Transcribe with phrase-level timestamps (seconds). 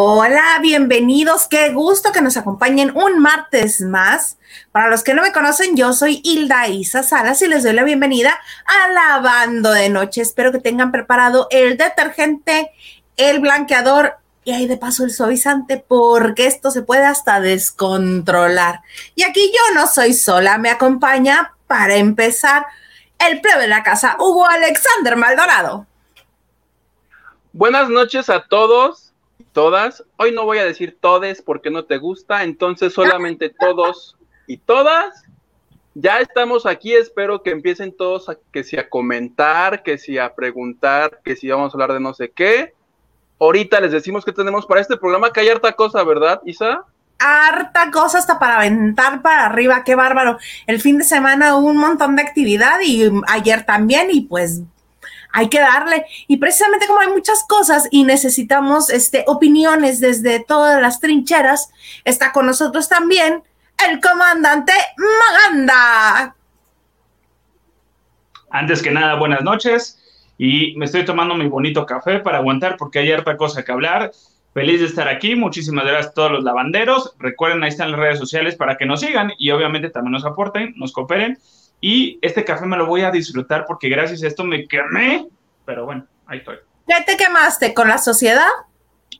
[0.00, 1.48] Hola, bienvenidos.
[1.48, 4.38] Qué gusto que nos acompañen un martes más.
[4.70, 7.82] Para los que no me conocen, yo soy Hilda Isa Salas y les doy la
[7.82, 10.20] bienvenida a Lavando de Noche.
[10.20, 12.70] Espero que tengan preparado el detergente,
[13.16, 18.82] el blanqueador y ahí de paso el suavizante porque esto se puede hasta descontrolar.
[19.16, 22.66] Y aquí yo no soy sola, me acompaña para empezar
[23.18, 25.86] el plebe de la casa, Hugo Alexander Maldonado.
[27.52, 29.07] Buenas noches a todos
[29.58, 30.04] todas.
[30.18, 35.24] Hoy no voy a decir todes porque no te gusta, entonces solamente todos y todas.
[35.94, 40.32] Ya estamos aquí, espero que empiecen todos a que si a comentar, que si a
[40.32, 42.72] preguntar, que si vamos a hablar de no sé qué.
[43.40, 46.84] Ahorita les decimos que tenemos para este programa, que hay harta cosa, ¿verdad, Isa?
[47.18, 50.38] harta cosa hasta para aventar para arriba, qué bárbaro.
[50.68, 54.62] El fin de semana hubo un montón de actividad y ayer también y pues
[55.32, 56.04] hay que darle.
[56.26, 61.70] Y precisamente como hay muchas cosas y necesitamos este, opiniones desde todas las trincheras,
[62.04, 63.42] está con nosotros también
[63.86, 66.34] el comandante Maganda.
[68.50, 69.94] Antes que nada, buenas noches.
[70.38, 74.12] Y me estoy tomando mi bonito café para aguantar porque hay harta cosa que hablar.
[74.54, 75.34] Feliz de estar aquí.
[75.34, 77.14] Muchísimas gracias a todos los lavanderos.
[77.18, 80.74] Recuerden, ahí están las redes sociales para que nos sigan y obviamente también nos aporten,
[80.76, 81.38] nos cooperen.
[81.80, 85.26] Y este café me lo voy a disfrutar porque gracias a esto me quemé,
[85.64, 86.56] pero bueno, ahí estoy.
[86.86, 87.74] ¿Qué te quemaste?
[87.74, 88.48] ¿Con la sociedad?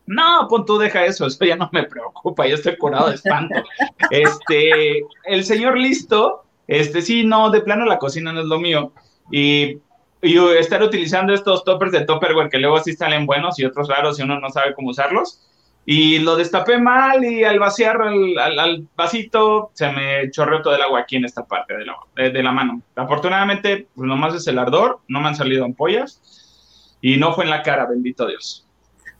[0.06, 3.62] No, pues tú deja eso, eso ya no me preocupa, ya estoy curado de espanto.
[4.10, 8.92] este, el señor listo, este, sí, no, de plano la cocina no es lo mío.
[9.30, 9.78] Y,
[10.22, 14.18] y estar utilizando estos toppers de Topperware que luego sí salen buenos y otros raros
[14.18, 15.47] y uno no sabe cómo usarlos
[15.90, 21.00] y lo destapé mal y al vaciar al, vasito se me chorreó todo el agua
[21.00, 22.82] aquí en esta parte de la, de, la mano.
[22.94, 27.50] Afortunadamente, pues nomás es el ardor, no me han salido ampollas y no fue en
[27.50, 28.66] la cara, bendito Dios.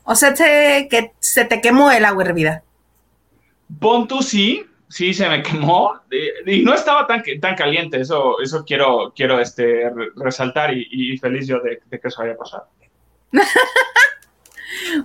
[0.05, 2.63] O sea, que se te quemó el agua hervida.
[3.81, 5.99] Pon sí, sí se me quemó
[6.45, 11.47] y no estaba tan, tan caliente, eso, eso quiero, quiero este, resaltar y, y feliz
[11.47, 12.67] yo de, de que eso haya pasado.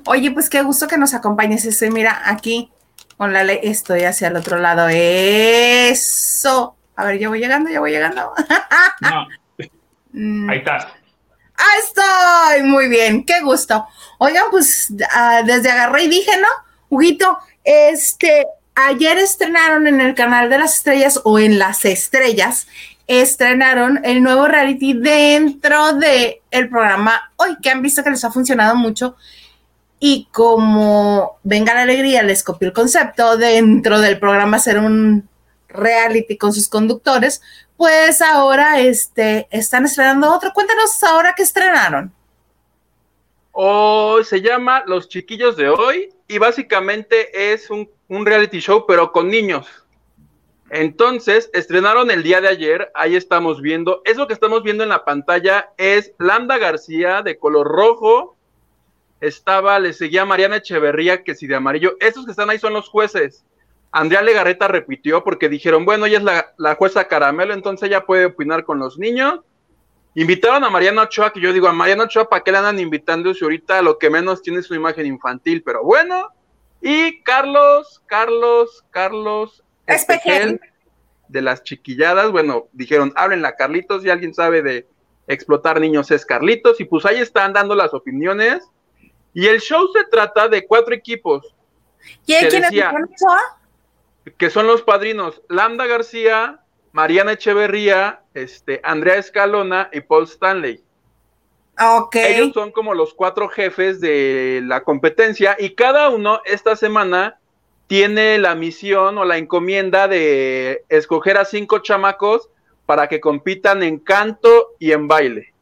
[0.05, 1.65] Oye, pues qué gusto que nos acompañes.
[1.65, 2.71] Estoy, mira, aquí
[3.17, 4.87] con la ley, estoy hacia el otro lado.
[4.89, 6.75] Eso.
[6.95, 8.33] A ver, ya voy llegando, ya voy llegando.
[9.01, 9.27] No.
[10.11, 10.49] Mm.
[10.49, 10.85] Ahí estás.
[11.55, 13.87] Ahí estoy, muy bien, qué gusto.
[14.19, 16.47] Oigan, pues ah, desde agarré y dije, ¿no?
[16.89, 18.45] Huguito, este,
[18.75, 22.67] ayer estrenaron en el canal de las estrellas o en las estrellas,
[23.07, 28.31] estrenaron el nuevo reality dentro de el programa hoy, que han visto que les ha
[28.31, 29.15] funcionado mucho
[30.05, 35.29] y como Venga la Alegría les copió el concepto dentro del programa hacer un
[35.69, 37.41] reality con sus conductores,
[37.77, 40.51] pues ahora este, están estrenando otro.
[40.53, 42.11] Cuéntanos ahora qué estrenaron.
[43.53, 49.29] Hoy se llama Los Chiquillos de Hoy y básicamente es un reality show pero con
[49.29, 49.65] niños.
[50.69, 55.05] Entonces, estrenaron el día de ayer, ahí estamos viendo, eso que estamos viendo en la
[55.05, 58.35] pantalla es Landa García de color rojo,
[59.23, 62.89] estaba, le seguía Mariana Echeverría, que si de amarillo, estos que están ahí son los
[62.89, 63.45] jueces.
[63.91, 66.23] Andrea Legarreta repitió porque dijeron, bueno, ella es
[66.57, 69.39] la, jueza caramelo, entonces ella puede opinar con los niños.
[70.15, 73.33] Invitaron a Mariana Ochoa, que yo digo, a Mariana Ochoa, ¿para qué le andan invitando
[73.33, 75.63] si ahorita lo que menos tiene es su imagen infantil?
[75.63, 76.29] Pero bueno.
[76.81, 80.59] Y Carlos, Carlos, Carlos Espejel,
[81.29, 84.85] de las chiquilladas, bueno, dijeron, háblenla Carlitos, si alguien sabe de
[85.27, 88.69] explotar niños es Carlitos, y pues ahí están dando las opiniones.
[89.33, 91.55] Y el show se trata de cuatro equipos.
[92.25, 92.69] ¿Y quiénes
[93.17, 93.39] son?
[94.37, 96.61] Que son los padrinos Lambda García,
[96.91, 100.83] Mariana Echeverría, este, Andrea Escalona y Paul Stanley.
[101.79, 102.15] Ok.
[102.15, 107.39] Ellos son como los cuatro jefes de la competencia y cada uno esta semana
[107.87, 112.49] tiene la misión o la encomienda de escoger a cinco chamacos
[112.85, 115.53] para que compitan en canto y en baile.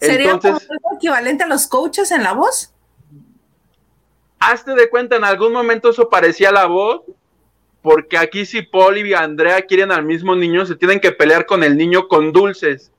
[0.00, 2.73] ¿Sería Entonces, como equivalente a los coaches en la voz?
[4.50, 7.02] Hazte de cuenta, en algún momento eso parecía la voz,
[7.82, 11.62] porque aquí si Paul y Andrea quieren al mismo niño, se tienen que pelear con
[11.62, 12.90] el niño con dulces.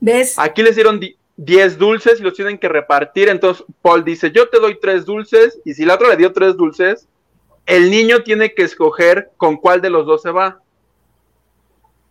[0.00, 0.38] ¿Ves?
[0.38, 1.00] Aquí les dieron
[1.36, 5.60] 10 dulces y los tienen que repartir, entonces Paul dice, yo te doy tres dulces,
[5.64, 7.08] y si la otra le dio tres dulces,
[7.66, 10.60] el niño tiene que escoger con cuál de los dos se va.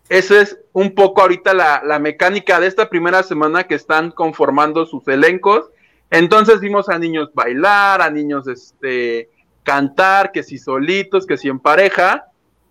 [0.10, 4.86] Eso es un poco ahorita la, la mecánica de esta primera semana que están conformando
[4.86, 5.72] sus elencos
[6.18, 9.30] entonces vimos a niños bailar, a niños este,
[9.64, 12.26] cantar, que si solitos, que si en pareja.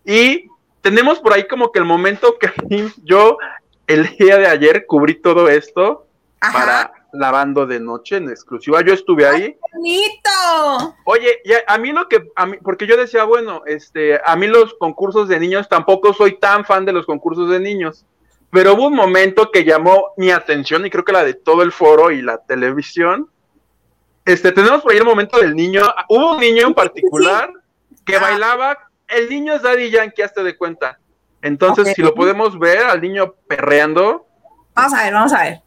[0.05, 0.49] Y
[0.81, 2.51] tenemos por ahí como que el momento que
[3.05, 3.39] yo
[3.87, 6.07] el día de ayer cubrí todo esto
[6.41, 8.83] para lavando de noche en exclusiva.
[8.83, 9.57] Yo estuve ahí.
[9.73, 10.95] bonito!
[11.05, 14.75] Oye, a mí lo que, a mí, porque yo decía, bueno, este, a mí los
[14.75, 18.05] concursos de niños tampoco soy tan fan de los concursos de niños,
[18.51, 21.73] pero hubo un momento que llamó mi atención y creo que la de todo el
[21.73, 23.31] foro y la televisión.
[24.25, 25.83] Este, tenemos por ahí el momento del niño.
[26.09, 27.53] Hubo un niño en particular
[28.05, 28.21] que ah.
[28.21, 28.79] bailaba.
[29.07, 30.99] El niño es Daddy Yankee, hazte de cuenta.
[31.43, 34.27] Entonces, si lo podemos ver al niño perreando.
[34.75, 35.61] Vamos a ver, vamos a ver.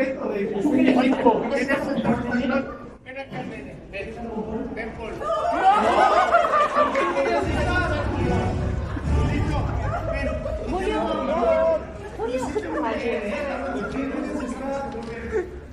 [0.00, 1.42] respeto de equipo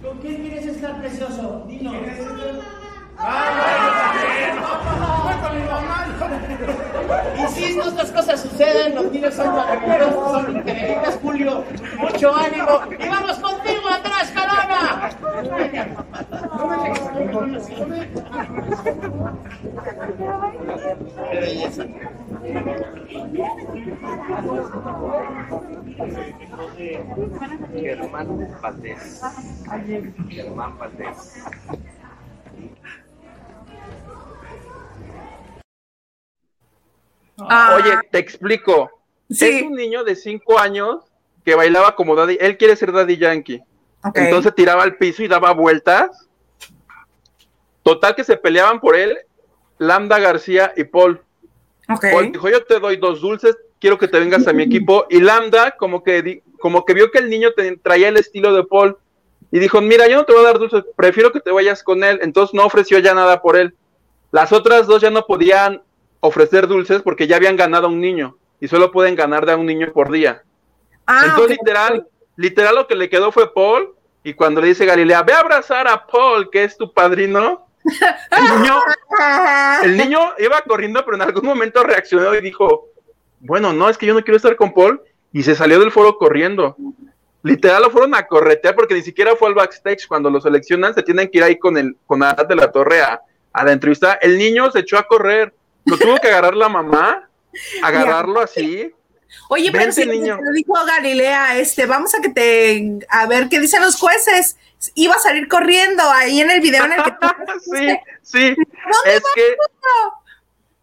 [0.04, 1.66] ¿Con qué quieres estar precioso?
[8.18, 11.64] Cosas suceden, son increíbles, Julio.
[12.00, 12.82] Mucho ánimo.
[13.00, 13.47] Y vamos con
[27.74, 28.28] Germán
[28.62, 29.22] Valdés.
[30.30, 31.46] Germán Valdés.
[37.40, 37.76] Ah.
[37.76, 38.90] Oye, te explico.
[39.30, 41.04] Es un niño de 5 años
[41.46, 42.38] que bailaba como Daddy.
[42.40, 43.62] Él quiere ser Daddy Yankee.
[44.14, 46.28] Entonces tiraba al piso y daba vueltas.
[47.84, 49.18] Total que se peleaban por él
[49.78, 51.22] Lambda García y Paul.
[51.88, 55.06] Paul dijo, yo te doy dos dulces, quiero que te vengas a mi equipo.
[55.10, 57.50] Y Lambda como que, como que vio que el niño
[57.82, 58.98] traía el estilo de Paul
[59.52, 62.04] y dijo, mira, yo no te voy a dar dulces, prefiero que te vayas con
[62.04, 62.20] él.
[62.22, 63.76] Entonces no ofreció ya nada por él.
[64.32, 65.82] Las otras dos ya no podían
[66.20, 69.58] ofrecer dulces porque ya habían ganado a un niño y solo pueden ganar de a
[69.58, 70.44] un niño por día.
[71.06, 73.94] Ah, Entonces literal, literal lo que le quedó fue Paul
[74.28, 78.60] y cuando le dice Galilea, ve a abrazar a Paul, que es tu padrino, el
[78.60, 78.82] niño,
[79.84, 82.90] el niño iba corriendo, pero en algún momento reaccionó y dijo,
[83.40, 86.18] bueno, no, es que yo no quiero estar con Paul, y se salió del foro
[86.18, 86.76] corriendo.
[87.42, 90.08] Literal lo fueron a corretear porque ni siquiera fue al backstage.
[90.08, 93.22] Cuando lo seleccionan, se tienen que ir ahí con el con de la Torre a,
[93.54, 94.16] la entrevista.
[94.16, 95.54] El niño se echó a correr.
[95.86, 97.30] Lo tuvo que agarrar la mamá,
[97.82, 98.94] agarrarlo así.
[99.50, 100.40] Oye, pero si niño.
[100.54, 104.58] dijo Galilea, este, vamos a que te, a ver qué dicen los jueces.
[104.94, 107.12] Iba a salir corriendo ahí en el video en el que
[107.62, 108.56] Sí, sí.
[109.06, 109.56] Es que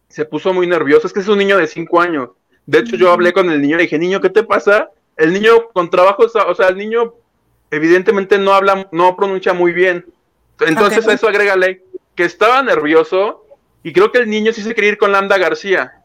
[0.09, 1.07] se puso muy nervioso.
[1.07, 2.29] Es que es un niño de cinco años.
[2.65, 4.89] De hecho, yo hablé con el niño y dije, niño, ¿qué te pasa?
[5.17, 7.13] El niño con trabajo, o sea, el niño
[7.71, 10.05] evidentemente no habla, no pronuncia muy bien.
[10.59, 11.83] Entonces a eso agrégale
[12.15, 13.45] que estaba nervioso
[13.83, 16.01] y creo que el niño sí se quería ir con Lambda García.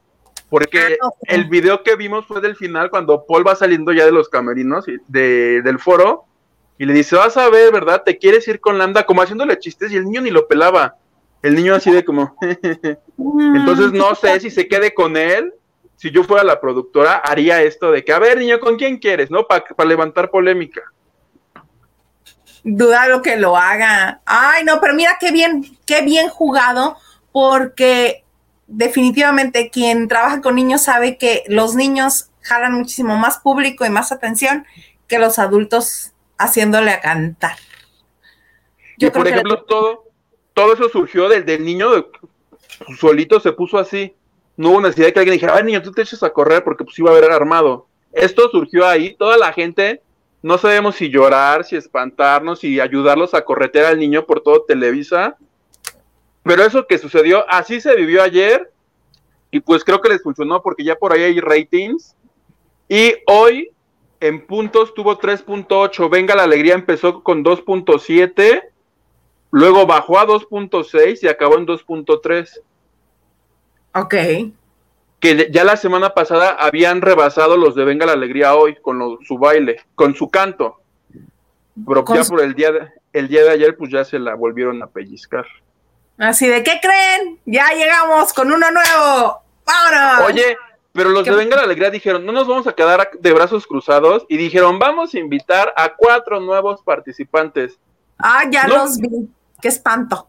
[0.51, 4.13] Porque ah, el video que vimos fue del final cuando Paul va saliendo ya de
[4.13, 6.27] los camerinos y de, del foro
[6.77, 8.03] y le dice, vas a ver, ¿verdad?
[8.05, 9.05] ¿Te quieres ir con Lambda?
[9.05, 10.97] Como haciéndole chistes y el niño ni lo pelaba.
[11.43, 12.37] El niño así de como...
[13.19, 15.55] Entonces no sé si se quede con él.
[15.97, 19.31] Si yo fuera la productora, haría esto de que, a ver, niño, ¿con quién quieres?
[19.31, 19.47] ¿No?
[19.47, 20.81] Para levantar polémica.
[22.65, 24.23] Duda lo que lo haga.
[24.25, 26.97] Ay, no, pero mira qué bien, qué bien jugado,
[27.31, 28.25] porque
[28.71, 34.13] definitivamente quien trabaja con niños sabe que los niños jalan muchísimo más público y más
[34.13, 34.65] atención
[35.09, 37.57] que los adultos haciéndole a cantar.
[38.97, 40.05] Yo por ejemplo, todo,
[40.55, 41.91] todo eso surgió del, del niño
[42.99, 44.15] solito se puso así.
[44.57, 46.85] No hubo necesidad de que alguien dijera, ay niño, tú te eches a correr porque
[46.85, 47.89] pues iba a haber armado.
[48.13, 50.03] Esto surgió ahí, toda la gente
[50.43, 55.37] no sabemos si llorar, si espantarnos, si ayudarlos a corretear al niño por todo Televisa.
[56.43, 58.73] Pero eso que sucedió, así se vivió ayer.
[59.51, 62.15] Y pues creo que les funcionó porque ya por ahí hay ratings.
[62.89, 63.73] Y hoy
[64.21, 66.11] en puntos tuvo 3.8.
[66.11, 68.63] Venga la Alegría empezó con 2.7.
[69.51, 72.61] Luego bajó a 2.6 y acabó en 2.3.
[73.95, 74.15] Ok.
[75.19, 79.39] Que ya la semana pasada habían rebasado los de Venga la Alegría hoy con su
[79.39, 80.81] baile, con su canto.
[81.87, 84.83] Pero ya por el día, de, el día de ayer, pues ya se la volvieron
[84.83, 85.47] a pellizcar.
[86.21, 87.41] Así de, ¿qué creen?
[87.47, 89.43] Ya llegamos con uno nuevo.
[89.65, 90.29] ¡Vámonos!
[90.29, 90.55] Oye,
[90.93, 94.27] pero los de Venga la Alegría dijeron, no nos vamos a quedar de brazos cruzados.
[94.29, 97.79] Y dijeron, vamos a invitar a cuatro nuevos participantes.
[98.19, 99.31] Ah, ya los vi.
[99.63, 100.29] Qué espanto.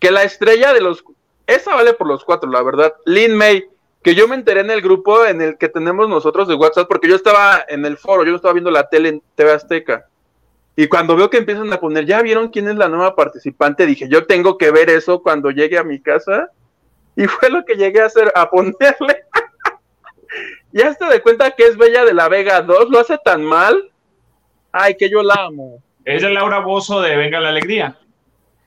[0.00, 1.04] Que la estrella de los...
[1.46, 2.92] Esa vale por los cuatro, la verdad.
[3.06, 3.68] Lin May,
[4.02, 7.08] que yo me enteré en el grupo en el que tenemos nosotros de WhatsApp, porque
[7.08, 10.08] yo estaba en el foro, yo no estaba viendo la tele en TV Azteca.
[10.76, 13.86] Y cuando veo que empiezan a poner, ¿ya vieron quién es la nueva participante?
[13.86, 16.50] Dije, yo tengo que ver eso cuando llegue a mi casa.
[17.16, 19.24] Y fue lo que llegué a hacer, a ponerle.
[20.72, 23.90] ya se de cuenta que es Bella de la Vega 2, lo hace tan mal.
[24.72, 25.80] Ay, que yo la amo.
[26.04, 27.96] Es de Laura Bozo de Venga la Alegría.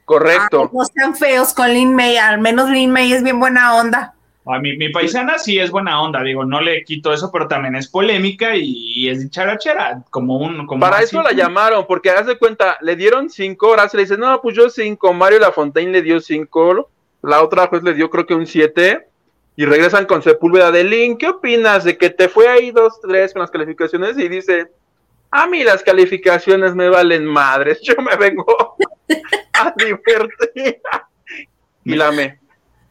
[0.05, 0.71] Correcto.
[0.71, 4.15] no sean feos con Lin May, al menos Lin May es bien buena onda.
[4.49, 7.75] A mi, mi, paisana sí es buena onda, digo, no le quito eso, pero también
[7.75, 10.65] es polémica y, es charachera, como un...
[10.65, 14.17] Como Para eso la llamaron, porque haz de cuenta, le dieron cinco horas, le dice,
[14.17, 16.89] no, pues yo cinco, Mario Lafontaine le dio cinco,
[17.21, 19.07] la otra pues le dio creo que un siete,
[19.55, 23.33] y regresan con Sepúlveda de Lin, ¿qué opinas de que te fue ahí dos, tres
[23.33, 24.17] con las calificaciones?
[24.17, 24.67] Y dice,
[25.31, 28.45] a mí las calificaciones me valen madres, yo me vengo
[29.53, 30.79] a divertir.
[31.83, 32.37] Y la me.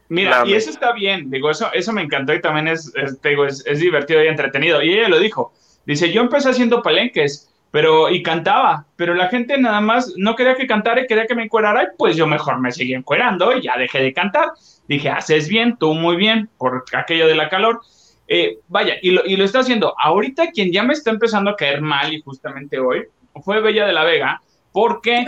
[0.09, 3.63] Mira, y eso está bien, digo, eso, eso me encantó y también es, digo, es,
[3.79, 4.81] divertido y entretenido.
[4.81, 5.53] Y ella lo dijo,
[5.85, 10.55] dice, yo empecé haciendo palenques, pero, y cantaba, pero la gente nada más no quería
[10.55, 13.61] que cantara y quería que me encuerara, y pues yo mejor me seguí encuerando y
[13.61, 14.51] ya dejé de cantar.
[14.87, 17.81] Dije, haces bien, tú muy bien, por aquello de la calor.
[18.29, 19.93] Eh, vaya, y lo, y lo está haciendo.
[20.01, 23.03] Ahorita quien ya me está empezando a caer mal, y justamente hoy,
[23.43, 25.25] fue Bella de la Vega, porque...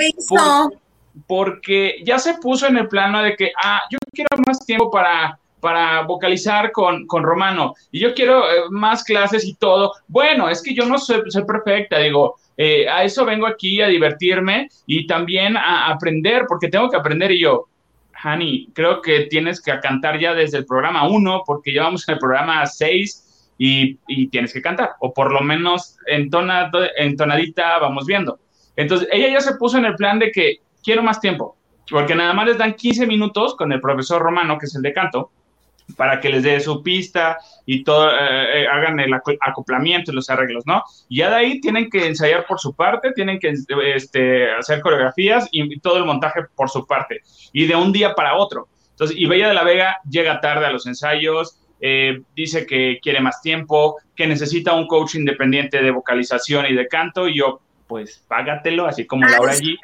[1.27, 5.39] porque ya se puso en el plano de que, ah, yo quiero más tiempo para,
[5.59, 9.93] para vocalizar con, con Romano y yo quiero eh, más clases y todo.
[10.07, 14.69] Bueno, es que yo no soy, perfecta, digo, eh, a eso vengo aquí a divertirme
[14.85, 17.67] y también a aprender, porque tengo que aprender y yo,
[18.21, 22.19] Hani, creo que tienes que cantar ya desde el programa 1, porque llevamos en el
[22.19, 28.39] programa 6 y, y, tienes que cantar, o por lo menos entonado, entonadita vamos viendo.
[28.75, 31.55] Entonces, ella ya se puso en el plan de que quiero más tiempo,
[31.89, 34.93] porque nada más les dan 15 minutos con el profesor Romano, que es el de
[34.93, 35.31] canto,
[35.95, 40.29] para que les dé su pista y todo, eh, eh, hagan el acoplamiento y los
[40.29, 40.83] arreglos, ¿no?
[41.07, 43.53] Y ya de ahí tienen que ensayar por su parte, tienen que
[43.93, 47.21] este, hacer coreografías y, todo el montaje por su parte,
[47.53, 48.67] y de un día para otro.
[48.91, 53.21] Entonces, y Bella de la Vega llega tarde a los ensayos, eh, dice que quiere
[53.21, 58.23] más tiempo, que necesita un coach independiente de vocalización y de canto, y yo, pues
[58.27, 59.75] págatelo, así como ah, Laura G.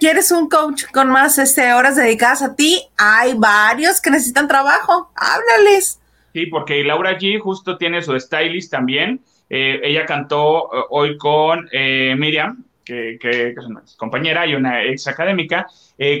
[0.00, 2.82] ¿Quieres un coach con más este, horas dedicadas a ti?
[2.96, 6.00] Hay varios que necesitan trabajo, háblales.
[6.32, 9.20] Sí, porque Laura G justo tiene su stylist también.
[9.50, 15.06] Eh, ella cantó eh, hoy con eh, Miriam, que, es una compañera y una ex
[15.06, 15.66] académica.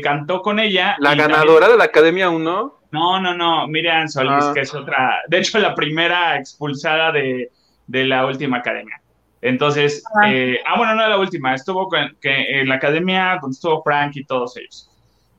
[0.02, 0.96] cantó con ella.
[0.98, 2.80] ¿La ganadora de la Academia 1?
[2.90, 4.52] No, no, no, Miriam Solís, ah.
[4.52, 5.22] que es otra.
[5.28, 7.50] De hecho, la primera expulsada de,
[7.86, 9.01] de la última academia.
[9.42, 13.82] Entonces, ah, eh, ah bueno, no la última, estuvo que, en la academia donde estuvo
[13.82, 14.88] Frank y todos ellos.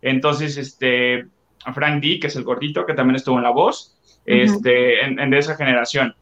[0.02, 1.26] Entonces, este,
[1.74, 3.96] Frank D, que es el gordito, que también estuvo en La Voz,
[4.26, 6.14] este, en, de esa generación.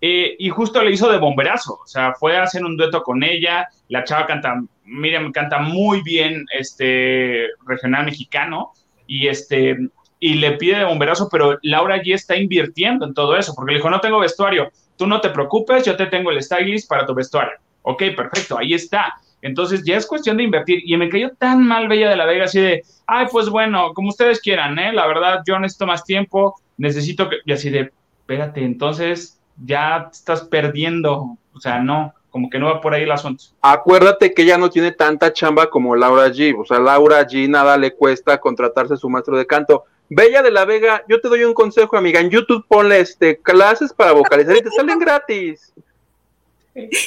[0.00, 3.24] Eh, y justo le hizo de bomberazo, o sea, fue a hacer un dueto con
[3.24, 8.72] ella, la chava canta, Miriam canta muy bien, este, regional mexicano,
[9.08, 9.76] y este,
[10.20, 13.78] y le pide de bomberazo, pero Laura ya está invirtiendo en todo eso, porque le
[13.78, 17.14] dijo, no tengo vestuario, tú no te preocupes, yo te tengo el stylist para tu
[17.14, 17.54] vestuario.
[17.82, 19.14] Ok, perfecto, ahí está.
[19.40, 20.82] Entonces ya es cuestión de invertir.
[20.84, 24.08] Y me cayó tan mal Bella de la Vega, así de, ay, pues bueno, como
[24.08, 24.92] ustedes quieran, ¿eh?
[24.92, 27.36] La verdad, yo necesito más tiempo, necesito que...
[27.44, 31.36] Y así de, espérate, entonces ya estás perdiendo.
[31.54, 33.44] O sea, no, como que no va por ahí el asunto.
[33.62, 36.56] Acuérdate que ella no tiene tanta chamba como Laura G.
[36.58, 39.84] O sea, Laura G nada le cuesta contratarse su maestro de canto.
[40.08, 42.20] Bella de la Vega, yo te doy un consejo, amiga.
[42.20, 45.72] En YouTube ponle este, clases para vocalizar y te salen gratis.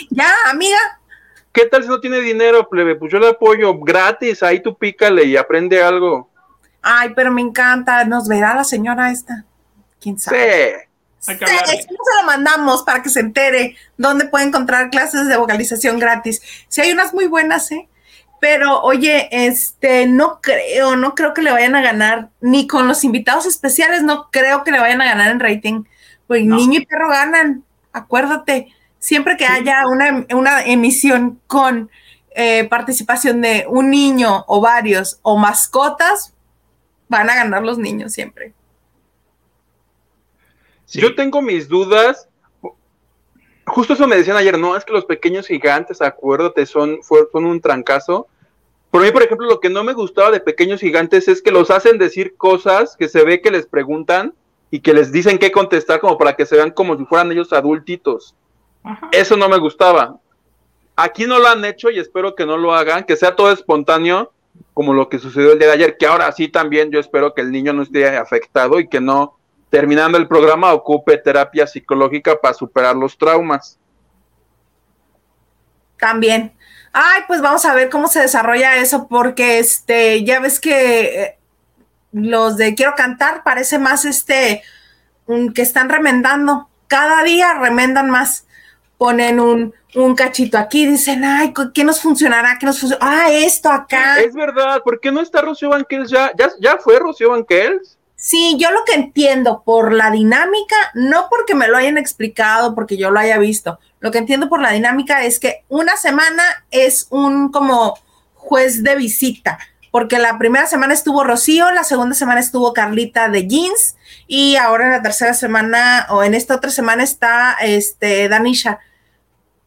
[0.10, 0.78] Ya, amiga.
[1.52, 2.96] ¿Qué tal si no tiene dinero, plebe?
[2.96, 4.44] Pues yo le apoyo gratis.
[4.44, 6.30] Ahí tú pícale y aprende algo.
[6.82, 8.06] Ay, pero me encanta.
[8.06, 9.46] Nos verá la señora esta.
[10.00, 10.88] ¿Quién sabe?
[11.20, 16.42] Sí, se lo mandamos para que se entere dónde puede encontrar clases de vocalización gratis.
[16.68, 17.88] Sí, hay unas muy buenas, ¿eh?
[18.42, 23.04] Pero, oye, este, no creo, no creo que le vayan a ganar, ni con los
[23.06, 25.84] invitados especiales, no creo que le vayan a ganar en rating.
[26.28, 26.56] Pues No.
[26.58, 28.74] niño y perro ganan, acuérdate.
[28.98, 31.90] Siempre que haya una, una emisión con
[32.32, 36.34] eh, participación de un niño o varios o mascotas,
[37.10, 38.54] van a ganar los niños siempre.
[40.86, 41.00] Sí.
[41.00, 42.28] Yo tengo mis dudas.
[43.68, 47.46] Justo eso me decían ayer, no, es que los pequeños gigantes, acuérdate, son, fue- son
[47.46, 48.28] un trancazo.
[48.92, 51.72] Por mí, por ejemplo, lo que no me gustaba de pequeños gigantes es que los
[51.72, 54.34] hacen decir cosas que se ve que les preguntan
[54.70, 57.54] y que les dicen qué contestar como para que se vean como si fueran ellos
[57.54, 58.36] adultitos.
[58.84, 59.10] Ajá.
[59.14, 60.20] Eso no me gustaba.
[60.98, 64.34] Aquí no lo han hecho y espero que no lo hagan, que sea todo espontáneo,
[64.74, 67.42] como lo que sucedió el día de ayer, que ahora sí también yo espero que
[67.42, 69.38] el niño no esté afectado y que no,
[69.70, 73.80] terminando el programa, ocupe terapia psicológica para superar los traumas.
[75.98, 76.54] También.
[76.94, 81.38] Ay, pues vamos a ver cómo se desarrolla eso, porque este, ya ves que eh,
[82.12, 84.64] los de Quiero Cantar parece más este,
[85.26, 86.70] un, que están remendando.
[86.88, 88.46] Cada día remendan más.
[88.98, 92.58] Ponen un, un cachito aquí, dicen, ay, ¿qué nos funcionará?
[92.60, 93.26] ¿Qué nos funcionará?
[93.26, 94.20] Ah, esto acá.
[94.20, 96.32] Es verdad, ¿por qué no está Rocío Banquels ya?
[96.38, 97.98] ¿Ya, ya fue Rocío Banquels?
[98.16, 102.96] Sí, yo lo que entiendo por la dinámica, no porque me lo hayan explicado, porque
[102.96, 107.08] yo lo haya visto, lo que entiendo por la dinámica es que una semana es
[107.10, 107.98] un como
[108.36, 109.58] juez de visita,
[109.92, 113.96] porque la primera semana estuvo Rocío, la segunda semana estuvo Carlita de Jeans
[114.28, 118.80] y ahora en la tercera semana o en esta otra semana está este Danisha.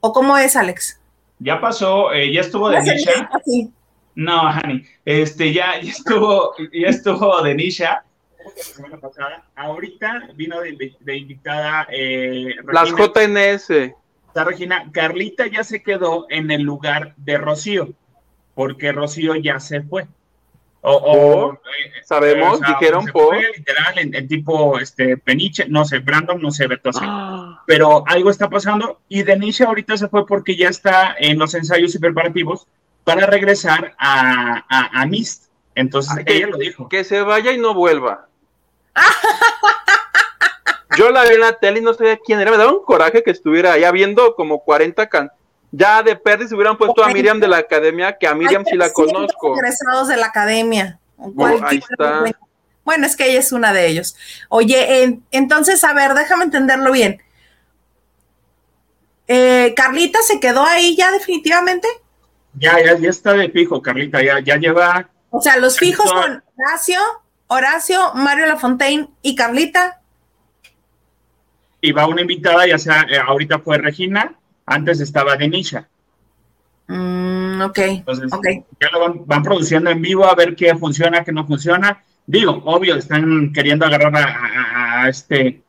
[0.01, 1.01] ¿O cómo es, Alex?
[1.39, 3.73] Ya pasó, eh, ya estuvo así.
[4.17, 8.03] No, Hani, este, ya, ya estuvo, ya estuvo Denisha.
[8.45, 9.45] La semana pasada.
[9.57, 12.91] Ahorita vino de, invi- de invitada eh, Las.
[12.91, 13.93] JNS.
[14.35, 14.91] Está Regina.
[14.91, 17.91] Carlita ya se quedó en el lugar de Rocío,
[18.57, 20.09] porque Rocío ya se fue.
[20.81, 21.63] O, o, ¿Por?
[22.05, 23.29] Sabemos, dijeron se por.
[23.37, 26.91] fue, literal, en, en tipo este, Peniche, no sé, Brandon, no sé, Beto.
[27.01, 31.55] Ah, pero algo está pasando y Denisha ahorita se fue porque ya está en los
[31.55, 32.67] ensayos y preparativos
[33.05, 35.45] para regresar a, a, a Mist.
[35.77, 36.89] Entonces Ay, que- ella lo dijo.
[36.89, 38.27] Que se vaya y no vuelva.
[40.99, 42.51] Yo la vi en la tele y no sabía quién era.
[42.51, 45.31] Me daba un coraje que estuviera allá viendo como 40 can.
[45.73, 48.77] Ya de perdiz se hubieran puesto a Miriam de la academia, que a Miriam sí
[48.77, 49.57] la 300 conozco.
[49.57, 50.99] egresados de la academia.
[51.17, 52.25] Bueno, ahí está.
[52.85, 54.15] Bueno, es que ella es una de ellos.
[54.51, 57.21] Oye, en- entonces, a ver, déjame entenderlo bien.
[59.27, 61.89] Eh, Carlita se quedó ahí ya definitivamente.
[62.55, 66.21] Ya, ya, ya está de fijo, Carlita, ya, ya lleva, O sea, los fijos Son-
[66.21, 67.01] con Horacio,
[67.49, 70.01] Horacio, Mario Lafontaine y Carlita.
[71.85, 74.35] Y va una invitada, ya sea, eh, ahorita fue Regina,
[74.67, 75.89] antes estaba Denisha.
[76.87, 78.47] Mm, ok, Entonces, ok.
[78.81, 82.03] ya lo van, van produciendo en vivo a ver qué funciona, qué no funciona.
[82.27, 85.63] Digo, obvio, están queriendo agarrar a, a- a este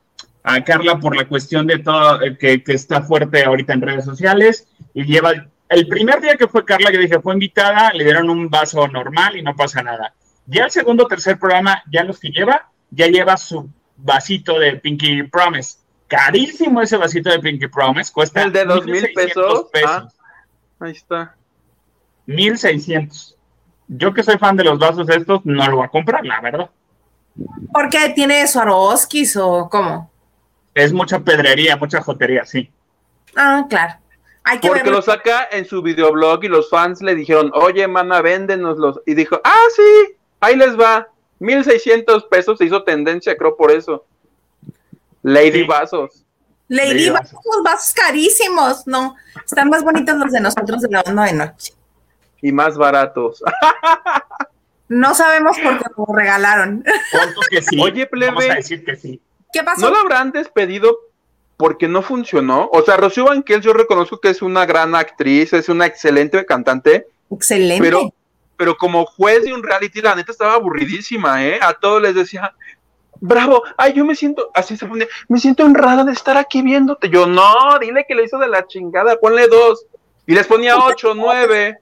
[0.47, 4.06] a Carla por la cuestión de todo eh, que, que está fuerte ahorita en redes
[4.06, 5.32] sociales y lleva
[5.69, 9.36] el primer día que fue Carla, yo dije, fue invitada, le dieron un vaso normal
[9.38, 10.13] y no pasa nada.
[10.45, 15.23] Ya el segundo tercer programa, ya los que lleva, ya lleva su vasito de Pinky
[15.23, 15.80] Promise.
[16.08, 19.89] Carísimo ese vasito de Pinky Promise, cuesta El de dos mil 1,600 pesos.
[19.89, 20.08] Ah,
[20.80, 21.36] ahí está.
[22.28, 23.38] 1600.
[23.88, 26.70] Yo que soy fan de los vasos estos, no lo voy a comprar, la verdad.
[27.74, 30.12] ¿Por qué tiene Swarovskis o cómo?
[30.74, 32.70] Es mucha pedrería, mucha jotería, sí.
[33.36, 33.96] Ah, claro.
[34.44, 34.98] Hay que Porque verlo.
[34.98, 39.02] lo saca en su videoblog y los fans le dijeron, oye, mana, véndenoslos.
[39.06, 41.08] Y dijo, ah, sí, ahí les va.
[41.39, 44.06] 1600 pesos se hizo tendencia, creo, por eso.
[45.26, 45.64] Lady Sí.
[45.64, 46.26] Vasos.
[46.68, 48.88] Lady, Lady vasos, vasos carísimos.
[48.88, 51.74] No, están más bonitos los de nosotros de la onda de noche.
[52.42, 53.44] Y más baratos.
[54.88, 56.84] No sabemos por qué lo regalaron.
[57.12, 57.82] Ponto que sí.
[57.82, 58.28] Oye, plebe.
[58.34, 59.20] Vamos a decir que sí.
[59.52, 59.82] ¿Qué pasó?
[59.82, 60.96] ¿No lo habrán despedido
[61.58, 62.70] porque no funcionó?
[62.72, 67.08] O sea, Rocío Banquels yo reconozco que es una gran actriz, es una excelente cantante,
[67.32, 67.84] Excelente.
[67.84, 68.14] pero,
[68.58, 71.58] pero como juez de un reality, la neta estaba aburridísima, ¿eh?
[71.64, 72.54] A todos les decía,
[73.26, 77.10] bravo, ay, yo me siento, así se pone, me siento honrada de estar aquí viéndote.
[77.10, 79.86] Yo, no, dile que le hizo de la chingada, ponle dos.
[80.28, 81.78] Y les ponía ocho, nueve.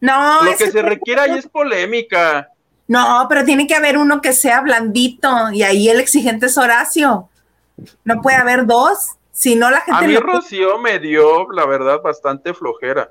[0.00, 2.48] no, Lo es que se requiere ahí es polémica.
[2.88, 7.28] no, pero tiene que haber uno que sea blandito y ahí el exigente es Horacio.
[8.04, 11.66] No puede haber dos, si no la A gente mí lo- Rocío me dio, la
[11.66, 13.10] verdad, bastante flojera.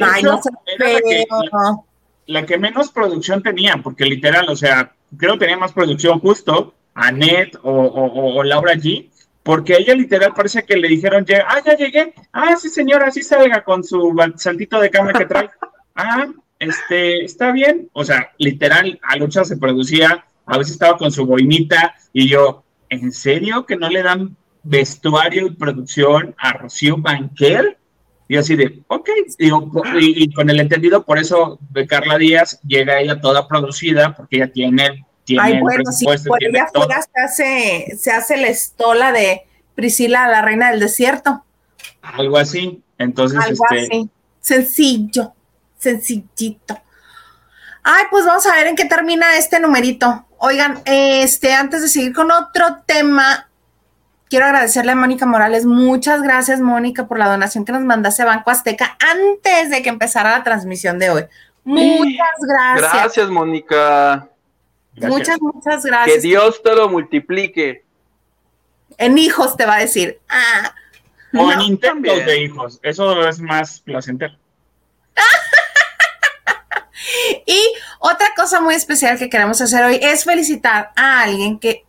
[0.00, 1.84] Ay, no sé, era la que, pero-
[2.26, 6.72] la que menos producción tenía, porque literal, o sea, creo que tenía más producción justo
[6.94, 9.10] Annette o, Laura G,
[9.42, 13.64] porque ella literal parece que le dijeron, ah, ya llegué, ah, sí señora, sí salga
[13.64, 15.50] con su santito de cama que trae,
[15.96, 16.28] ah,
[16.58, 21.26] este, está bien, o sea, literal, a lucha se producía, a veces estaba con su
[21.26, 27.78] boinita, y yo, ¿en serio que no le dan vestuario y producción a Rocío Banquer?
[28.28, 33.20] Y así de, ok, y, con el entendido, por eso de Carla Díaz llega ella
[33.20, 35.04] toda producida, porque ella tiene
[35.40, 39.42] Ay, bueno, sí, por ella fuera se hace, se hace la estola de
[39.74, 41.44] Priscila, la reina del desierto.
[42.02, 42.82] Algo así.
[42.98, 43.86] Entonces, Algo este...
[43.86, 44.10] así.
[44.40, 45.32] Sencillo,
[45.78, 46.80] sencillito.
[47.84, 50.26] Ay, pues vamos a ver en qué termina este numerito.
[50.38, 53.48] Oigan, este, antes de seguir con otro tema,
[54.28, 55.64] quiero agradecerle a Mónica Morales.
[55.64, 60.30] Muchas gracias, Mónica, por la donación que nos mandaste Banco Azteca antes de que empezara
[60.30, 61.24] la transmisión de hoy.
[61.64, 62.92] Muchas gracias.
[62.92, 64.28] Gracias, Mónica.
[64.96, 66.16] Muchas, muchas gracias.
[66.16, 67.84] Que Dios te lo multiplique.
[68.98, 70.20] En hijos te va a decir.
[70.28, 70.74] Ah,
[71.34, 72.78] o en intentos de hijos.
[72.82, 74.36] Eso es más placentero.
[77.46, 81.84] y otra cosa muy especial que queremos hacer hoy es felicitar a alguien que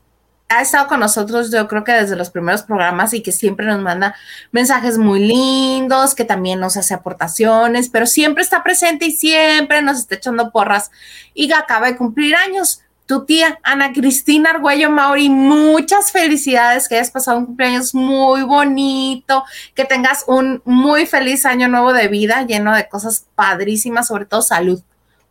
[0.50, 3.82] ha estado con nosotros, yo creo que desde los primeros programas y que siempre nos
[3.82, 4.16] manda
[4.52, 10.00] mensajes muy lindos, que también nos hace aportaciones, pero siempre está presente y siempre nos
[10.00, 10.92] está echando porras
[11.34, 16.96] y que acaba de cumplir años tu tía Ana Cristina Argüello Mauri, muchas felicidades, que
[16.96, 19.44] hayas pasado un cumpleaños muy bonito,
[19.76, 24.42] que tengas un muy feliz año nuevo de vida, lleno de cosas padrísimas, sobre todo
[24.42, 24.82] salud,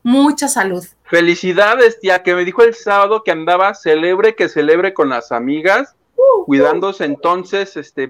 [0.03, 0.85] mucha salud.
[1.05, 5.95] Felicidades, tía, que me dijo el sábado que andaba celebre, que celebre con las amigas,
[6.17, 6.45] uh, uh.
[6.45, 8.09] cuidándose entonces, este,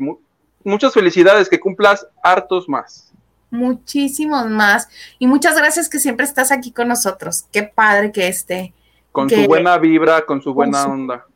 [0.64, 3.12] muchas felicidades, que cumplas hartos más.
[3.50, 4.88] Muchísimos más.
[5.18, 7.44] Y muchas gracias que siempre estás aquí con nosotros.
[7.52, 8.72] Qué padre que esté
[9.12, 11.26] con su buena vibra, con su buena onda.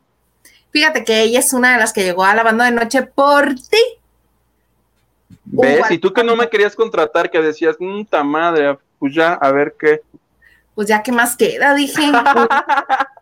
[0.71, 3.55] Fíjate que ella es una de las que llegó a la banda de noche por
[3.55, 3.77] ti.
[5.45, 5.91] ¿Ves?
[5.91, 9.75] y tú que no me querías contratar, que decías, puta madre, pues ya, a ver
[9.79, 10.01] qué.
[10.75, 11.73] Pues ya, ¿qué más queda?
[11.73, 12.01] Dije.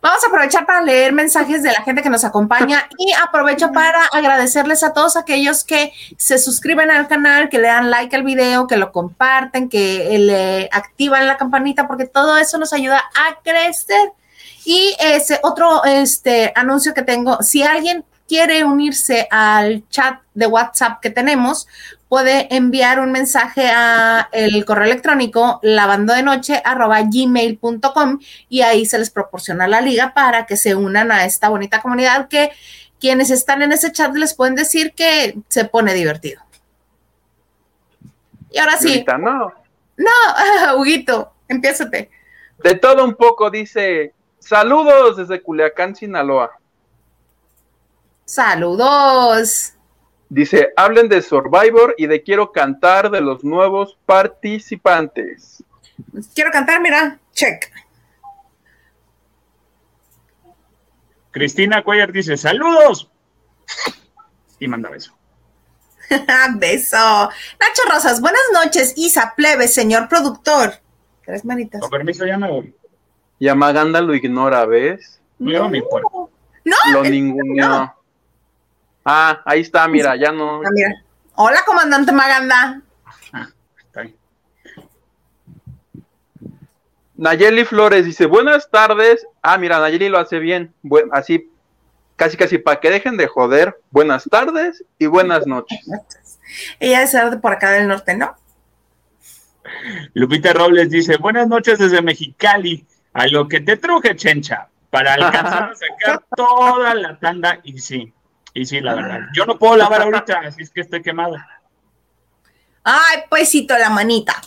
[0.00, 4.04] vamos a aprovechar para leer mensajes de la gente que nos acompaña y aprovecho para
[4.06, 8.66] agradecerles a todos aquellos que se suscriben al canal, que le dan like al video,
[8.66, 14.12] que lo comparten, que le activan la campanita, porque todo eso nos ayuda a crecer.
[14.64, 21.00] Y ese otro este, anuncio que tengo, si alguien quiere unirse al chat de WhatsApp
[21.00, 21.66] que tenemos,
[22.08, 29.00] puede enviar un mensaje a el correo electrónico lavando de noche gmail.com y ahí se
[29.00, 32.52] les proporciona la liga para que se unan a esta bonita comunidad que
[33.00, 36.40] quienes están en ese chat les pueden decir que se pone divertido.
[38.52, 39.04] Y ahora sí.
[39.18, 39.52] no.
[39.96, 42.10] No, Huguito, empiézate.
[42.62, 46.59] De todo un poco dice, saludos desde Culiacán, Sinaloa.
[48.30, 49.72] Saludos.
[50.28, 55.64] Dice, hablen de Survivor y de quiero cantar de los nuevos participantes.
[56.32, 57.72] Quiero cantar, mira, check.
[61.32, 63.10] Cristina Cuellar dice, saludos.
[64.60, 65.12] Y manda beso.
[66.54, 66.96] beso.
[66.96, 68.94] Nacho Rosas, buenas noches.
[68.96, 70.74] Isa Plebe, señor productor.
[71.24, 71.80] Tres manitas.
[71.80, 72.76] Con permiso, ya me voy.
[73.40, 75.20] Y a Maganda lo ignora, ¿ves?
[75.40, 76.30] No, no,
[76.64, 77.99] no lo ninguno.
[79.04, 80.60] Ah, ahí está, mira, ya no.
[80.62, 80.68] Ah,
[81.36, 82.82] Hola, comandante Maganda.
[83.32, 83.48] Ah,
[87.16, 89.26] Nayeli Flores dice, buenas tardes.
[89.42, 90.72] Ah, mira, Nayeli lo hace bien.
[91.12, 91.50] así,
[92.16, 93.78] casi, casi, para que dejen de joder.
[93.90, 95.80] Buenas tardes y buenas noches.
[96.80, 98.36] Ella es de por acá del norte, ¿no?
[100.14, 102.86] Lupita Robles dice, buenas noches desde Mexicali.
[103.12, 108.12] A lo que te truje, chencha, para alcanzar a sacar toda la tanda y sí.
[108.54, 109.20] Y sí, la verdad.
[109.34, 111.36] Yo no puedo lavar ahorita, así es que estoy quemado.
[112.82, 114.40] Ay, puesito la manita.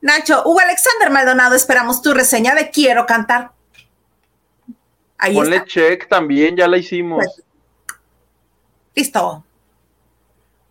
[0.00, 3.52] Nacho, Hugo Alexander Maldonado, esperamos tu reseña de Quiero cantar.
[5.18, 7.24] Ahí Ponle check también, ya la hicimos.
[7.24, 7.42] Pues,
[8.94, 9.44] listo.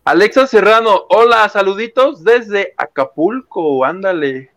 [0.04, 4.52] Alexa Serrano, hola, saluditos desde Acapulco, ándale.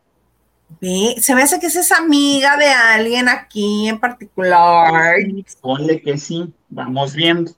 [1.21, 5.15] Se me hace que es amiga de alguien aquí en particular.
[5.61, 7.51] Ponle que sí, vamos viendo.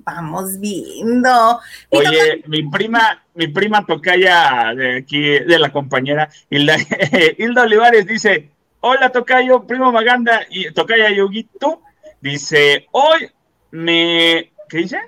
[0.00, 1.58] Vamos viendo.
[1.90, 6.76] Oye, mi prima, mi prima tocaya de aquí, de la compañera, Hilda,
[7.38, 8.50] Hilda Olivares dice,
[8.80, 11.82] hola tocayo, primo Maganda, y tocaya Yoguito,
[12.20, 13.30] dice, hoy
[13.72, 15.00] me, ¿qué dice?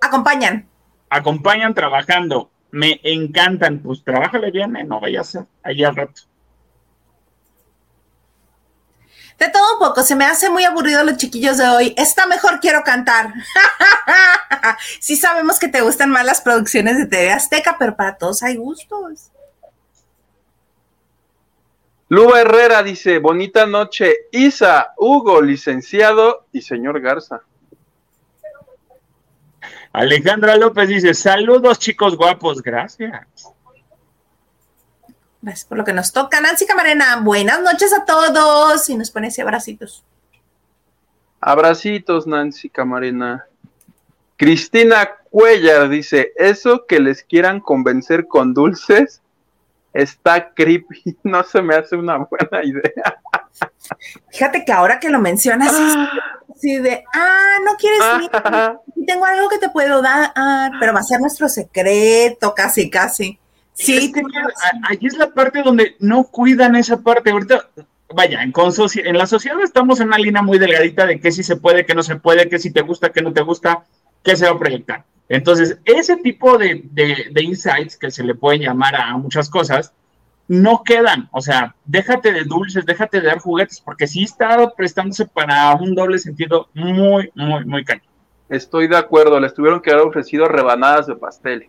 [0.00, 0.66] Acompañan.
[1.10, 4.84] Acompañan trabajando, me encantan, pues trabájale bien, ¿eh?
[4.84, 6.22] no vaya a ser, allá al rato.
[9.38, 11.94] De todo un poco, se me hace muy aburrido los chiquillos de hoy.
[11.96, 13.34] Está mejor quiero cantar.
[15.00, 18.56] sí sabemos que te gustan más las producciones de TV Azteca, pero para todos hay
[18.56, 19.30] gustos.
[22.08, 27.42] Luba Herrera dice, bonita noche, Isa, Hugo, licenciado y señor Garza.
[29.92, 33.55] Alejandra López dice, saludos chicos guapos, gracias.
[35.46, 36.40] Gracias por lo que nos toca.
[36.40, 38.90] Nancy Camarena, buenas noches a todos.
[38.90, 40.04] Y nos pone ese abracitos.
[41.40, 43.46] Abracitos, Nancy Camarena.
[44.36, 49.22] Cristina Cuellar dice, eso que les quieran convencer con dulces
[49.92, 51.16] está creepy.
[51.22, 53.20] No se me hace una buena idea.
[54.32, 55.72] Fíjate que ahora que lo mencionas,
[56.52, 58.30] así de, ah, no quieres ir,
[59.06, 63.38] tengo algo que te puedo dar, ah, pero va a ser nuestro secreto, casi, casi.
[63.76, 64.12] Sí,
[64.90, 67.30] es es la parte donde no cuidan esa parte.
[67.30, 67.68] Ahorita,
[68.14, 71.56] vaya, en, en la sociedad estamos en una línea muy delgadita de qué sí se
[71.56, 73.84] puede, qué no se puede, qué sí te gusta, qué no te gusta,
[74.22, 75.04] qué se va a proyectar.
[75.28, 79.92] Entonces, ese tipo de, de, insights que se le puede llamar a muchas cosas,
[80.48, 81.28] no quedan.
[81.32, 85.94] O sea, déjate de dulces, déjate de dar juguetes, porque sí está prestándose para un
[85.94, 88.06] doble sentido muy, muy, muy cañón.
[88.48, 91.68] Estoy de acuerdo, les tuvieron que haber ofrecido rebanadas de pastel.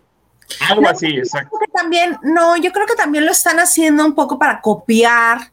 [0.69, 1.57] Algo así, exacto.
[1.73, 5.51] También, no, yo creo que también lo están haciendo un poco para copiar,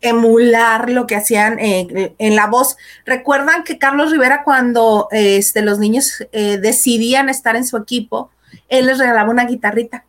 [0.00, 2.76] emular lo que hacían eh, en la voz.
[3.06, 8.30] Recuerdan que Carlos Rivera, cuando este, los niños eh, decidían estar en su equipo,
[8.68, 10.04] él les regalaba una guitarrita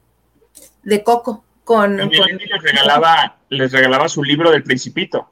[0.83, 1.43] de coco.
[1.63, 2.11] Con, les,
[2.61, 5.31] regalaba, les regalaba su libro del Principito.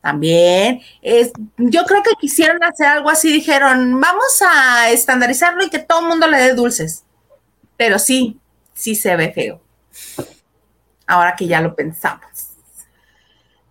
[0.00, 5.80] También, es, yo creo que quisieron hacer algo así, dijeron, vamos a estandarizarlo y que
[5.80, 7.04] todo el mundo le dé dulces
[7.82, 8.38] pero sí,
[8.74, 9.60] sí se ve feo.
[11.04, 12.52] Ahora que ya lo pensamos.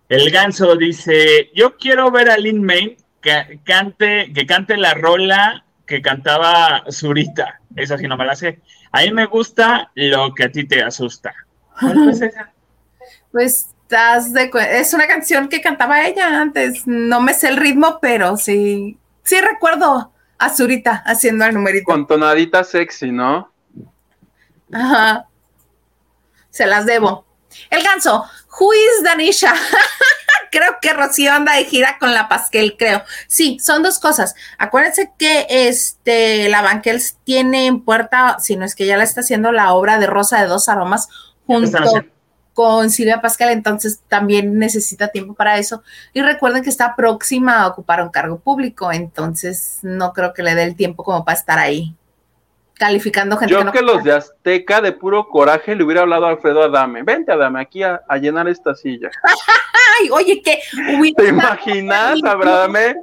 [0.06, 5.64] El ganso dice, yo quiero ver a Lin May que cante, que cante la rola
[5.86, 7.62] que cantaba Zurita.
[7.74, 8.60] Esa sí no me la sé.
[8.90, 11.32] A mí me gusta lo que a ti te asusta.
[13.30, 16.86] Pues es una canción que cantaba ella antes.
[16.86, 21.86] No me sé el ritmo, pero sí, sí recuerdo a Zurita haciendo el numerito.
[21.86, 23.51] Con tonadita sexy, ¿no?
[24.72, 25.28] Ajá.
[26.50, 27.26] Se las debo.
[27.70, 28.24] El ganso,
[28.58, 29.54] who is Danisha?
[30.52, 33.02] creo que Rocío anda de gira con la Pasquel, creo.
[33.26, 34.34] Sí, son dos cosas.
[34.58, 39.22] Acuérdense que este la Banquels tiene en puerta, si no es que ya la está
[39.22, 41.08] haciendo la obra de Rosa de dos aromas
[41.46, 41.78] junto
[42.52, 45.82] con Silvia Pascal, entonces también necesita tiempo para eso.
[46.12, 50.54] Y recuerden que está próxima a ocupar un cargo público, entonces no creo que le
[50.54, 51.96] dé el tiempo como para estar ahí
[52.82, 53.52] calificando gente.
[53.52, 56.64] Yo que, no que los de Azteca de puro coraje le hubiera hablado a Alfredo
[56.64, 57.04] Adame.
[57.04, 59.08] Vente, Adame, aquí a, llenar esta silla.
[60.00, 60.58] Ay, oye, ¿qué?
[61.16, 62.96] ¿Te imaginas, Adame?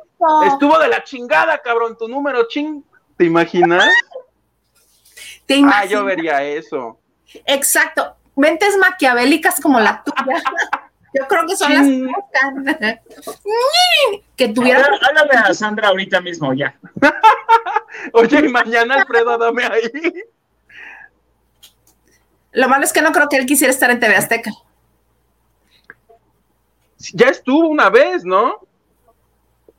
[0.47, 2.83] Estuvo de la chingada, cabrón, tu número ching.
[3.15, 3.87] ¿Te imaginas?
[5.45, 5.85] ¿Te imaginas?
[5.85, 6.99] Ah, yo vería eso.
[7.45, 8.17] Exacto.
[8.35, 10.43] Mentes maquiavélicas como la tuya.
[11.13, 12.99] Yo creo que son las
[14.35, 14.85] que tuvieron.
[15.01, 16.77] Háblame a Sandra ahorita mismo, ya.
[18.13, 20.13] Oye, y mañana Alfredo, dame ahí.
[22.51, 24.51] Lo malo es que no creo que él quisiera estar en TV Azteca.
[27.13, 28.67] Ya estuvo una vez, ¿no?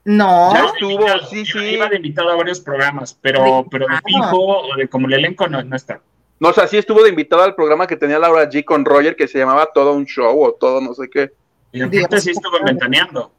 [0.04, 0.54] No.
[0.54, 1.58] Ya estuvo, sí, sí.
[1.58, 5.46] Iba de invitado a varios programas, pero, pero de fijo o de como el elenco
[5.46, 6.00] no, no está.
[6.40, 9.14] No, o sea, sí estuvo de invitado al programa que tenía Laura G con Roger,
[9.14, 11.30] que se llamaba Todo un Show o Todo no sé qué.
[11.70, 13.30] Y aparte sí estuvo ventaneando.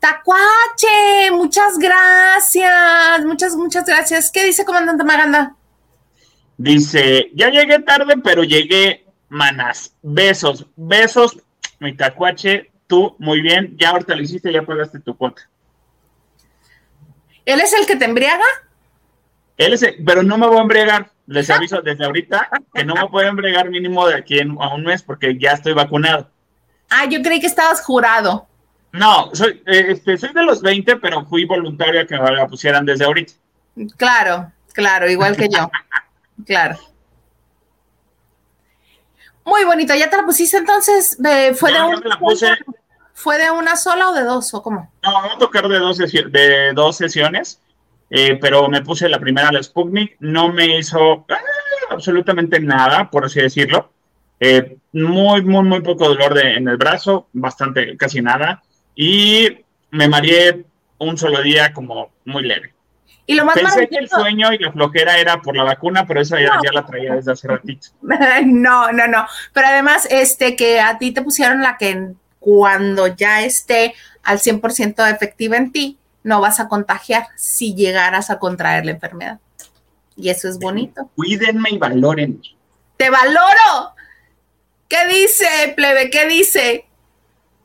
[0.00, 4.32] Tacuache, muchas gracias, muchas, muchas gracias.
[4.32, 5.54] ¿Qué dice Comandante Maganda?
[6.56, 9.94] Dice, ya llegué tarde, pero llegué, manas.
[10.02, 11.38] Besos, besos,
[11.78, 15.48] mi tacuache, tú, muy bien, ya ahorita lo hiciste, ya pagaste tu cuota.
[17.44, 18.44] ¿Él es el que te embriaga?
[19.56, 22.94] Él es el, pero no me voy a embriagar les aviso desde ahorita que no
[22.94, 26.30] me pueden bregar mínimo de aquí a un mes porque ya estoy vacunado.
[26.88, 28.46] Ah, yo creí que estabas jurado.
[28.92, 32.46] No, soy, eh, este, soy de los 20, pero fui voluntario a que me la
[32.48, 33.34] pusieran desde ahorita.
[33.98, 35.70] Claro, claro, igual que yo.
[36.46, 36.78] claro.
[39.44, 41.18] Muy bonito, ¿ya te la pusiste entonces?
[41.56, 42.18] ¿Fue, de una
[43.12, 44.90] ¿Fue de una sola o de dos o cómo?
[45.02, 47.60] No, vamos a tocar de dos, de dos sesiones.
[48.10, 51.38] Eh, pero me puse la primera, la Sputnik, no me hizo ah,
[51.90, 53.90] absolutamente nada, por así decirlo.
[54.40, 58.62] Eh, muy, muy, muy poco dolor en el brazo, bastante, casi nada.
[58.94, 59.58] Y
[59.90, 60.64] me mareé
[60.98, 62.74] un solo día como muy leve.
[63.26, 66.22] Y lo más Pensé que el sueño y la flojera era por la vacuna, pero
[66.22, 67.88] esa ya, ya, la traía desde hace ratito.
[68.46, 69.26] No, no, no.
[69.52, 75.14] Pero además, este, que a ti te pusieron la que cuando ya esté al 100%
[75.14, 75.97] efectiva en ti,
[76.28, 79.40] no vas a contagiar si llegaras a contraer la enfermedad.
[80.14, 81.10] Y eso es bonito.
[81.16, 82.42] Cuídenme y valoren.
[82.96, 83.94] Te valoro.
[84.88, 86.10] ¿Qué dice, plebe?
[86.10, 86.84] ¿Qué dice?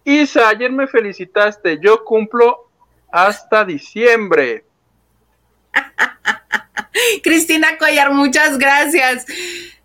[0.05, 1.79] Isa, ayer me felicitaste.
[1.81, 2.69] Yo cumplo
[3.11, 4.65] hasta diciembre.
[7.23, 9.25] Cristina Collar, muchas gracias.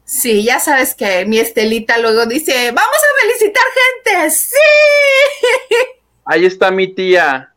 [0.05, 3.65] Sí, ya sabes que mi Estelita luego dice, vamos a felicitar
[4.05, 4.31] gente.
[4.31, 4.57] Sí.
[6.25, 7.53] Ahí está mi tía,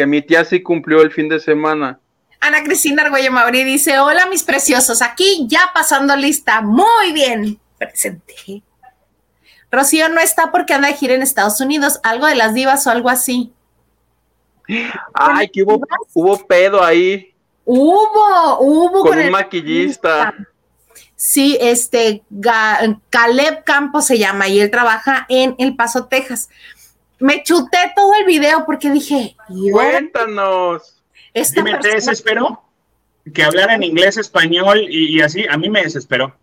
[0.00, 2.00] que mi tía sí cumplió el fin de semana.
[2.40, 6.62] Ana Cristina Argüello Mauri dice, hola mis preciosos, aquí ya pasando lista.
[6.62, 8.62] Muy bien, presente.
[9.70, 12.90] Rocío no está porque anda de gira en Estados Unidos, algo de las divas o
[12.90, 13.52] algo así.
[15.12, 17.34] Ay, que hubo, hubo pedo ahí.
[17.66, 20.32] Hubo, hubo con, un maquillista.
[21.14, 22.22] Sí, este,
[23.10, 26.48] Caleb Campos se llama y él trabaja en El Paso, Texas.
[27.20, 29.36] Me chuté todo el video porque dije,
[29.72, 31.02] cuéntanos.
[31.62, 32.62] ¿Me desesperó?
[33.32, 36.34] Que hablara en inglés, español y así, a mí me desesperó.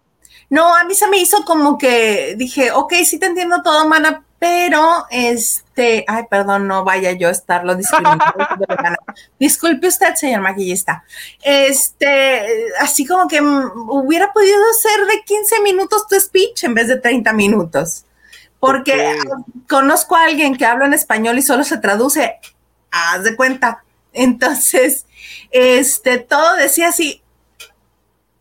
[0.50, 4.24] No, a mí se me hizo como que dije, ok, sí te entiendo todo, mana,
[4.40, 8.24] pero este, ay, perdón, no vaya yo a estarlo discriminando.
[9.40, 11.04] Disculpe usted, señor maquillista.
[11.44, 16.98] Este, así como que hubiera podido ser de 15 minutos tu speech en vez de
[16.98, 18.06] 30 minutos.
[18.60, 19.17] Porque
[19.70, 22.39] conozco a alguien que habla en español y solo se traduce,
[22.91, 23.84] haz de cuenta.
[24.13, 25.06] Entonces,
[25.52, 27.22] este, todo decía así.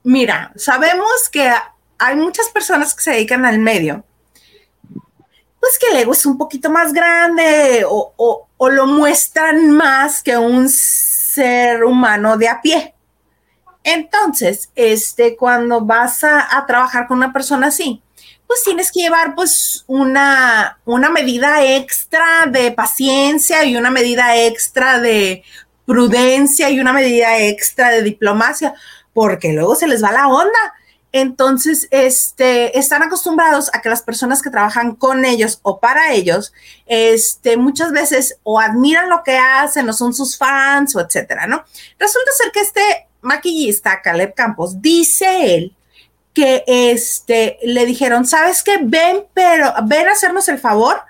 [0.02, 1.52] Mira, sabemos que
[1.98, 4.04] hay muchas personas que se dedican al medio,
[5.60, 10.68] pues que el ego es un poquito más grande o, lo muestran más que un
[10.68, 12.94] ser humano de a pie.
[13.82, 18.02] Entonces, este, cuando vas a, trabajar con una persona así,
[18.46, 25.00] pues tienes que llevar pues una, una medida extra de paciencia y una medida extra
[25.00, 25.42] de
[25.84, 28.74] prudencia y una medida extra de diplomacia,
[29.12, 30.74] porque luego se les va la onda
[31.12, 36.52] entonces, este, están acostumbrados a que las personas que trabajan con ellos o para ellos,
[36.84, 41.64] este, muchas veces o admiran lo que hacen o son sus fans o etcétera, ¿no?
[41.98, 45.74] Resulta ser que este maquillista, Caleb Campos, dice él
[46.36, 48.78] que este, le dijeron, ¿sabes qué?
[48.82, 51.00] Ven, pero ven a hacernos el favor,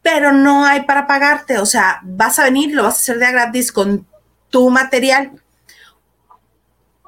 [0.00, 3.32] pero no hay para pagarte, o sea, vas a venir, lo vas a hacer de
[3.32, 4.06] gratis con
[4.50, 5.32] tu material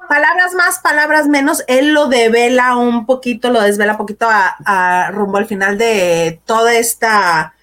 [0.09, 5.37] palabras más, palabras menos, él lo devela un poquito, lo desvela un poquito a, rumbo
[5.37, 7.53] al final de toda esta,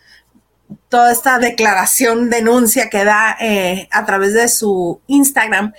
[0.89, 5.75] toda esta declaración, denuncia que da eh, a través de su Instagram,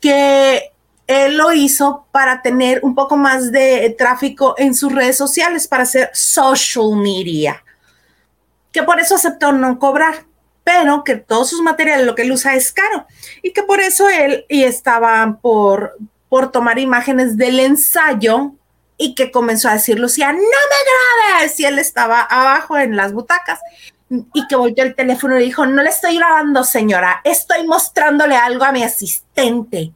[0.00, 0.73] que
[1.06, 5.82] él lo hizo para tener un poco más de tráfico en sus redes sociales, para
[5.82, 7.62] hacer social media,
[8.72, 10.24] que por eso aceptó no cobrar
[10.64, 13.06] pero que todos sus materiales, lo que él usa es caro.
[13.42, 15.96] Y que por eso él y estaba por,
[16.30, 18.52] por tomar imágenes del ensayo
[18.96, 23.12] y que comenzó a decir Lucía, no me grabes, y él estaba abajo en las
[23.12, 23.60] butacas.
[24.08, 28.64] Y que volteó el teléfono y dijo, no le estoy grabando señora, estoy mostrándole algo
[28.64, 29.92] a mi asistente.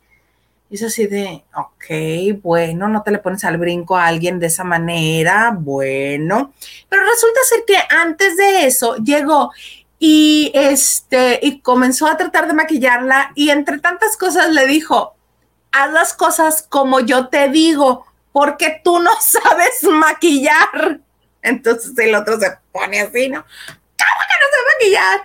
[0.70, 4.48] Y es así de, ok, bueno, no te le pones al brinco a alguien de
[4.48, 6.52] esa manera, bueno.
[6.88, 9.50] Pero resulta ser que antes de eso llegó
[9.98, 15.14] y este y comenzó a tratar de maquillarla y entre tantas cosas le dijo,
[15.72, 21.00] haz las cosas como yo te digo, porque tú no sabes maquillar.
[21.42, 23.42] Entonces el otro se pone así, ¿no?
[23.42, 25.20] ¿Cómo que no sé maquillar?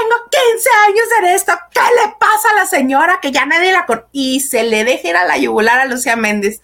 [0.00, 1.52] Tengo 15 años en esto.
[1.70, 5.08] ¿Qué le pasa a la señora que ya nadie la con y se le deja
[5.08, 6.60] ir a la yugular a Lucía Méndez?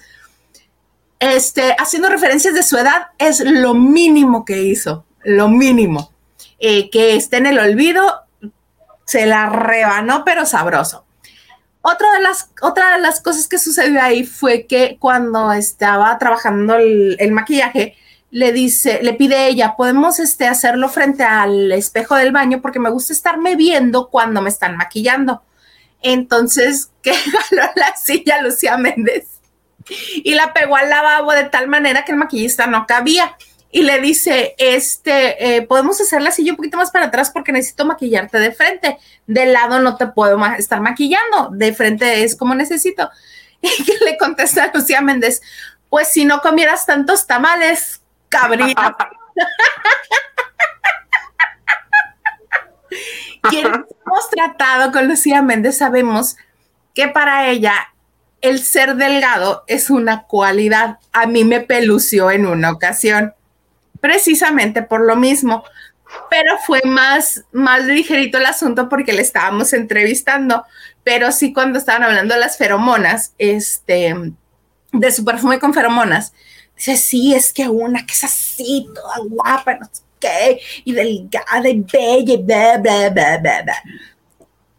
[1.18, 6.12] Este, haciendo referencias de su edad, es lo mínimo que hizo, lo mínimo.
[6.58, 8.22] Eh, que esté en el olvido,
[9.06, 11.04] se la rebanó, pero sabroso.
[11.82, 16.76] Otra de, las, otra de las cosas que sucedió ahí fue que cuando estaba trabajando
[16.76, 17.96] el, maquillaje,
[18.30, 22.90] le dice, le pide ella, podemos este, hacerlo frente al espejo del baño porque me
[22.90, 25.42] gusta estarme viendo cuando me están maquillando.
[26.00, 29.26] Entonces, que jaló la silla Lucía Méndez
[30.14, 33.36] y la pegó al lavabo de tal manera que el maquillista no cabía
[33.72, 37.52] y le dice, este, eh, podemos hacer la silla un poquito más para atrás porque
[37.52, 38.98] necesito maquillarte de frente.
[39.26, 43.10] De lado no te puedo estar maquillando, de frente es como necesito.
[43.62, 45.42] Y que le contesta a Lucía Méndez,
[45.90, 47.99] pues si no comieras tantos tamales,
[48.30, 48.96] cabrita.
[53.50, 53.72] Quienes
[54.06, 56.36] hemos tratado con Lucía Méndez sabemos
[56.94, 57.74] que para ella
[58.40, 60.98] el ser delgado es una cualidad.
[61.12, 63.34] A mí me pelució en una ocasión
[64.00, 65.62] precisamente por lo mismo.
[66.28, 70.64] pero fue más, más ligerito el asunto porque le estábamos entrevistando,
[71.04, 74.32] pero sí cuando estaban hablando de las feromonas, este,
[74.92, 76.32] de su perfume con feromonas,
[76.80, 81.68] dice, sí, es que una que es así, toda guapa, no sé qué, y delgada
[81.68, 83.82] y bella, y bla, bla, bla, bla, bla.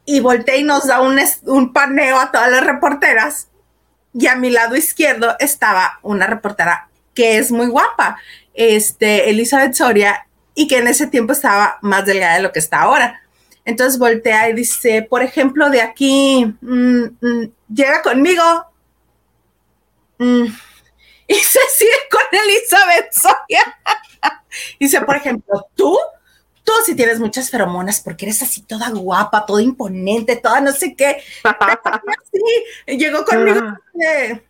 [0.05, 3.47] Y voltea y nos da un, un paneo a todas las reporteras.
[4.13, 8.17] Y a mi lado izquierdo estaba una reportera que es muy guapa,
[8.53, 12.81] este, Elizabeth Soria, y que en ese tiempo estaba más delgada de lo que está
[12.81, 13.21] ahora.
[13.63, 18.43] Entonces voltea y dice, por ejemplo, de aquí, mm, mm, llega conmigo.
[20.17, 20.47] Mm,
[21.35, 23.77] y se sigue con Elizabeth Soria.
[24.79, 25.97] dice, por ejemplo, tú,
[26.63, 30.95] tú sí tienes muchas feromonas porque eres así toda guapa, toda imponente, toda no sé
[30.95, 31.23] qué.
[32.31, 33.61] sí, llegó conmigo.
[33.61, 34.41] Ah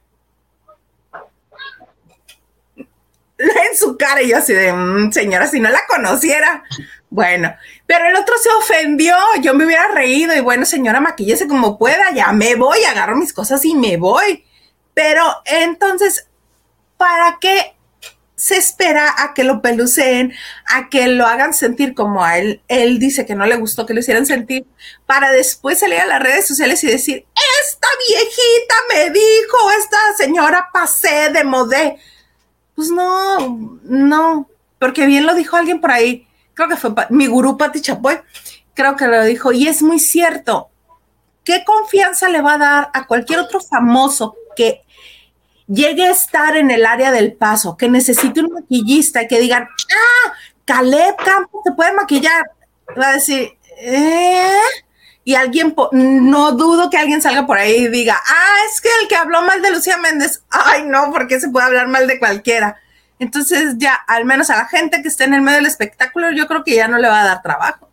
[3.42, 6.64] en su cara y yo así de, mm, señora, si no la conociera.
[7.10, 7.54] Bueno,
[7.86, 12.12] pero el otro se ofendió, yo me hubiera reído y bueno, señora, maquillese como pueda,
[12.14, 14.46] ya me voy, agarro mis cosas y me voy.
[14.94, 16.28] Pero entonces,
[17.02, 17.74] ¿para qué
[18.36, 20.34] se espera a que lo peluceen,
[20.68, 22.62] a que lo hagan sentir como a él?
[22.68, 24.68] Él dice que no le gustó que lo hicieran sentir,
[25.08, 27.26] para después salir a las redes sociales y decir,
[27.64, 31.98] esta viejita me dijo, esta señora pasé de modé
[32.76, 34.48] pues no, no,
[34.78, 38.20] porque bien lo dijo alguien por ahí, creo que fue mi gurú Pati Chapoy,
[38.76, 40.70] creo que lo dijo, y es muy cierto.
[41.44, 44.84] ¿Qué confianza le va a dar a cualquier otro famoso que
[45.68, 49.64] llegue a estar en el área del paso, que necesite un maquillista y que digan,
[49.64, 50.34] ah,
[50.66, 52.52] Caleb Campos se puede maquillar?
[53.00, 54.58] Va a decir, ¿eh?
[55.24, 59.08] y alguien, no dudo que alguien salga por ahí y diga, ah, es que el
[59.08, 62.78] que habló mal de Lucía Méndez, ay, no, porque se puede hablar mal de cualquiera.
[63.20, 66.48] Entonces ya, al menos a la gente que esté en el medio del espectáculo, yo
[66.48, 67.88] creo que ya no le va a dar trabajo.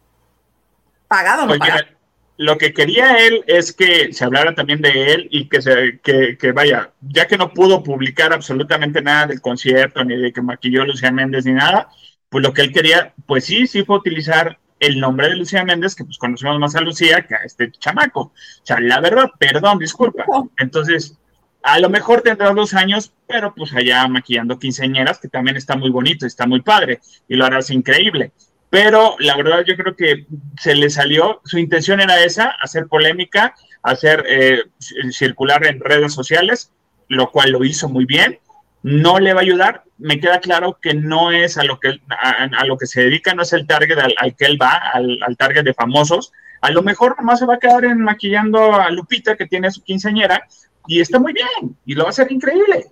[1.07, 1.98] Pagado, no pagado.
[2.39, 6.39] Lo que quería él es que se hablara también de él y que, se, que,
[6.39, 10.85] que vaya, ya que no pudo publicar absolutamente nada del concierto, ni de que maquilló
[10.87, 11.89] Lucía Méndez, ni nada,
[12.29, 15.95] pues lo que él quería, pues sí, sí fue utilizar el nombre de Lucía Méndez,
[15.95, 18.21] que pues conocemos más a Lucía que a este chamaco.
[18.21, 18.33] O
[18.63, 20.25] sea, la verdad, perdón, disculpa.
[20.59, 21.19] Entonces,
[21.63, 25.91] a lo mejor tendrá dos años, pero pues allá maquillando quinceañeras, que también está muy
[25.91, 28.33] bonito, está muy padre, y lo harás increíble.
[28.71, 30.27] Pero la verdad yo creo que
[30.61, 34.63] se le salió, su intención era esa, hacer polémica, hacer eh,
[35.11, 36.71] circular en redes sociales,
[37.09, 38.39] lo cual lo hizo muy bien
[38.83, 39.85] no le va a ayudar.
[39.99, 43.43] Me queda claro que no es a lo que, a, lo que se dedica, no
[43.43, 46.33] es el target al, que él va, al, target de famosos.
[46.61, 49.83] A lo mejor nomás se va a quedar en maquillando a Lupita, que tiene su
[49.83, 50.47] quinceañera,
[50.87, 52.87] y está muy bien, y lo va a hacer increíble.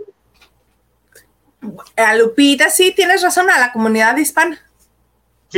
[1.97, 4.59] A Lupita, sí, tienes razón, a la comunidad hispana.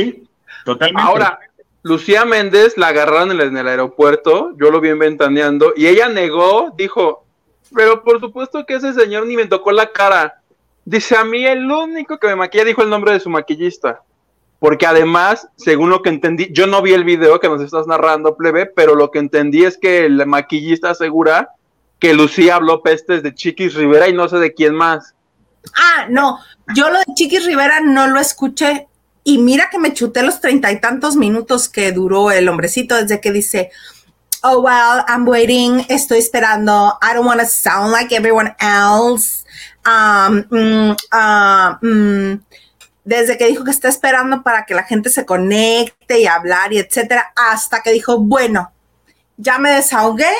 [0.03, 0.23] Sí,
[0.65, 1.01] totalmente.
[1.01, 1.39] Ahora,
[1.83, 7.25] Lucía Méndez la agarraron en el aeropuerto, yo lo vi ventaneando, y ella negó, dijo,
[7.73, 10.41] pero por supuesto que ese señor ni me tocó la cara.
[10.85, 14.01] Dice a mí el único que me maquilla dijo el nombre de su maquillista.
[14.59, 18.35] Porque además, según lo que entendí, yo no vi el video que nos estás narrando,
[18.35, 21.51] plebe, pero lo que entendí es que el maquillista asegura
[21.97, 25.13] que Lucía habló pestes de Chiquis Rivera y no sé de quién más.
[25.75, 26.39] Ah, no,
[26.75, 28.88] yo lo de Chiquis Rivera no lo escuché.
[29.29, 33.21] Y mira que me chuté los treinta y tantos minutos que duró el hombrecito desde
[33.21, 33.69] que dice,
[34.41, 39.45] oh, well, I'm waiting, estoy esperando, I don't want to sound like everyone else.
[39.85, 42.43] Um, mm, uh, mm,
[43.03, 46.79] desde que dijo que está esperando para que la gente se conecte y hablar y
[46.79, 48.73] etcétera, hasta que dijo, bueno,
[49.37, 50.33] ya me desahogué,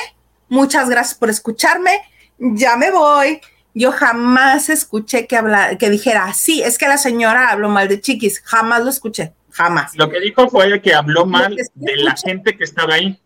[0.48, 2.00] muchas gracias por escucharme,
[2.38, 3.40] ya me voy.
[3.74, 8.00] Yo jamás escuché que, habla, que dijera, sí, es que la señora habló mal de
[8.00, 9.92] Chiquis, jamás lo escuché, jamás.
[9.94, 13.20] Lo que dijo fue que habló mal de la gente que estaba ahí.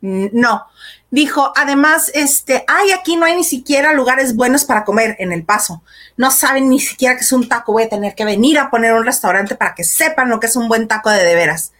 [0.00, 0.66] No,
[1.10, 5.44] dijo, además, este, ay, aquí no hay ni siquiera lugares buenos para comer en El
[5.44, 5.82] Paso.
[6.16, 7.72] No saben ni siquiera que es un taco.
[7.72, 10.56] Voy a tener que venir a poner un restaurante para que sepan lo que es
[10.56, 11.72] un buen taco de de veras.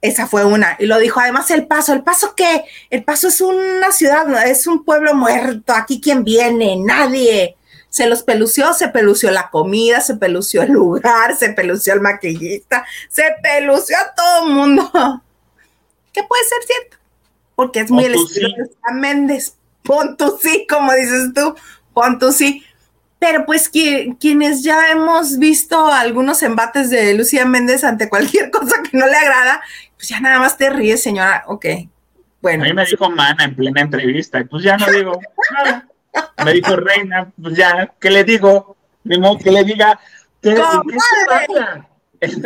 [0.00, 0.76] Esa fue una.
[0.78, 1.92] Y lo dijo, además, El Paso.
[1.92, 2.64] ¿El Paso qué?
[2.90, 5.72] El Paso es una ciudad, es un pueblo muerto.
[5.74, 7.56] Aquí quién viene, nadie.
[7.88, 12.84] Se los pelució, se pelució la comida, se pelució el lugar, se pelució el maquillista,
[13.08, 14.92] se pelució a todo el mundo
[16.12, 16.96] que puede ser cierto,
[17.54, 19.54] porque es muy el estilo de Méndez.
[19.82, 21.54] Pon tú sí, como dices tú,
[21.94, 22.62] pon tú sí.
[23.18, 28.96] Pero pues quienes ya hemos visto algunos embates de Lucía Méndez ante cualquier cosa que
[28.96, 29.62] no le agrada,
[29.98, 31.42] pues ya nada más te ríes, señora.
[31.48, 31.66] Ok,
[32.40, 32.62] bueno.
[32.62, 35.20] A mí me dijo Mana en plena entrevista, pues ya no digo
[35.52, 35.88] nada.
[36.44, 38.76] Me dijo Reina, pues ya, ¿qué le digo?
[39.02, 39.98] Ni modo que le diga,
[40.40, 40.54] ¿qué,
[42.20, 42.28] ¿qué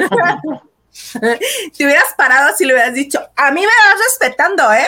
[0.90, 4.86] si hubieras parado, si le hubieras dicho, a mí me vas respetando, ¿eh?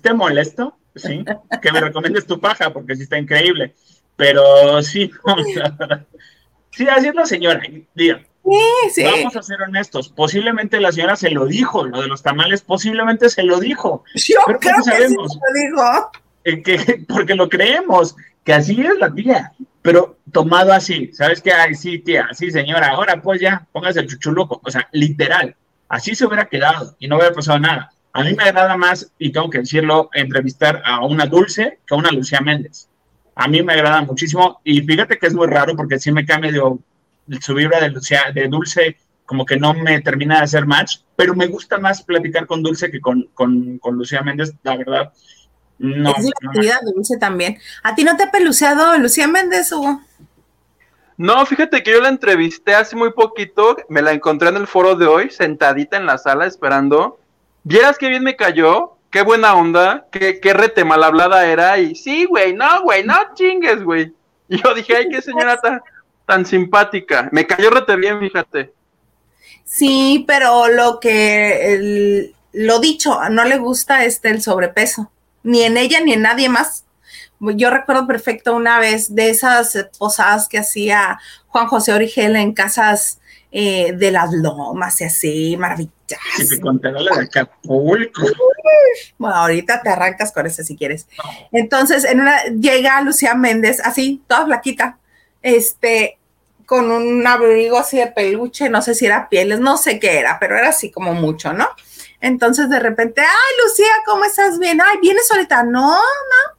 [0.00, 0.76] ¿Te molesto?
[0.94, 1.24] Sí,
[1.60, 3.74] que me recomiendes tu paja, porque sí está increíble.
[4.16, 5.10] Pero sí,
[6.70, 7.62] sí, así es la señora.
[7.94, 9.04] Diga, sí, sí.
[9.04, 10.08] Vamos a ser honestos.
[10.08, 14.04] Posiblemente la señora se lo dijo, lo de los tamales, posiblemente se lo dijo.
[14.14, 15.32] Yo creo que sabemos?
[15.32, 16.10] Sí lo dijo.
[16.62, 21.52] Que, porque lo creemos, que así es la tía, pero tomado así, ¿sabes qué?
[21.52, 25.56] Ay, sí, tía, sí, señora, ahora pues ya, póngase el chuchuluco, o sea, literal,
[25.88, 27.90] así se hubiera quedado y no hubiera pasado nada.
[28.12, 31.98] A mí me agrada más, y tengo que decirlo, entrevistar a una Dulce que a
[31.98, 32.88] una Lucía Méndez.
[33.34, 36.52] A mí me agrada muchísimo y fíjate que es muy raro porque sí me cambia
[36.52, 36.60] de
[37.40, 38.96] su vibra de, Lucía, de Dulce,
[39.26, 42.90] como que no me termina de hacer match, pero me gusta más platicar con Dulce
[42.90, 45.12] que con, con, con Lucía Méndez, la verdad.
[45.78, 46.92] No, es divertida no.
[46.92, 47.58] Dulce también.
[47.82, 50.00] ¿A ti no te ha peluceado Lucía Méndez, Hugo?
[51.16, 54.96] No, fíjate que yo la entrevisté hace muy poquito, me la encontré en el foro
[54.96, 57.20] de hoy, sentadita en la sala esperando,
[57.66, 61.78] Vieras qué bien me cayó, qué buena onda, qué, qué rete mal hablada era.
[61.78, 64.12] Y sí, güey, no, güey, no chingues, güey.
[64.46, 65.80] Y yo dije, ay, qué señora tan,
[66.26, 67.28] tan simpática.
[67.32, 68.72] Me cayó rete bien, fíjate.
[69.64, 75.10] Sí, pero lo que, el, lo dicho, no le gusta este el sobrepeso,
[75.42, 76.84] ni en ella ni en nadie más.
[77.40, 81.18] Yo recuerdo perfecto una vez de esas posadas que hacía
[81.48, 83.20] Juan José Origel en casas
[83.50, 85.94] eh, de las lomas y así, maravillosas.
[86.36, 88.22] Si te contara la de Acapulco.
[89.18, 91.06] Bueno, ahorita te arrancas con ese si quieres.
[91.52, 94.98] Entonces, en una, llega Lucía Méndez, así, toda flaquita,
[95.44, 96.18] este,
[96.64, 100.38] con un abrigo así de peluche, no sé si era pieles, no sé qué era,
[100.40, 101.68] pero era así como mucho, ¿no?
[102.20, 104.58] Entonces de repente, ay, Lucía, ¿cómo estás?
[104.58, 105.64] Bien, ay, ¿vienes ahorita?
[105.64, 105.98] No,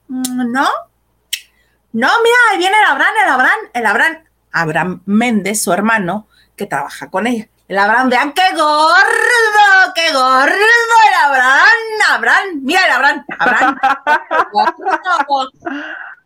[0.07, 0.69] no, no.
[1.93, 4.23] No, mira, ahí viene el Abraham, el Abraham, el Abraham.
[4.51, 7.47] Abraham Méndez, su hermano, que trabaja con ella.
[7.67, 11.69] El Abraham, vean qué gordo, qué gordo el Abraham,
[12.11, 13.79] Abraham, mira el Abraham, Abraham.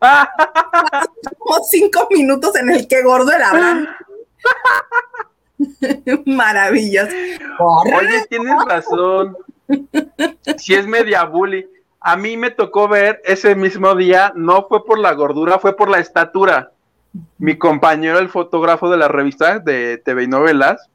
[1.50, 3.88] Como cinco minutos en el que gordo el Abraham.
[6.26, 7.10] Maravilloso.
[7.58, 9.36] Oye, tienes razón.
[10.58, 11.68] Si es media bully.
[12.00, 15.90] A mí me tocó ver ese mismo día, no fue por la gordura, fue por
[15.90, 16.70] la estatura.
[17.36, 20.88] Mi compañero, el fotógrafo de la revista de TV y novelas,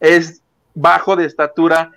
[0.00, 0.42] es
[0.74, 1.92] bajo de estatura.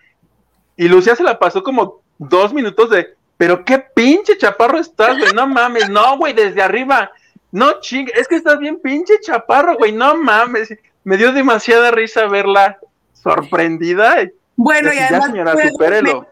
[0.76, 5.34] Y Lucía se la pasó como dos minutos de, pero qué pinche chaparro estás, güey,
[5.34, 7.12] no mames, no, güey, desde arriba.
[7.52, 10.70] No, ching, es que estás bien pinche chaparro, güey, no mames.
[11.04, 12.80] Me dio demasiada risa verla
[13.14, 14.30] sorprendida.
[14.56, 16.28] Bueno, y además, ya, señora, supérelo.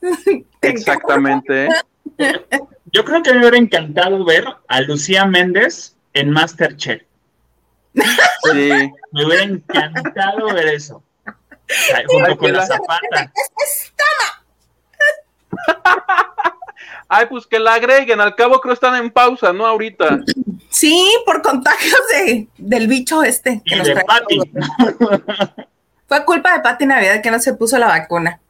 [0.60, 1.68] Exactamente.
[2.92, 7.02] Yo creo que me hubiera encantado ver a Lucía Méndez en Masterchef.
[7.94, 8.92] Sí.
[9.12, 11.02] Me hubiera encantado ver eso.
[12.08, 13.32] Junto con la zapata.
[17.08, 19.66] Ay, pues que la agreguen, al cabo creo que están en pausa, ¿no?
[19.66, 20.20] Ahorita.
[20.70, 23.62] Sí, por contagios de, del bicho este.
[23.64, 24.40] Que y nos de Pati.
[26.08, 28.40] Fue culpa de Pati Navidad que no se puso la vacuna.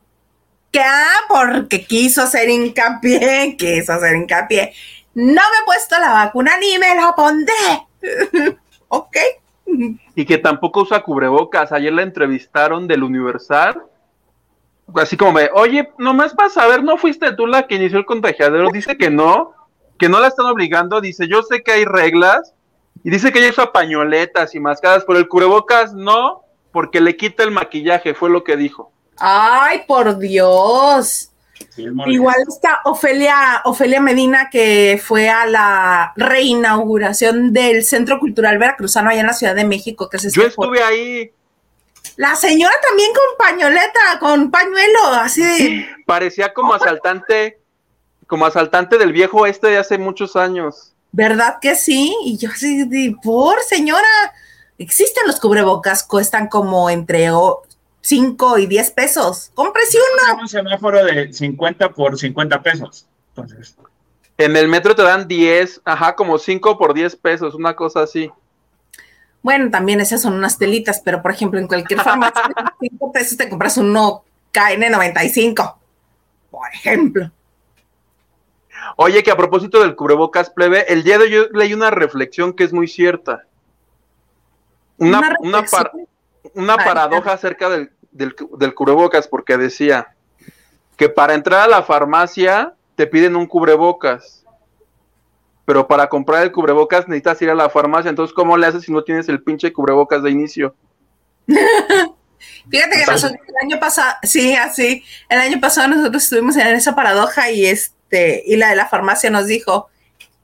[0.71, 4.73] Que ah, porque quiso hacer hincapié, quiso hacer hincapié.
[5.15, 7.87] No me he puesto la vacuna ni me la pondré.
[8.89, 9.17] ok.
[10.15, 11.73] Y que tampoco usa cubrebocas.
[11.73, 13.83] Ayer la entrevistaron del Universal.
[14.95, 18.71] Así como me, oye, nomás para saber, ¿no fuiste tú la que inició el contagiadero?
[18.71, 19.53] Dice que no,
[19.99, 21.01] que no la están obligando.
[21.01, 22.55] Dice, yo sé que hay reglas.
[23.03, 27.43] Y dice que ella usa pañoletas y mascadas, pero el cubrebocas no, porque le quita
[27.43, 28.93] el maquillaje, fue lo que dijo.
[29.19, 31.31] Ay, por Dios.
[31.71, 39.11] Sí, Igual está Ofelia, Ofelia Medina, que fue a la reinauguración del Centro Cultural Veracruzano
[39.11, 40.09] allá en la Ciudad de México.
[40.09, 41.31] Que se Yo estuve ahí.
[42.17, 45.87] La señora también con pañoleta, con pañuelo, así.
[46.07, 47.61] Parecía como asaltante,
[48.27, 50.95] como asaltante del viejo este de hace muchos años.
[51.13, 52.17] ¿Verdad que sí?
[52.25, 54.07] Y yo así de, por señora,
[54.79, 57.31] existen los cubrebocas, cuestan como entre
[58.01, 59.51] 5 y 10 pesos.
[59.55, 60.41] Cómprese uno.
[60.41, 63.07] Un semáforo de 50 por 50 pesos.
[63.35, 63.77] Entonces.
[64.39, 68.31] En el metro te dan 10, ajá, como 5 por 10 pesos, una cosa así.
[69.47, 72.43] Bueno, también esas son unas telitas, pero por ejemplo, en cualquier farmacia,
[72.81, 75.77] 5 pesos te compras uno KN95,
[76.51, 77.31] por ejemplo.
[78.97, 82.55] Oye, que a propósito del cubrebocas plebe, el día de hoy yo leí una reflexión
[82.55, 83.45] que es muy cierta.
[84.97, 85.93] Una, una, una, par,
[86.55, 90.13] una paradoja acerca del, del, del, cubrebocas, porque decía
[90.97, 94.45] que para entrar a la farmacia te piden un cubrebocas,
[95.67, 98.93] pero para comprar el cubrebocas necesitas ir a la farmacia, entonces ¿cómo le haces si
[98.93, 100.75] no tienes el pinche cubrebocas de inicio?
[102.71, 106.95] Fíjate que nosotros el año pasado, sí, así, el año pasado nosotros estuvimos en esa
[106.95, 109.89] paradoja y este, y la de la farmacia nos dijo,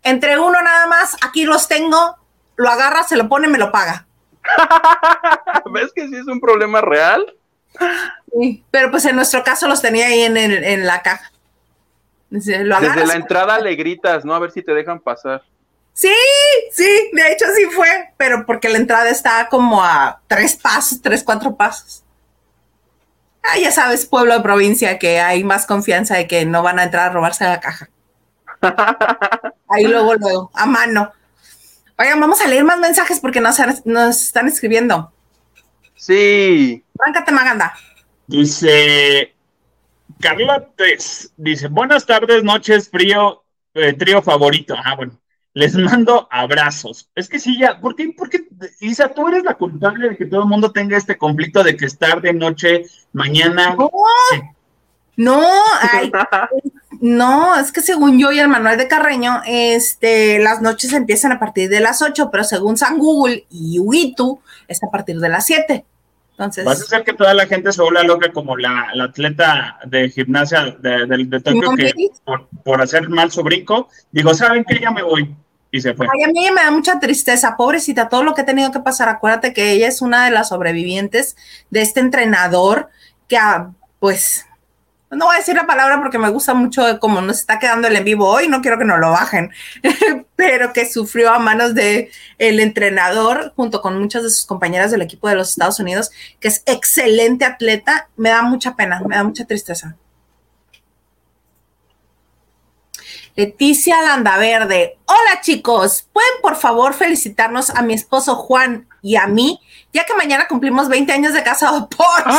[0.02, 2.16] entre uno nada más, aquí los tengo,
[2.56, 4.06] lo agarra, se lo pone, me lo paga.
[5.72, 7.24] ¿Ves que sí es un problema real?
[8.32, 11.30] Sí, pero pues en nuestro caso los tenía ahí en, el, en la caja.
[12.32, 14.34] Desde la entrada le gritas, ¿no?
[14.34, 15.42] A ver si te dejan pasar.
[15.92, 16.14] Sí,
[16.70, 21.22] sí, de hecho sí fue, pero porque la entrada estaba como a tres pasos, tres,
[21.22, 22.02] cuatro pasos.
[23.42, 26.84] Ah, ya sabes, pueblo de provincia, que hay más confianza de que no van a
[26.84, 27.90] entrar a robarse la caja.
[29.68, 31.12] Ahí luego, luego, a mano.
[31.98, 35.12] Oigan, vamos a leer más mensajes porque nos, nos están escribiendo.
[35.96, 36.82] Sí.
[36.98, 37.74] Arráncate, Maganda.
[38.26, 39.34] Dice
[40.20, 40.68] Carla
[41.36, 43.44] dice, buenas tardes, noches, frío,
[43.74, 44.74] eh, trío favorito.
[44.76, 45.18] Ah, bueno.
[45.54, 47.10] Les mando abrazos.
[47.14, 48.48] Es que sí, ya, ¿por qué, por qué,
[48.80, 51.84] Isa, tú eres la culpable de que todo el mundo tenga este conflicto de que
[51.84, 53.76] estar de noche, mañana?
[53.76, 53.90] No,
[55.16, 55.42] no,
[57.00, 61.38] no, es que según yo y el manual de Carreño, este, las noches empiezan a
[61.38, 65.44] partir de las 8, pero según San Google y Uitu, es a partir de las
[65.44, 65.84] 7.
[66.44, 70.10] Entonces, Vas a hacer que toda la gente se vuelva loca como la, atleta de
[70.10, 71.92] gimnasia de, de, Tokio que
[72.64, 74.80] por, hacer mal su brinco, digo, ¿saben qué?
[74.80, 75.34] Ya me voy.
[75.70, 76.06] Y se fue.
[76.12, 79.08] Ay, a mí me da mucha tristeza, pobrecita, todo lo que ha tenido que pasar.
[79.08, 81.36] Acuérdate que ella es una de las sobrevivientes
[81.70, 82.90] de este entrenador
[83.28, 83.38] que,
[83.98, 84.44] pues,
[85.12, 87.96] no voy a decir la palabra porque me gusta mucho cómo nos está quedando el
[87.96, 89.50] en vivo hoy, no quiero que nos lo bajen,
[90.36, 95.02] pero que sufrió a manos de el entrenador junto con muchas de sus compañeras del
[95.02, 96.10] equipo de los Estados Unidos,
[96.40, 99.96] que es excelente atleta, me da mucha pena, me da mucha tristeza.
[103.34, 104.98] Leticia Landaverde.
[105.06, 109.60] Hola chicos, ¿pueden por favor felicitarnos a mi esposo Juan y a mí,
[109.92, 112.32] ya que mañana cumplimos 20 años de casado por...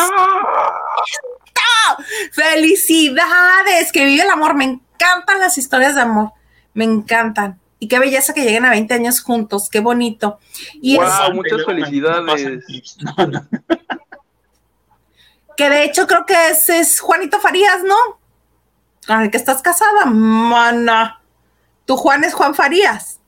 [2.31, 3.91] ¡Felicidades!
[3.91, 4.55] Que vive el amor.
[4.55, 6.31] Me encantan las historias de amor.
[6.73, 7.59] Me encantan.
[7.79, 9.69] Y qué belleza que lleguen a 20 años juntos.
[9.69, 10.39] Qué bonito.
[10.75, 12.63] Y wow, muchas felicidades.
[15.57, 17.95] que de hecho creo que ese es Juanito Farías, ¿no?
[19.05, 21.21] Con el que estás casada, mana.
[21.85, 23.19] Tu Juan es Juan Farías.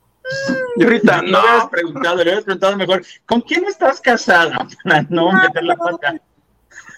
[0.77, 4.57] Y ahorita no, le habías preguntado, le habías preguntado mejor, ¿con quién estás casada?
[4.83, 6.15] Para no ah, meter la pata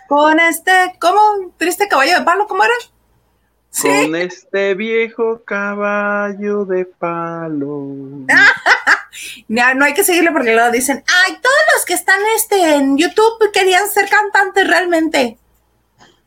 [0.08, 1.54] con este, ¿cómo?
[1.58, 2.48] ¿Triste caballo de palo?
[2.48, 2.74] ¿Cómo era?
[3.82, 8.26] Con este viejo caballo de palo.
[9.48, 13.52] no, hay que seguirle porque luego dicen, ay, todos los que están este, en YouTube
[13.54, 15.38] querían ser cantantes realmente.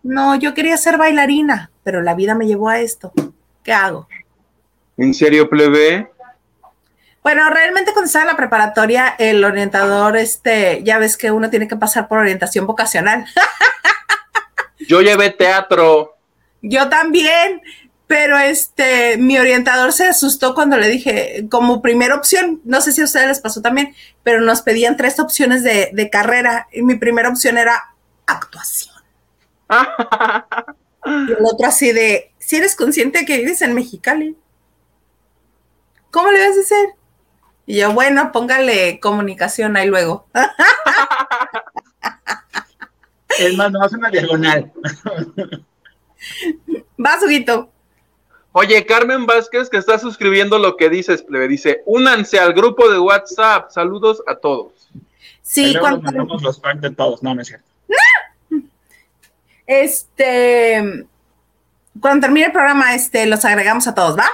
[0.03, 3.13] No, yo quería ser bailarina, pero la vida me llevó a esto.
[3.65, 4.09] ¿Qué hago?
[4.97, 6.10] ¿En serio, plebe?
[7.23, 11.69] Bueno, realmente cuando estaba en la preparatoria, el orientador, este, ya ves que uno tiene
[11.69, 13.27] que pasar por orientación vocacional.
[14.89, 16.17] Yo llevé teatro.
[16.63, 17.61] Yo también,
[18.07, 23.03] pero este, mi orientador se asustó cuando le dije, como primera opción, no sé si
[23.03, 26.97] a ustedes les pasó también, pero nos pedían tres opciones de, de carrera y mi
[26.97, 27.95] primera opción era
[28.27, 28.97] actuación.
[31.05, 34.37] y el otro así de, si eres consciente de que vives en Mexicali,
[36.11, 37.00] ¿cómo le vas a hacer?
[37.71, 40.27] Y yo, bueno, póngale comunicación ahí luego.
[43.39, 44.73] Es más, no hace una diagonal.
[46.97, 47.71] Vas, Huguito.
[48.51, 52.99] Oye, Carmen Vázquez, que está suscribiendo lo que dices, plebe, dice, únanse al grupo de
[52.99, 53.71] WhatsApp.
[53.71, 54.91] Saludos a todos.
[55.41, 57.69] Sí, cuando mandamos los packs de todos, no, no es cierto.
[59.65, 61.07] Este,
[62.01, 64.29] cuando termine el programa, este, los agregamos a todos, ¿va?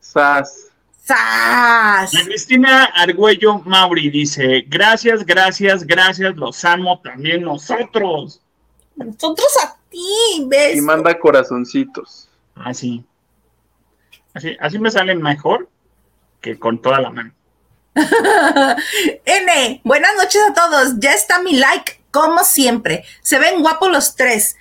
[0.00, 0.65] Sas.
[1.08, 8.40] La Cristina Argüello Mauri dice, gracias, gracias, gracias, los amo también nosotros.
[8.96, 10.76] Nosotros a ti, ¿ves?
[10.76, 12.28] Y manda corazoncitos.
[12.56, 13.04] Así.
[14.34, 15.68] Así, así me salen mejor
[16.40, 17.32] que con toda la mano.
[19.24, 20.94] N, buenas noches a todos.
[20.98, 23.04] Ya está mi like, como siempre.
[23.22, 24.56] Se ven guapos los tres.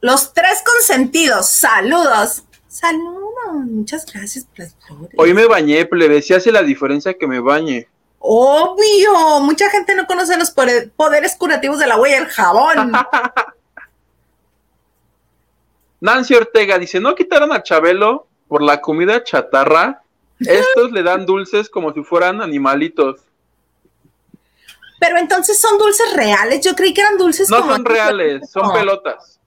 [0.00, 1.48] Los tres consentidos.
[1.50, 2.44] Saludos.
[2.68, 3.19] Saludos,
[3.64, 5.14] muchas gracias por las flores.
[5.16, 7.88] Hoy me bañé, plebe, si hace la diferencia que me bañe.
[8.18, 12.92] Obvio, mucha gente no conoce los poderes curativos de la huella del jabón.
[16.00, 20.02] Nancy Ortega dice, ¿no quitaron a Chabelo por la comida chatarra?
[20.38, 23.20] Estos le dan dulces como si fueran animalitos.
[24.98, 26.64] Pero entonces son dulces reales.
[26.64, 27.48] Yo creí que eran dulces.
[27.50, 29.39] No son reales, son pelotas.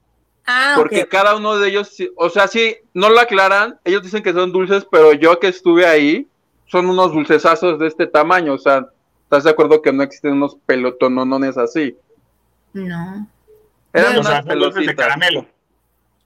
[0.46, 4.34] Ah, porque cada uno de ellos, o sea, sí, no lo aclaran, ellos dicen que
[4.34, 6.28] son dulces, pero yo que estuve ahí,
[6.68, 8.88] son unos dulcesazos de este tamaño, o sea,
[9.34, 11.98] ¿Estás de acuerdo que no existen unos pelotonones así?
[12.72, 13.28] No.
[13.92, 15.48] Eran O unas sea, son dulces de caramelo.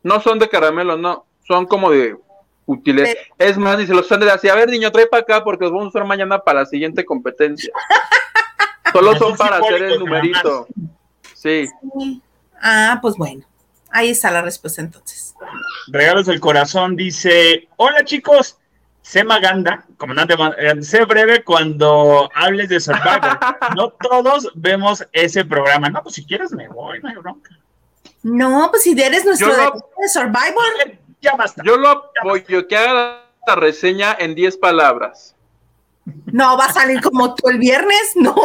[0.03, 1.26] No son de caramelo, no.
[1.47, 2.18] Son como de
[2.65, 3.15] útiles.
[3.38, 5.86] Es más, dice los Sanders así, a ver, niño, trae para acá porque los vamos
[5.86, 7.72] a usar mañana para la siguiente competencia.
[8.91, 10.68] Solo Son para hacer el numerito.
[11.34, 11.65] Sí.
[12.61, 13.45] Ah, pues bueno.
[13.92, 15.36] Ahí está la respuesta entonces.
[15.88, 18.58] Regalos del corazón dice: Hola chicos,
[19.02, 23.40] sé Maganda, comandante, Ma- eh, sé breve cuando hables de Survivor.
[23.76, 25.90] No todos vemos ese programa.
[25.90, 27.58] No, pues si quieres me voy, no hay bronca.
[28.24, 30.98] No, pues si eres nuestro de Survivor.
[31.22, 31.64] Ya basta.
[31.66, 35.36] Yo lo apoyo, que haga la reseña en 10 palabras.
[36.26, 38.12] No va a salir como tú el viernes.
[38.16, 38.36] No,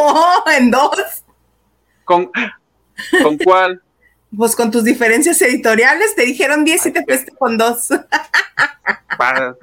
[0.55, 1.23] en dos.
[2.05, 2.31] ¿Con,
[3.21, 3.81] ¿con cuál?
[4.35, 7.89] Pues con tus diferencias editoriales te dijeron 10 y te fuiste con dos.
[9.17, 9.55] Pa-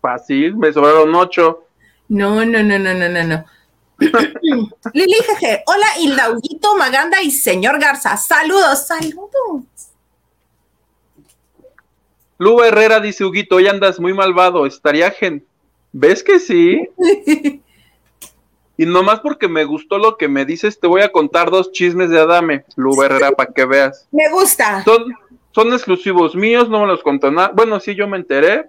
[0.00, 1.64] Fácil, me sobraron 8.
[2.08, 3.44] No, no, no, no, no, no, no.
[4.94, 8.16] Lili Jeje, hola Hildauguito, Maganda y señor Garza.
[8.16, 9.64] Saludos, saludos.
[12.38, 15.44] Lu Herrera dice, Huguito, hoy andas muy malvado, estaría gen...
[15.90, 16.88] ¿Ves que sí?
[18.78, 22.10] Y nomás porque me gustó lo que me dices, te voy a contar dos chismes
[22.10, 24.06] de Adame, Lu Herrera, para que veas.
[24.12, 24.84] Me gusta.
[24.84, 25.12] Son,
[25.50, 27.50] son exclusivos míos, no me los contó nada.
[27.52, 28.66] Bueno, sí, yo me enteré.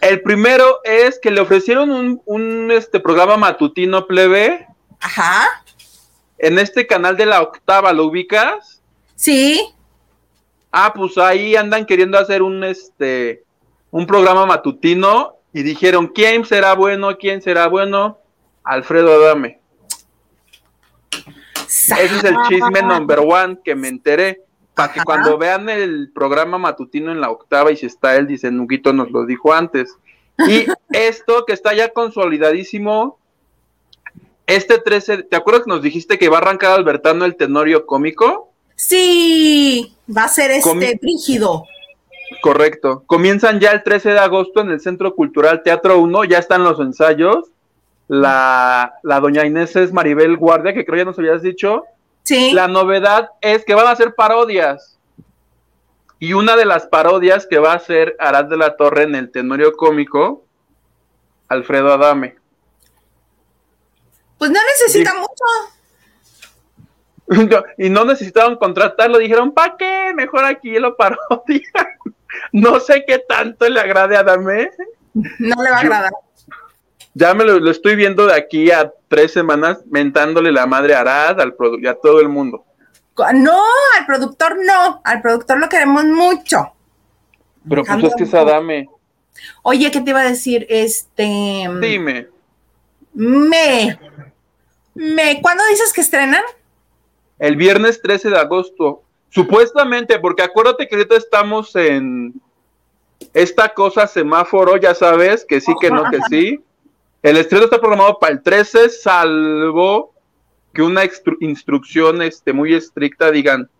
[0.00, 4.68] El primero es que le ofrecieron un, un, este, programa matutino plebe
[5.00, 5.64] Ajá.
[6.38, 8.82] en este canal de la octava, ¿lo ubicas?
[9.16, 9.68] Sí.
[10.70, 13.42] Ah, pues ahí andan queriendo hacer un este
[13.90, 17.16] un programa matutino y dijeron, ¿quién será bueno?
[17.16, 18.18] ¿Quién será bueno?
[18.64, 19.60] Alfredo Adame.
[21.66, 24.40] Ese es el chisme number one que me enteré.
[24.74, 28.56] Para que cuando vean el programa matutino en la octava y si está él, dicen,
[28.56, 29.94] Nuguito nos lo dijo antes.
[30.48, 33.18] Y esto que está ya consolidadísimo,
[34.48, 38.50] este 13, ¿te acuerdas que nos dijiste que va a arrancar Albertano el tenorio cómico?
[38.74, 39.94] Sí.
[40.14, 41.66] Va a ser este Comi- brígido.
[42.42, 43.04] Correcto.
[43.06, 46.80] Comienzan ya el 13 de agosto en el Centro Cultural Teatro 1, ya están los
[46.80, 47.50] ensayos.
[48.08, 51.84] La, la doña Inés es Maribel Guardia, que creo ya nos habías dicho.
[52.22, 52.52] Sí.
[52.52, 54.98] La novedad es que van a hacer parodias.
[56.18, 59.30] Y una de las parodias que va a hacer Arad de la Torre en el
[59.30, 60.44] Tenorio Cómico,
[61.48, 62.36] Alfredo Adame.
[64.38, 65.44] Pues no necesita mucho.
[67.78, 70.12] y no necesitaron contratarlo, dijeron, ¿para qué?
[70.14, 71.70] Mejor aquí lo parodia.
[72.52, 74.70] no sé qué tanto le agrade a Adame.
[75.12, 76.12] No le va a agradar.
[77.14, 81.00] Ya me lo, lo estoy viendo de aquí a tres semanas mentándole la madre a
[81.00, 82.64] Arad, al y a todo el mundo.
[83.34, 83.62] No,
[83.98, 85.00] al productor no.
[85.04, 86.72] Al productor lo queremos mucho.
[87.68, 88.88] Pero pues es que es Adame.
[89.62, 90.66] Oye, ¿qué te iba a decir?
[90.68, 91.68] Este.
[91.80, 92.28] Dime.
[93.12, 93.98] Me.
[94.94, 95.40] Me.
[95.40, 96.42] ¿Cuándo dices que estrenan?
[97.38, 99.02] El viernes 13 de agosto.
[99.30, 102.40] Supuestamente, porque acuérdate que ahorita estamos en
[103.32, 106.60] esta cosa semáforo, ya sabes, que sí, que no, que sí.
[107.24, 110.12] El estreno está programado para el 13, salvo
[110.74, 111.02] que una
[111.40, 113.70] instrucción este, muy estricta digan,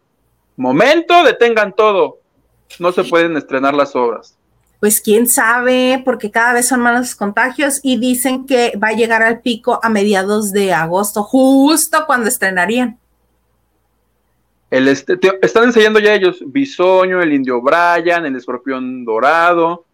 [0.57, 2.21] momento, detengan todo.
[2.79, 4.39] No se pueden estrenar las obras.
[4.81, 8.93] Pues quién sabe, porque cada vez son más los contagios y dicen que va a
[8.93, 12.99] llegar al pico a mediados de agosto, justo cuando estrenarían.
[14.71, 19.85] El este, te- están enseñando ya ellos Bisoño, el Indio Brian, el Escorpión Dorado,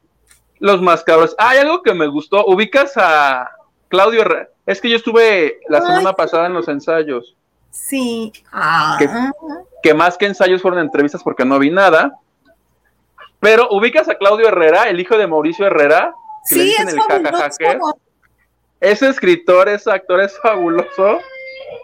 [0.61, 1.35] los Mascabros.
[1.39, 2.45] Hay algo que me gustó.
[2.47, 3.51] Ubicas a
[3.89, 4.49] Claudio Herrera.
[4.67, 5.87] Es que yo estuve la Ay.
[5.87, 7.37] semana pasada en los ensayos,
[7.73, 8.33] Sí.
[8.53, 8.99] Ah,
[9.83, 12.19] que más que ensayos fueron entrevistas porque no vi nada.
[13.39, 16.13] Pero ubicas a Claudio Herrera, el hijo de Mauricio Herrera,
[16.49, 17.99] que le sí, dicen es el fabuloso.
[18.81, 21.21] Ese escritor, ese actor es fabuloso.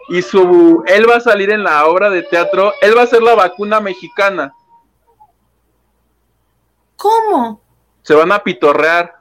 [0.09, 3.21] Y su, él va a salir en la obra de teatro, él va a ser
[3.23, 4.53] la vacuna mexicana.
[6.97, 7.61] ¿Cómo?
[8.07, 9.17] Se van a pitorrear.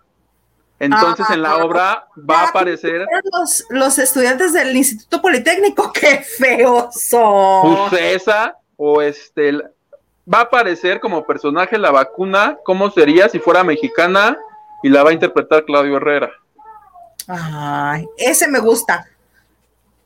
[0.79, 5.91] Entonces Ah, en la obra va a ah, aparecer Los, los estudiantes del Instituto Politécnico,
[6.01, 7.87] qué feos son.
[7.87, 9.55] Ucesa o este
[10.33, 14.39] va a aparecer como personaje la vacuna, cómo sería si fuera mexicana
[14.85, 16.31] y la va a interpretar Claudio Herrera.
[17.27, 19.09] Ay, ese me gusta.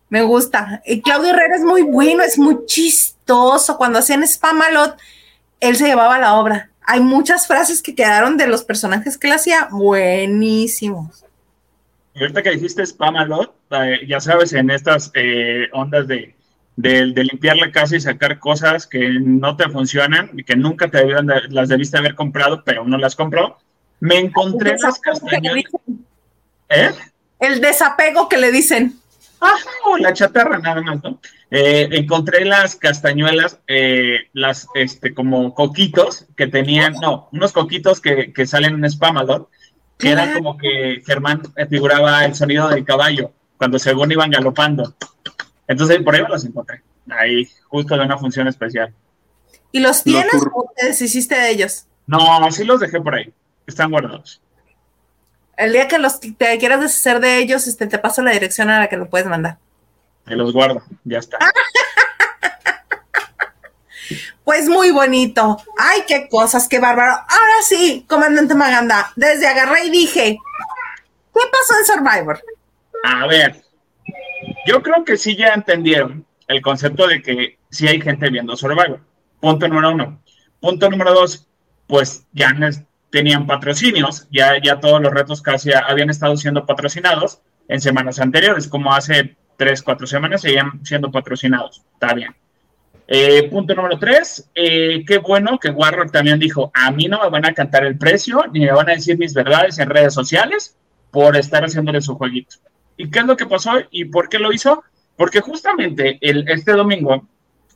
[0.09, 0.81] Me gusta.
[0.87, 3.77] Y Claudio Herrera es muy bueno, es muy chistoso.
[3.77, 4.97] Cuando hacían Spamalot,
[5.59, 6.71] él se llevaba la obra.
[6.83, 11.25] Hay muchas frases que quedaron de los personajes que él hacía buenísimos.
[12.15, 16.35] Y ahorita que dijiste Spamalot, eh, ya sabes, en estas eh, ondas de,
[16.77, 20.91] de, de limpiar la casa y sacar cosas que no te funcionan y que nunca
[20.91, 23.59] te debieron de- las debiste haber comprado, pero no las compró,
[24.01, 25.01] me encontré las
[25.41, 26.07] dicen.
[26.69, 26.91] ¿Eh?
[27.39, 28.99] El desapego que le dicen.
[29.41, 29.57] Ah,
[29.99, 31.19] la chatarra nada más, ¿no?
[31.51, 38.33] Eh, encontré las castañuelas, eh, las, este, como coquitos que tenían, no, unos coquitos que,
[38.33, 39.49] que salen en Spamalot,
[39.99, 44.95] que eran como que Germán figuraba el sonido del caballo cuando según iban galopando.
[45.69, 48.93] Entonces por ahí los encontré, ahí, justo de una función especial.
[49.73, 51.87] ¿Y los tienes o te deshiciste de ellos?
[52.07, 53.33] No, sí los dejé por ahí,
[53.67, 54.41] están guardados.
[55.61, 58.81] El día que los te quieras deshacer de ellos, este, te paso la dirección a
[58.81, 59.59] la que lo puedes mandar.
[60.25, 61.39] Me los guardo, ya está.
[64.43, 65.59] Pues muy bonito.
[65.79, 67.13] Ay, qué cosas, qué bárbaro.
[67.13, 70.39] Ahora sí, comandante Maganda, desde agarré y dije,
[71.33, 72.43] ¿qué pasó en Survivor?
[73.05, 73.63] A ver,
[74.67, 79.01] yo creo que sí ya entendieron el concepto de que sí hay gente viendo Survivor.
[79.39, 80.21] Punto número uno.
[80.59, 81.47] Punto número dos,
[81.87, 82.53] pues ya
[83.11, 88.69] tenían patrocinios, ya, ya todos los retos casi habían estado siendo patrocinados en semanas anteriores,
[88.69, 91.83] como hace tres, cuatro semanas seguían siendo patrocinados.
[91.95, 92.35] Está bien.
[93.07, 97.29] Eh, punto número tres, eh, qué bueno que Warrock también dijo, a mí no me
[97.29, 100.77] van a cantar el precio, ni me van a decir mis verdades en redes sociales
[101.11, 102.57] por estar haciéndole su jueguito.
[102.97, 104.85] ¿Y qué es lo que pasó y por qué lo hizo?
[105.17, 107.27] Porque justamente el, este domingo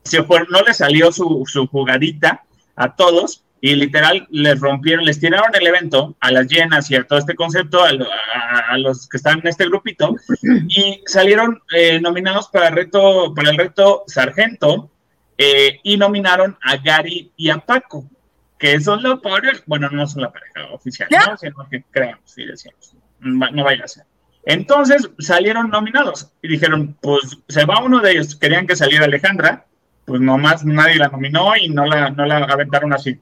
[0.05, 2.45] se fue, no le salió su, su jugadita
[2.76, 7.05] a todos y literal les rompieron, les tiraron el evento a las llenas y a
[7.05, 10.15] todo este concepto, a, los que están en este grupito,
[10.69, 14.91] y salieron eh, nominados para el reto, para el reto Sargento,
[15.39, 18.05] eh, y nominaron a Gary y a Paco,
[18.59, 21.35] que son los pareja, bueno, no son la pareja oficial, ¿no?
[21.39, 24.05] sino que creemos sí decíamos, no vaya a ser.
[24.45, 29.65] Entonces salieron nominados y dijeron, pues se va uno de ellos, querían que saliera Alejandra,
[30.05, 33.19] pues nomás nadie la nominó y no la, no la aventaron así.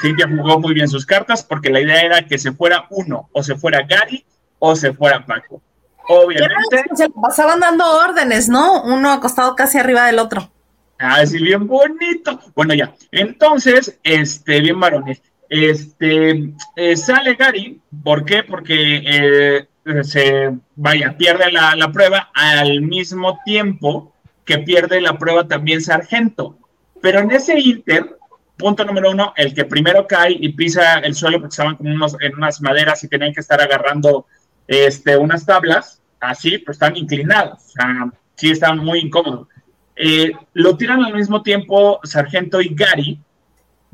[0.00, 3.42] Cintia jugó muy bien sus cartas porque la idea era que se fuera uno, o
[3.42, 4.24] se fuera Gary
[4.58, 5.62] o se fuera Paco.
[6.08, 6.84] Obviamente.
[6.94, 8.82] Se pasaban dando órdenes, ¿no?
[8.82, 10.50] Uno acostado casi arriba del otro.
[10.98, 12.38] Ah, sí, bien bonito.
[12.54, 12.94] Bueno, ya.
[13.10, 15.22] Entonces, este, bien varones.
[15.48, 18.42] Este, eh, sale Gary, ¿por qué?
[18.42, 19.66] Porque eh,
[20.02, 24.12] se, vaya, pierde la, la, prueba al mismo tiempo
[24.44, 26.56] que pierde la prueba también Sargento.
[27.00, 28.16] Pero en ese inter,
[28.60, 32.16] punto número uno, el que primero cae y pisa el suelo porque estaban como unos,
[32.20, 34.26] en unas maderas y tenían que estar agarrando
[34.68, 37.58] este, unas tablas, así, pues están inclinados.
[37.66, 39.48] O sea, sí están muy incómodos.
[39.96, 43.20] Eh, lo tiran al mismo tiempo Sargento y Gary,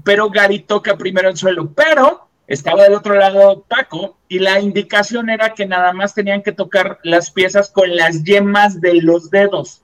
[0.04, 5.30] pero Gary toca primero el suelo, pero estaba del otro lado Paco y la indicación
[5.30, 9.82] era que nada más tenían que tocar las piezas con las yemas de los dedos.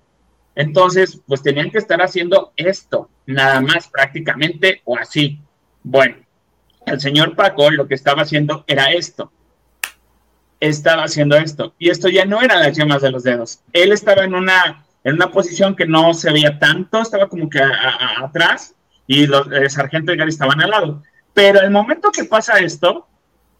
[0.54, 5.40] Entonces, pues tenían que estar haciendo esto, nada más prácticamente o así.
[5.82, 6.16] Bueno,
[6.86, 9.32] el señor Paco lo que estaba haciendo era esto.
[10.60, 11.74] Estaba haciendo esto.
[11.78, 13.60] Y esto ya no eran las yemas de los dedos.
[13.72, 17.60] Él estaba en una en una posición que no se veía tanto, estaba como que
[17.60, 18.74] atrás
[19.06, 21.02] y los eh, sargento y Gary estaban al lado.
[21.34, 23.08] Pero el momento que pasa esto,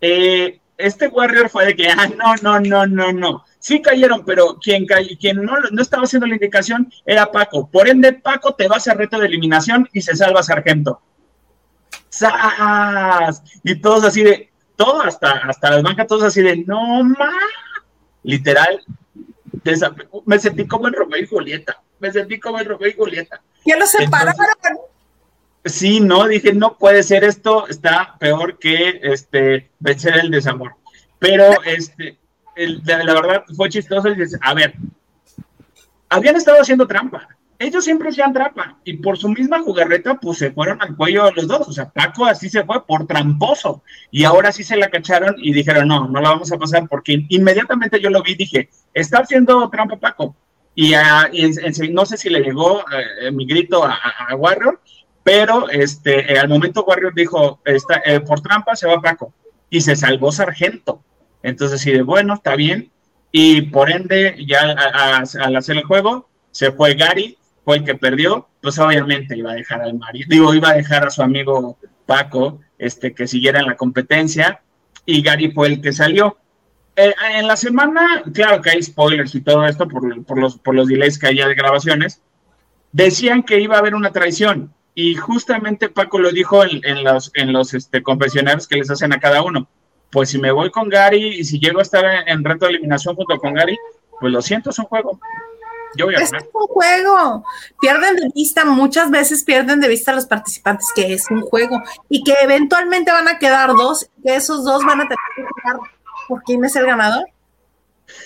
[0.01, 3.45] eh, este Warrior fue de que, ah, no, no, no, no, no.
[3.63, 4.87] Sí cayeron, pero quien,
[5.21, 7.71] quien no, no estaba haciendo la indicación era Paco.
[7.71, 11.01] Por ende, Paco te va a hacer reto de eliminación y se salva Sargento.
[12.09, 13.41] ¡Sas!
[13.63, 17.31] Y todos así de, todo hasta, hasta las bancas, todos así de, no más.
[18.25, 18.83] Literal,
[20.27, 23.41] me sentí como en Romeo y Julieta, me sentí como en Romeo y Julieta.
[23.65, 24.35] ¿Ya lo separaron?
[25.65, 30.75] sí, no, dije, no puede ser esto, está peor que este vencer el desamor.
[31.21, 32.19] Pero este,
[32.57, 34.75] la, verdad fue chistoso y dice, a ver,
[36.09, 37.29] habían estado haciendo trampa.
[37.59, 41.47] Ellos siempre hacían trampa y por su misma jugarreta, pues se fueron al cuello los
[41.47, 41.69] dos.
[41.69, 45.53] O sea, Paco así se fue por tramposo y ahora sí se la cacharon y
[45.53, 49.19] dijeron, no, no la vamos a pasar porque inmediatamente yo lo vi y dije, está
[49.19, 50.35] haciendo trampa Paco.
[50.75, 50.95] Y,
[51.91, 52.83] no sé si le llegó
[53.21, 54.81] eh, mi grito a, Warrior,
[55.23, 59.33] pero este, eh, al momento Warrior dijo, está, eh, por trampa se va Paco
[59.71, 61.03] y se salvó Sargento.
[61.43, 62.91] Entonces, sí, de bueno, está bien.
[63.31, 68.49] Y por ende, ya al hacer el juego, se fue Gary, fue el que perdió,
[68.61, 72.61] pues obviamente iba a dejar al marido, digo, iba a dejar a su amigo Paco,
[72.79, 74.61] este, que siguiera en la competencia,
[75.07, 76.37] y Gary fue el que salió.
[76.97, 80.75] Eh, en la semana, claro que hay spoilers y todo esto por, por, los, por
[80.75, 82.21] los delays que había de grabaciones,
[82.93, 87.53] decían que iba a haber una traición y justamente Paco lo dijo en, los, en
[87.53, 89.69] los este, confesionarios que les hacen a cada uno.
[90.13, 93.17] Pues si me voy con Gary y si llego a estar en, reto de eliminación
[93.17, 93.77] junto con Gary,
[94.21, 95.19] pues lo siento, es un juego.
[95.97, 97.45] Yo voy a es un juego.
[97.81, 101.83] Pierden de vista, muchas veces pierden de vista a los participantes que es un juego
[102.09, 105.81] y que eventualmente van a quedar dos, que esos dos van a tener que jugar
[106.29, 107.25] por quién es el ganador?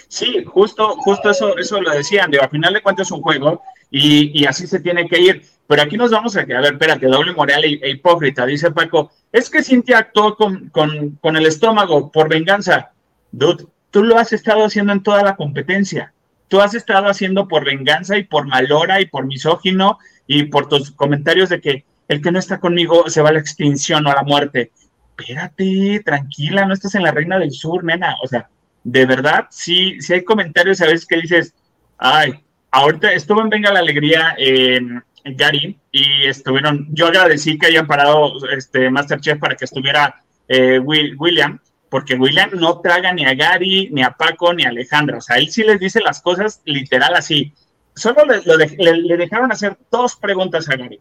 [0.09, 3.63] Sí, justo, justo eso, eso lo decían, de a final de cuentas es un juego
[3.91, 5.43] y, así se tiene que ir.
[5.67, 8.71] Pero aquí nos vamos a que, a ver, espérate, doble moral e, e hipócrita, dice
[8.71, 12.93] Paco, es que Cintia actuó con, con, con el estómago por venganza.
[13.33, 16.13] Dude, tú lo has estado haciendo en toda la competencia.
[16.49, 20.93] Tú has estado haciendo por venganza y por malora y por misógino y por tus
[20.93, 24.15] comentarios de que el que no está conmigo se va a la extinción o a
[24.15, 24.71] la muerte.
[25.19, 28.17] Espérate, tranquila, no estás en la reina del sur, nena.
[28.23, 28.49] O sea,
[28.85, 31.55] de verdad, sí, sí hay comentarios a veces que dices,
[31.99, 32.45] ay,
[32.77, 38.35] ahorita estuvo en Venga la Alegría en, Gary y estuvieron, yo agradecí que hayan parado
[38.57, 41.59] este Masterchef para que estuviera eh, William,
[41.91, 45.37] porque William no traga ni a Gary, ni a Paco, ni a Alejandra, o sea,
[45.37, 47.53] él sí les dice las cosas literal así.
[47.97, 51.01] Solo le, le dejaron hacer dos preguntas a Gary.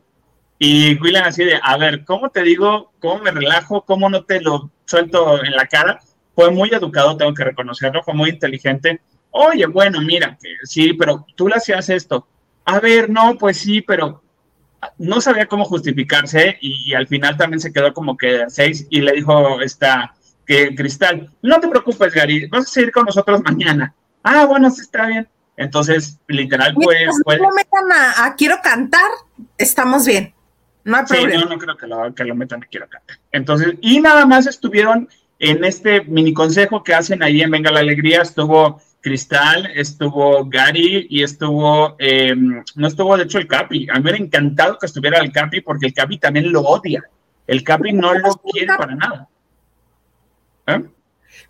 [0.57, 2.93] Y William así de, a ver, ¿cómo te digo?
[2.99, 3.83] ¿Cómo me relajo?
[3.83, 5.99] ¿Cómo no te lo suelto en la cara?
[6.35, 9.01] fue muy educado, tengo que reconocerlo, fue muy inteligente.
[9.37, 12.25] Oye, bueno, mira, sí, pero tú le hacías esto.
[12.63, 14.23] A ver, no, pues sí, pero
[14.97, 19.11] no sabía cómo justificarse y, al final también se quedó como que seis y le
[19.11, 20.15] dijo esta
[20.45, 23.93] que Cristal, no te preocupes, Gary, vas a seguir con nosotros mañana.
[24.23, 25.27] Ah, bueno, sí está bien.
[25.57, 26.97] Entonces, literal, pues.
[26.97, 29.09] Si no metan a, Quiero cantar,
[29.57, 30.33] estamos bien.
[30.85, 31.31] No hay problema.
[31.31, 33.17] Sí, no, no creo que lo, que lo metan a Quiero cantar.
[33.33, 35.09] Entonces, y nada más estuvieron
[35.39, 41.05] en este mini consejo que hacen ahí en Venga la Alegría estuvo Cristal, estuvo Gary
[41.11, 43.87] y estuvo, em, no estuvo de hecho el Capi.
[43.87, 47.03] A mí me hubiera encantado que estuviera el Capi porque el Capi también lo odia.
[47.45, 49.29] El Capi no lo quiere para nada.
[50.65, 50.85] ¿Eh?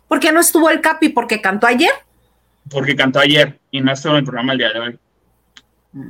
[0.06, 1.08] ¿Por qué no estuvo el Capi?
[1.08, 1.92] ¿Porque cantó ayer?
[2.68, 4.98] Porque cantó ayer y no estuvo en el programa el día de hoy.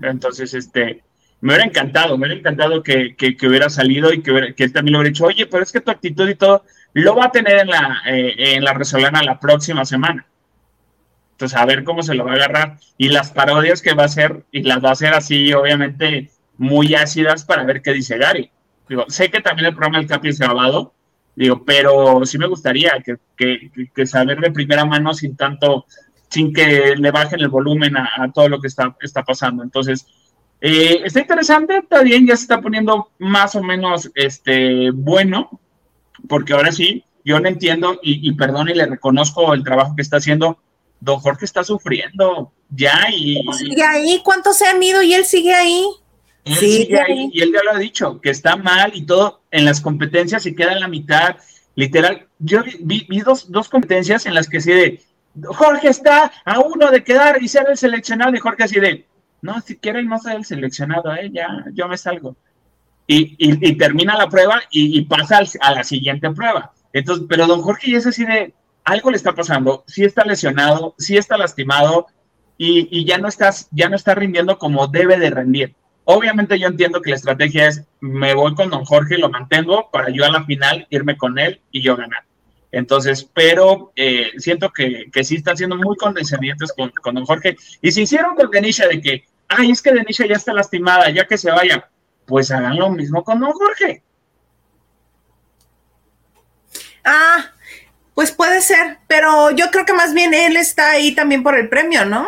[0.03, 1.05] Entonces, este,
[1.41, 3.15] me hubiera encantado, me hubiera encantado que,
[3.47, 5.93] hubiera salido y que, que él también lo hubiera dicho, oye, pero es que tu
[5.93, 9.85] actitud y todo, lo va a tener en la, eh, en la Resolana la próxima
[9.85, 10.27] semana.
[11.37, 12.79] Entonces, a ver cómo se lo va a agarrar.
[12.97, 16.95] Y las parodias que va a hacer, y las va a hacer así, obviamente, muy
[16.95, 18.51] ácidas para ver qué dice Gary.
[18.89, 20.95] Digo, sé que también el programa del Capi es grabado,
[21.35, 25.87] digo, pero sí me gustaría que, que, que, saber de primera mano sin tanto,
[26.31, 29.63] sin que le bajen el volumen a, todo lo que está, está pasando.
[29.63, 30.07] Entonces,
[30.61, 35.61] eh, está interesante, está bien, ya se está poniendo más o menos este, bueno
[36.29, 40.19] porque ahora sí, yo no entiendo y, perdón y le reconozco el trabajo que está
[40.19, 40.59] haciendo.
[41.01, 43.41] Don Jorge está sufriendo ya y...
[43.53, 45.85] Sigue ahí, ¿cuántos se han ido y él sigue ahí?
[46.45, 49.65] Él sigue ahí y él ya lo ha dicho, que está mal y todo en
[49.65, 51.37] las competencias y queda en la mitad.
[51.75, 55.03] Literal, yo vi, dos, dos, competencias en las que sí de,
[55.45, 59.07] Jorge está a uno de quedar y ser el seleccionado y Jorge así de,
[59.43, 62.37] no, si quiere no ser el seleccionado, eh, ya, yo me salgo
[63.07, 66.73] y, termina la prueba y, pasa a la siguiente prueba.
[66.93, 68.55] Entonces, pero don Jorge ya es así de,
[68.87, 72.07] algo le está pasando, sí está lesionado, sí está lastimado
[72.57, 75.75] y, ya, no estás, ya no está rindiendo como debe de rendir.
[76.05, 80.09] Obviamente yo entiendo que la estrategia es, me voy con don Jorge, lo mantengo para
[80.11, 82.23] yo a la final irme con él y yo ganar.
[82.71, 87.57] Entonces, pero eh, siento que, que, sí están siendo muy condescendientes con, con don Jorge.
[87.83, 91.27] Y se hicieron con Denisha de que, ay, es que Denisha ya está lastimada, ya
[91.27, 91.91] que se vaya
[92.25, 94.03] pues hagan lo mismo con don Jorge.
[97.05, 97.53] Ah,
[98.17, 101.69] pues puede ser, pero yo creo que más bien él está ahí también por el
[101.69, 102.27] premio, ¿no?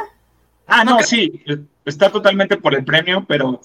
[0.66, 1.42] Ah, no, sí,
[1.82, 3.62] está totalmente por el premio, pero,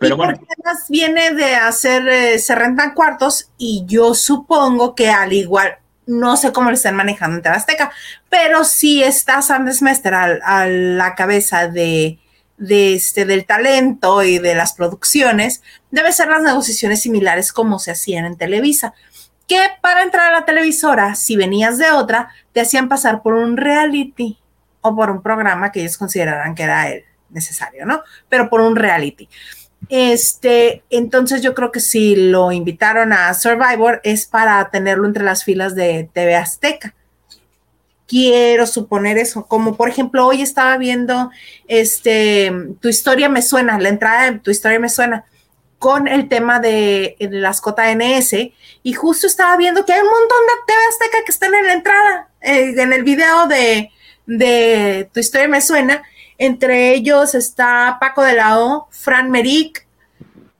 [0.00, 0.40] pero bueno.
[0.56, 6.38] Además viene de hacer, eh, se rentan cuartos y yo supongo que al igual, no
[6.38, 7.92] sé cómo lo están manejando en Tebasteca,
[8.30, 12.18] pero si está Sandes Mester a la cabeza de
[12.58, 17.90] de este, del talento y de las producciones, debe ser las negociaciones similares como se
[17.90, 18.94] hacían en Televisa,
[19.46, 23.56] que para entrar a la televisora, si venías de otra, te hacían pasar por un
[23.56, 24.38] reality
[24.80, 28.02] o por un programa que ellos consideraran que era el necesario, ¿no?
[28.28, 29.28] Pero por un reality.
[29.88, 35.44] Este, entonces yo creo que si lo invitaron a Survivor es para tenerlo entre las
[35.44, 36.94] filas de TV Azteca
[38.06, 41.30] quiero suponer eso, como por ejemplo hoy estaba viendo
[41.66, 45.24] este tu historia me suena, la entrada de tu historia me suena
[45.78, 48.52] con el tema de, las JNS
[48.82, 51.72] y justo estaba viendo que hay un montón de TV Azteca que están en la
[51.72, 53.90] entrada, eh, en el video de,
[54.26, 56.02] de tu historia me suena,
[56.38, 59.86] entre ellos está Paco de la O, Fran Meric,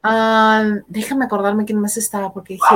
[0.03, 2.67] ah, déjame acordarme quién más estaba porque dije,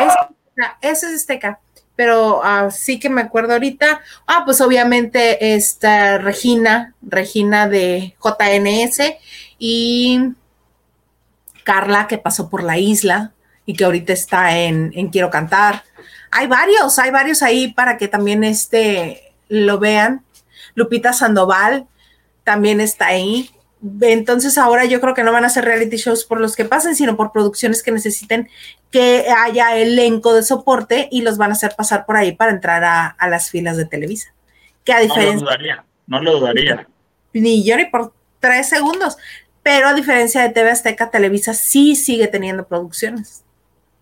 [0.00, 1.60] es Azteca, ese es Azteca
[1.96, 4.02] pero sí que me acuerdo ahorita.
[4.26, 9.14] Ah, pues obviamente esta Regina, Regina de JNS
[9.58, 10.34] y
[11.66, 13.32] Carla que pasó por la isla
[13.66, 15.82] y que ahorita está en, Quiero Cantar.
[16.30, 20.24] Hay varios, hay varios ahí para que también este, lo vean.
[20.76, 21.86] Lupita Sandoval
[22.44, 23.50] también está ahí.
[24.00, 26.94] Entonces ahora yo creo que no van a ser reality shows por los que pasen,
[26.94, 28.48] sino por producciones que necesiten
[28.92, 32.84] que haya elenco de soporte y los van a hacer pasar por ahí para entrar
[32.84, 34.32] a, las filas de Televisa.
[34.84, 36.86] Que a diferencia, no lo dudaría, no lo dudaría.
[37.32, 39.16] Ni yo ni por tres segundos.
[39.66, 43.44] Pero a diferencia de TV Azteca, Televisa sí sigue teniendo producciones.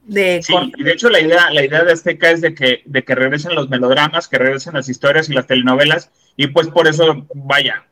[0.03, 3.03] De sí, y de hecho la idea, la idea de Azteca es de que, de
[3.03, 7.27] que regresen los melodramas, que regresen las historias y las telenovelas, y pues por eso,
[7.35, 7.87] vaya,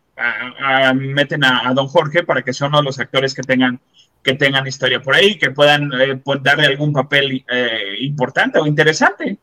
[0.95, 3.81] meten a, Don Jorge para que sea uno de los actores que tengan
[4.23, 8.67] que tengan historia por ahí, que puedan eh, pues, darle algún papel eh, importante o
[8.67, 9.39] interesante.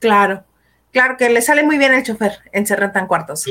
[0.00, 0.42] Claro,
[0.90, 3.44] claro que le sale muy bien el chofer en Serrentan Cuartos.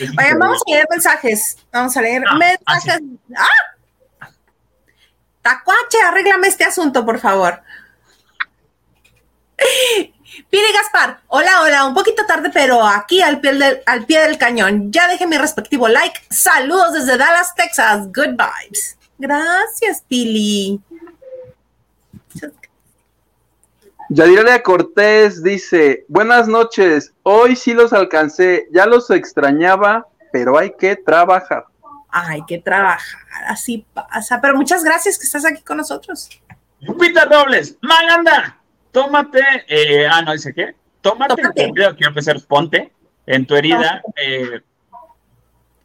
[0.00, 1.56] Oye, vamos a leer mensajes.
[1.72, 3.00] Vamos a leer ah, mensajes.
[3.36, 4.28] ¡Ah!
[5.42, 7.62] Tacuache, arréglame este asunto, por favor.
[10.50, 14.38] Pide Gaspar, hola, hola, un poquito tarde, pero aquí al pie, del, al pie del
[14.38, 14.90] cañón.
[14.90, 16.18] Ya dejé mi respectivo like.
[16.30, 18.06] Saludos desde Dallas, Texas.
[18.06, 18.98] Good vibes.
[19.18, 20.80] Gracias, Pili.
[24.10, 30.96] Yadiralia Cortés dice, buenas noches, hoy sí los alcancé, ya los extrañaba, pero hay que
[30.96, 31.64] trabajar.
[32.10, 36.28] Hay que trabajar, así pasa, pero muchas gracias que estás aquí con nosotros.
[36.80, 38.58] Lupita Robles, Maganda,
[38.92, 41.72] tómate, eh, ah, no dice qué, tómate, tómate.
[41.72, 42.92] quiero que empezar, ponte
[43.26, 44.60] en tu herida, eh,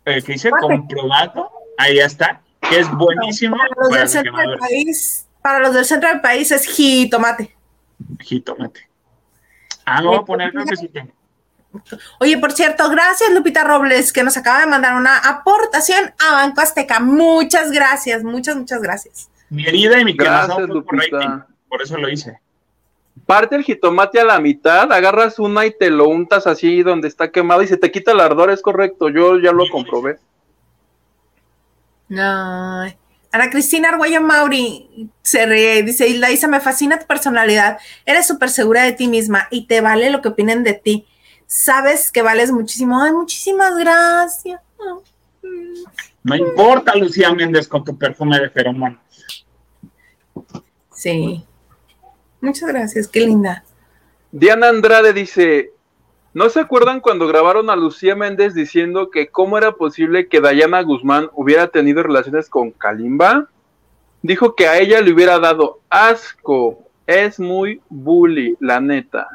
[0.05, 3.55] eh, que dice comprobado, ahí ya está, que es buenísimo.
[3.55, 7.58] Para los, del centro del país, para los del centro del país es jitomate
[8.19, 8.89] jitomate.
[9.85, 11.11] Ah, no voy a poner creo que sí tengo.
[12.19, 16.61] Oye, por cierto, gracias Lupita Robles, que nos acaba de mandar una aportación a Banco
[16.61, 16.99] Azteca.
[16.99, 19.29] Muchas gracias, muchas, muchas gracias.
[19.49, 20.85] Mi herida y mi corazón por,
[21.67, 22.39] por eso lo hice.
[23.25, 27.31] Parte el jitomate a la mitad, agarras una y te lo untas así donde está
[27.31, 30.17] quemado y se te quita el ardor, es correcto, yo ya lo comprobé.
[32.07, 32.85] No,
[33.31, 38.49] Ana Cristina Arguello Mauri se ríe y dice, Isa, me fascina tu personalidad, eres súper
[38.49, 41.07] segura de ti misma y te vale lo que opinen de ti.
[41.45, 43.01] Sabes que vales muchísimo.
[43.01, 44.61] Ay, muchísimas gracias.
[46.23, 48.99] No importa, Lucía Méndez, con tu perfume de feromonas.
[50.93, 51.43] Sí.
[52.41, 53.63] Muchas gracias, qué linda.
[54.31, 55.71] Diana Andrade dice,
[56.39, 60.81] ¿No se acuerdan cuando grabaron a Lucía Méndez diciendo que cómo era posible que Dayana
[60.83, 63.49] Guzmán hubiera tenido relaciones con Kalimba?
[64.21, 66.87] Dijo que a ella le hubiera dado asco.
[67.05, 69.27] Es muy bully, la neta.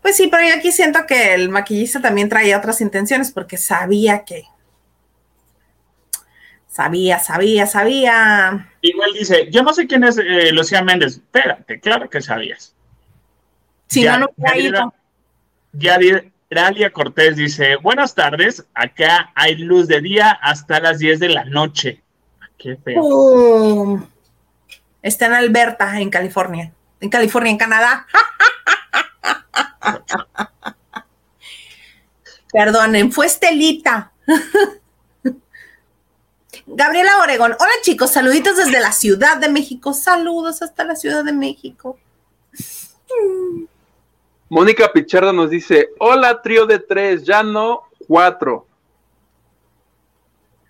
[0.00, 4.24] Pues sí, pero yo aquí siento que el maquillista también traía otras intenciones porque sabía
[4.24, 4.44] que.
[6.66, 8.72] Sabía, sabía, sabía.
[8.80, 11.16] Igual dice, yo no sé quién es eh, Lucía Méndez.
[11.16, 12.74] Espérate, claro que sabías.
[13.88, 14.92] Si ya, no, no ido.
[16.50, 21.44] Dalia Cortés dice, buenas tardes, acá hay luz de día hasta las 10 de la
[21.44, 22.02] noche.
[22.56, 24.08] Qué feo.
[25.02, 26.72] está en Alberta, en California.
[27.00, 28.06] En California, en Canadá.
[32.52, 34.12] Perdonen, fue Estelita.
[36.66, 37.56] Gabriela Oregón.
[37.58, 39.92] Hola chicos, saluditos desde la Ciudad de México.
[39.92, 41.98] Saludos hasta la Ciudad de México.
[44.48, 48.66] Mónica Pichardo nos dice, hola trío de tres, ya no cuatro.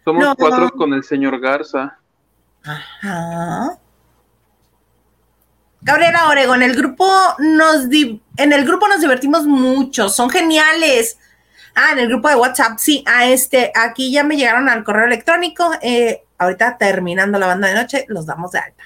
[0.04, 1.98] Somos cuatro con el señor Garza.
[2.62, 3.78] Ajá.
[5.80, 7.06] Gabriela Oregón, el grupo
[7.38, 11.18] nos en el grupo nos divertimos mucho, son geniales.
[11.74, 15.06] Ah, en el grupo de WhatsApp, sí, a este, aquí ya me llegaron al correo
[15.06, 15.72] electrónico.
[15.82, 18.84] Eh, ahorita terminando la banda de noche, los damos de alta.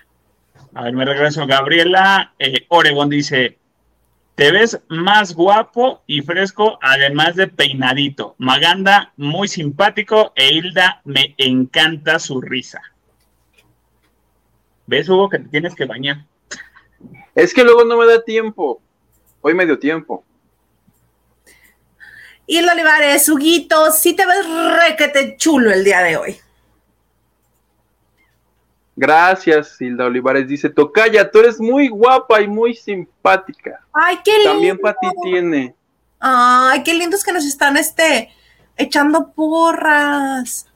[0.75, 1.47] A ver, me regreso.
[1.47, 3.59] Gabriela eh, Oregón dice:
[4.39, 8.37] te ves más guapo y fresco, además de peinadito.
[8.39, 12.81] Maganda, muy simpático e Hilda, me encanta su risa.
[14.87, 16.25] ¿Ves, Hugo, que te tienes que bañar?
[17.35, 18.81] Es que luego no me da tiempo.
[19.41, 20.23] Hoy me dio tiempo.
[22.47, 24.47] Hilda Olivares, Huguito, sí te ves
[24.87, 26.37] requete chulo el día de hoy.
[28.99, 30.49] Gracias, Hilda Olivares.
[30.49, 33.81] Dice, Tocaya, tú eres muy guapa y muy simpática.
[33.93, 34.51] Ay, qué lindo.
[34.51, 35.75] También para ti tiene.
[36.19, 38.29] Ay, qué lindos que nos están este,
[38.77, 40.67] echando porras.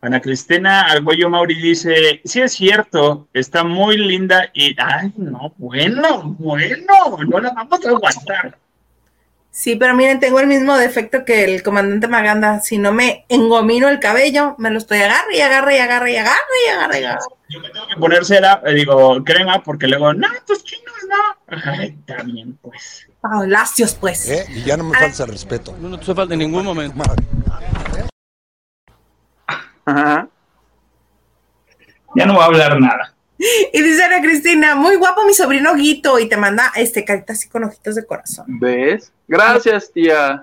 [0.00, 6.36] Ana Cristina Argüello Mauri dice, sí es cierto, está muy linda y, ay, no, bueno,
[6.38, 8.58] bueno, no la vamos a aguantar.
[9.56, 12.58] Sí, pero miren, tengo el mismo defecto que el comandante Maganda.
[12.58, 16.16] Si no me engomino el cabello, me lo estoy agarre y agarre y agarre y
[16.16, 17.20] agarre y agarre y agarre.
[17.50, 21.56] Yo me tengo que poner cera, eh, digo, crema, porque luego, no, tus chinos no.
[21.70, 23.06] Ay, también, pues.
[23.20, 24.28] Palacios, pues.
[24.28, 24.44] ¿Eh?
[24.56, 25.02] Y ya no me Ah.
[25.02, 25.76] falta el respeto.
[25.80, 27.00] No, no te falta en ningún momento.
[29.86, 30.28] Ajá.
[32.16, 33.13] Ya no voy a hablar nada.
[33.72, 37.48] Y dice Ana Cristina, muy guapo mi sobrino Guito, y te manda este carita así
[37.48, 38.46] con ojitos de corazón.
[38.48, 39.12] ¿Ves?
[39.28, 40.42] Gracias, tía.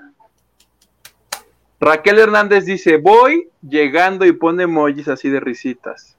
[1.80, 6.16] Raquel Hernández dice, voy llegando y pone emojis así de risitas.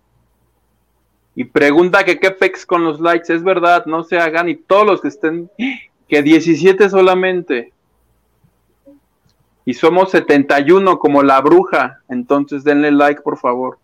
[1.34, 3.32] Y pregunta que qué pex con los likes.
[3.32, 4.48] Es verdad, no se hagan.
[4.48, 5.50] Y todos los que estén,
[6.08, 7.72] que 17 solamente.
[9.64, 12.00] Y somos 71 como la bruja.
[12.08, 13.78] Entonces denle like, por favor.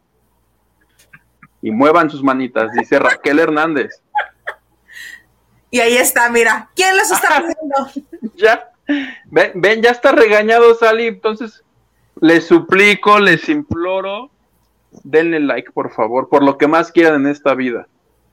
[1.62, 4.00] Y muevan sus manitas, dice Raquel Hernández.
[5.70, 7.40] Y ahí está, mira, ¿quién los está
[8.10, 8.32] viendo?
[8.36, 8.70] ya.
[9.26, 11.08] Ven, ven, ya está regañado Sally.
[11.08, 11.62] Entonces,
[12.20, 14.30] les suplico, les imploro,
[15.04, 17.86] denle like, por favor, por lo que más quieran en esta vida.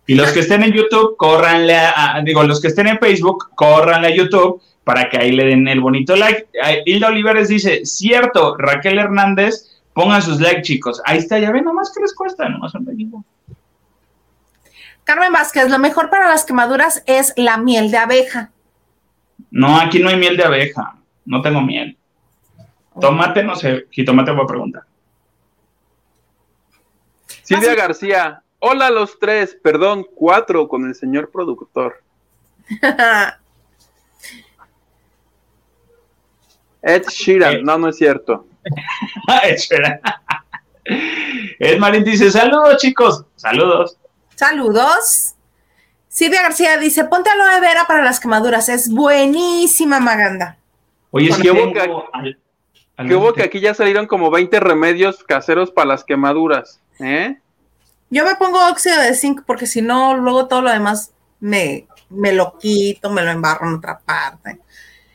[0.08, 3.50] Y los que estén en YouTube, córranle a, a- digo, los que estén en Facebook,
[3.56, 6.48] córranle a YouTube para que ahí le den el bonito like.
[6.86, 11.02] Hilda Olivares dice, cierto, Raquel Hernández, pongan sus likes, chicos.
[11.06, 13.10] Ahí está, ya ven, nomás que les cuesta, nomás un like.
[15.06, 18.52] Carmen Vázquez, lo mejor para las quemaduras es la miel de abeja.
[19.52, 21.98] No, aquí no hay miel de abeja, no tengo miel.
[23.00, 24.84] Tomate, no sé, jitomate voy a preguntar.
[27.44, 32.02] Silvia Así- García, hola a los tres, perdón, cuatro con el señor productor.
[36.82, 37.62] Ed Sheeran, Eh.
[37.64, 38.48] no, no es cierto.
[39.44, 40.00] Espera.
[41.60, 43.98] Ed Marín dice, saludos, chicos, saludos.
[44.36, 45.36] Saludos.
[46.08, 48.70] Silvia García dice, ponte aloe vera para las quemaduras.
[48.70, 50.58] Es buenísima, Maganda.
[51.12, 52.40] Oye, Bueno, sí ¿qué hubo tengo al-
[52.98, 56.80] al- Que hubo que aquí ya salieron como 20 remedios caseros para las quemaduras.
[57.00, 57.38] ¿eh?
[58.10, 62.32] Yo me pongo óxido de zinc porque si no, luego todo lo demás me, me
[62.32, 64.60] lo quito, me lo embarro en otra parte.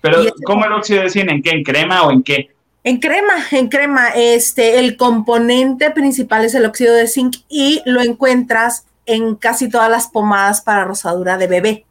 [0.03, 1.31] Pero, y ese- ¿cómo el óxido de zinc?
[1.31, 1.51] ¿En qué?
[1.51, 2.55] ¿En crema o en qué?
[2.83, 8.01] En crema, en crema, este, el componente principal es el óxido de zinc y lo
[8.01, 11.85] encuentras en casi todas las pomadas para rosadura de bebé.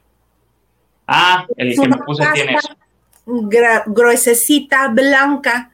[1.07, 2.57] Ah, el Es que me puse tiene
[3.85, 5.71] gruesecita, blanca,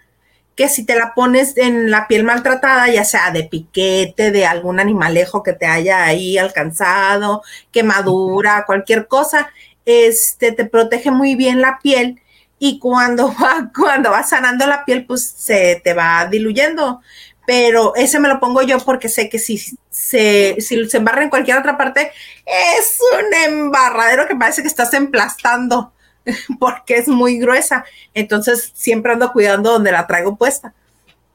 [0.55, 4.79] que si te la pones en la piel maltratada, ya sea de piquete, de algún
[4.79, 9.49] animalejo que te haya ahí alcanzado, quemadura, cualquier cosa,
[9.85, 12.21] este te protege muy bien la piel
[12.59, 17.01] y cuando va, cuando va sanando la piel, pues se te va diluyendo.
[17.47, 19.57] Pero ese me lo pongo yo porque sé que si
[19.89, 22.11] se, si se embarra en cualquier otra parte,
[22.45, 25.93] es un embarradero que parece que estás emplastando
[26.59, 27.85] porque es muy gruesa.
[28.13, 30.73] Entonces siempre ando cuidando donde la traigo puesta.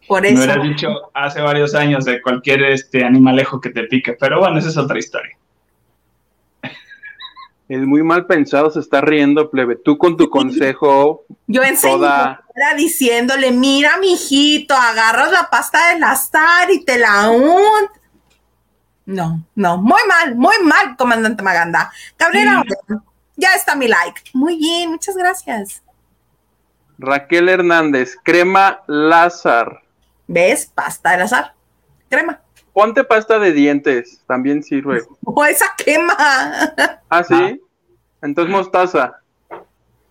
[0.08, 0.38] Por Me eso.
[0.38, 4.68] hubieras dicho hace varios años de cualquier este animalejo que te pique, pero bueno, esa
[4.68, 5.36] es otra historia.
[7.70, 9.76] Es muy mal pensado, se está riendo, plebe.
[9.76, 16.00] Tú con tu consejo, Yo enseñé toda- era diciéndole, mira, mijito, agarras la pasta de
[16.00, 17.86] lastar y te la un.
[19.06, 21.92] No, no, muy mal, muy mal, comandante Maganda.
[22.16, 22.64] Cabrera,
[23.36, 24.20] ya está mi like.
[24.34, 25.80] Muy bien, muchas gracias.
[26.98, 29.82] Raquel Hernández, crema Lázar.
[30.26, 30.66] ¿Ves?
[30.74, 31.54] Pasta de lastar.
[32.08, 32.40] Crema.
[32.80, 35.02] Ponte pasta de dientes, también sirve.
[35.24, 36.14] O esa quema.
[37.10, 37.34] Ah, sí.
[37.34, 37.52] Ah.
[38.22, 39.12] Entonces mostaza.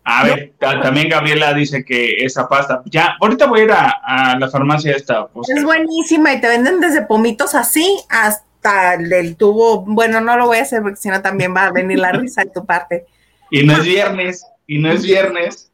[0.04, 2.82] A ver, ta- también Gabriela dice que esa pasta.
[2.86, 5.28] Ya, ahorita voy a ir a, a la farmacia esta.
[5.28, 9.82] pues, Es buenísima y te venden desde pomitos así hasta el tubo.
[9.86, 12.44] Bueno, no lo voy a hacer porque si no también va a venir la risa
[12.44, 13.06] de tu parte.
[13.52, 15.69] y no es viernes, y no es viernes.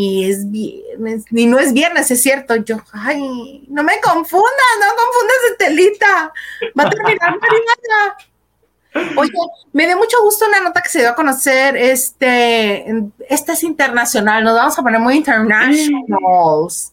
[0.00, 2.54] Y es viernes, y no es viernes, es cierto.
[2.54, 6.32] Yo, ay, no me confundas, no confundas Estelita.
[6.78, 7.36] Va a terminar
[8.94, 9.16] Mariana.
[9.16, 9.32] Oye,
[9.72, 11.76] me dio mucho gusto una nota que se dio a conocer.
[11.76, 12.86] Este,
[13.28, 16.92] esta es internacional, nos vamos a poner muy internationals.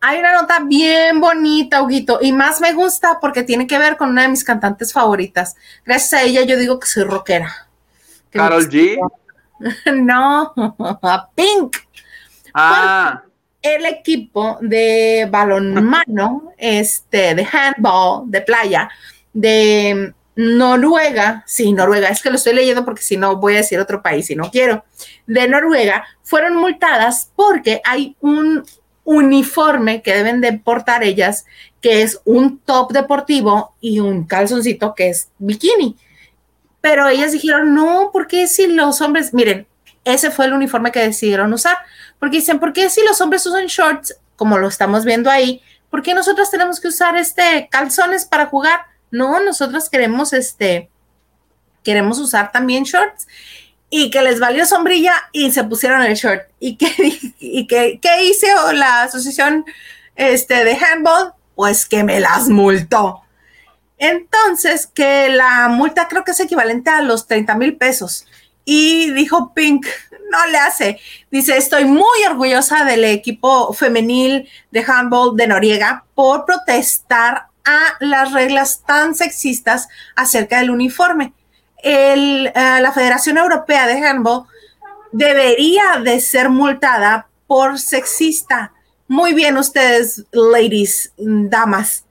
[0.00, 4.10] Hay una nota bien bonita, Huguito, y más me gusta porque tiene que ver con
[4.10, 5.56] una de mis cantantes favoritas.
[5.84, 7.66] Gracias a ella yo digo que soy rockera.
[8.30, 8.96] Carol G.
[9.92, 10.52] No,
[11.02, 11.87] a Pink.
[12.54, 13.22] Ah,
[13.60, 18.88] El equipo de balonmano, este, de handball, de playa,
[19.32, 23.80] de Noruega, sí, Noruega, es que lo estoy leyendo porque si no voy a decir
[23.80, 24.84] otro país y no quiero,
[25.26, 28.64] de Noruega, fueron multadas porque hay un
[29.02, 31.44] uniforme que deben de portar ellas,
[31.80, 35.96] que es un top deportivo y un calzoncito que es bikini.
[36.80, 39.66] Pero ellas dijeron, no, porque si los hombres, miren,
[40.04, 41.78] ese fue el uniforme que decidieron usar,
[42.18, 46.02] porque dicen, ¿por qué si los hombres usan shorts, como lo estamos viendo ahí, por
[46.02, 48.80] qué nosotros tenemos que usar este calzones para jugar?
[49.10, 50.90] No, nosotros queremos este,
[51.82, 53.26] queremos usar también shorts.
[53.90, 56.42] y que les valió sombrilla y se pusieron el short.
[56.60, 56.92] ¿Y qué,
[57.38, 59.64] y que, qué hizo la asociación
[60.14, 61.32] este, de handball?
[61.54, 63.22] Pues que me las multó.
[63.96, 68.26] Entonces, que la multa creo que es equivalente a los 30 mil pesos.
[68.70, 69.86] Y dijo Pink,
[70.30, 71.00] no le hace.
[71.30, 78.32] Dice, estoy muy orgullosa del equipo femenil de handball de Noriega por protestar a las
[78.32, 81.32] reglas tan sexistas acerca del uniforme.
[81.82, 84.44] Eh, la Federación Europea de Handball
[85.12, 88.74] debería de ser multada por sexista.
[89.06, 92.04] Muy bien ustedes, ladies, damas.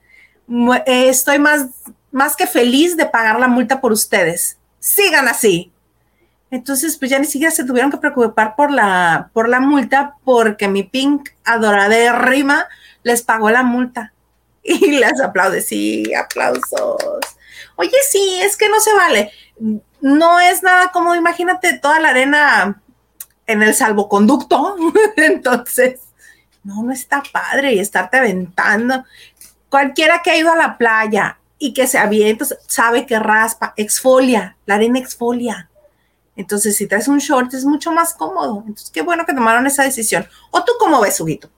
[0.86, 1.66] Eh, estoy más,
[2.10, 4.58] más que feliz de pagar la multa por ustedes.
[4.80, 5.72] Sigan así.
[6.50, 10.68] Entonces, pues ya ni siquiera se tuvieron que preocupar por la, por la multa porque
[10.68, 12.66] mi pink adorada de rima
[13.02, 14.12] les pagó la multa.
[14.62, 16.98] Y les aplaude, sí, aplausos.
[17.76, 19.32] Oye, sí, es que no se vale.
[20.00, 22.82] No es nada como, imagínate toda la arena
[23.46, 24.76] en el salvoconducto.
[25.16, 26.00] Entonces,
[26.64, 29.04] no, no está padre y estarte aventando.
[29.70, 34.56] Cualquiera que ha ido a la playa y que se avienta sabe que raspa, exfolia,
[34.66, 35.67] la arena exfolia.
[36.38, 38.60] Entonces, si traes un short es mucho más cómodo.
[38.60, 40.24] Entonces, qué bueno que tomaron esa decisión.
[40.52, 41.50] ¿O tú cómo ves, Huguito?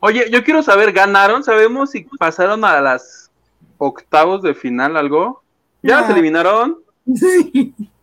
[0.00, 1.42] Oye, yo quiero saber, ¿ganaron?
[1.42, 3.30] ¿Sabemos si pasaron a las
[3.78, 5.42] octavos de final algo?
[5.82, 6.76] ¿Ya se eliminaron?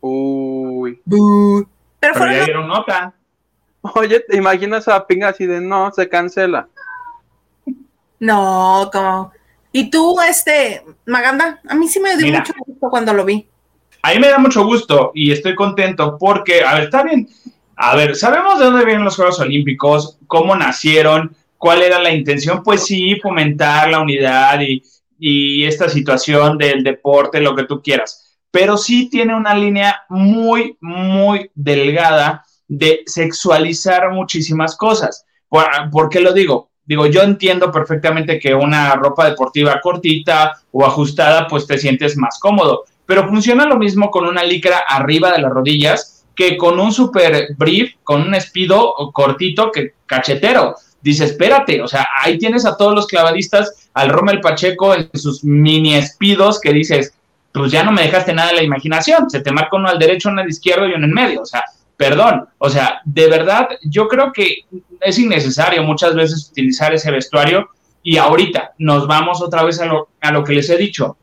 [0.02, 1.00] Uy.
[1.06, 3.14] Pero, Pero ya dieron nota.
[3.82, 6.68] Oye, ¿te imaginas a Pinga así de no, se cancela?
[8.20, 9.32] No, como.
[9.72, 11.62] ¿Y tú, este, Maganda?
[11.70, 13.48] A mí sí me dio mucho gusto cuando lo vi.
[14.02, 17.28] A mí me da mucho gusto y estoy contento porque, a ver, está bien.
[17.76, 22.64] A ver, sabemos de dónde vienen los Juegos Olímpicos, cómo nacieron, cuál era la intención.
[22.64, 24.82] Pues sí, fomentar la unidad y,
[25.20, 28.38] y esta situación del deporte, lo que tú quieras.
[28.52, 35.26] Pero sí tiene una línea muy, muy delgada de sexualizar muchísimas cosas.
[35.50, 36.72] ¿Por, qué lo digo?
[36.86, 42.40] Digo, yo entiendo perfectamente que una ropa deportiva cortita o ajustada, pues te sientes más
[42.40, 46.94] cómodo, pero funciona lo mismo con una licra arriba de las rodillas que con un
[46.94, 50.76] super brief, con un espido cortito que cachetero.
[51.02, 55.44] Dice, espérate, o sea, ahí tienes a todos los clavadistas, al Rommel Pacheco en sus
[55.44, 57.14] mini espidos que dices,
[57.52, 60.30] pues ya no me dejaste nada de la imaginación, se te marca uno al derecho,
[60.30, 61.64] uno al izquierdo y uno en medio, o sea,
[61.96, 64.66] perdón, o sea, de verdad, yo creo que
[65.02, 67.70] es innecesario muchas veces utilizar ese vestuario
[68.04, 71.18] y ahorita nos vamos otra vez a lo, a lo que les he dicho.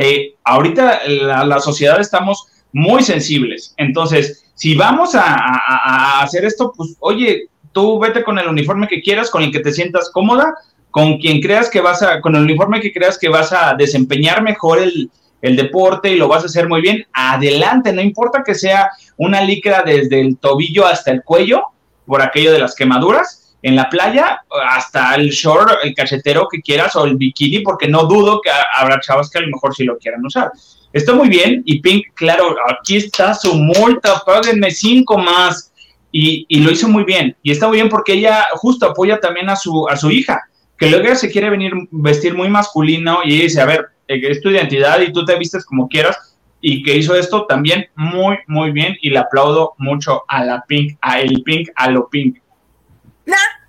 [0.00, 7.48] Eh, ahorita la, sociedad estamos muy sensibles, entonces, si vamos a, hacer esto, pues oye,
[7.72, 10.54] tú vete con el uniforme que quieras, con el que te sientas cómoda,
[10.92, 14.40] con quien creas que vas a, con el uniforme que creas que vas a desempeñar
[14.40, 15.10] mejor el,
[15.42, 19.40] el deporte y lo vas a hacer muy bien, adelante, no importa que sea una
[19.40, 21.64] licra desde el tobillo hasta el cuello,
[22.06, 26.96] por aquello de las quemaduras, en la playa, hasta el short, el cachetero que quieras
[26.96, 29.98] o el bikini, porque no dudo que habrá chavas que a lo mejor sí lo
[29.98, 30.50] quieran usar.
[30.92, 35.72] Está muy bien y Pink, claro, aquí está su multa, páguenme cinco más.
[36.10, 37.36] Y, y, lo hizo muy bien.
[37.42, 40.40] Y está muy bien porque ella justo apoya también a su, a su hija,
[40.78, 44.40] que luego ella se quiere venir vestir muy masculino y dice, a ver, eh, es
[44.40, 46.28] tu identidad y tú te vistes como quieras
[46.60, 50.98] y que hizo esto también muy, muy bien y le aplaudo mucho a la Pink,
[51.00, 52.38] a el Pink, a lo Pink.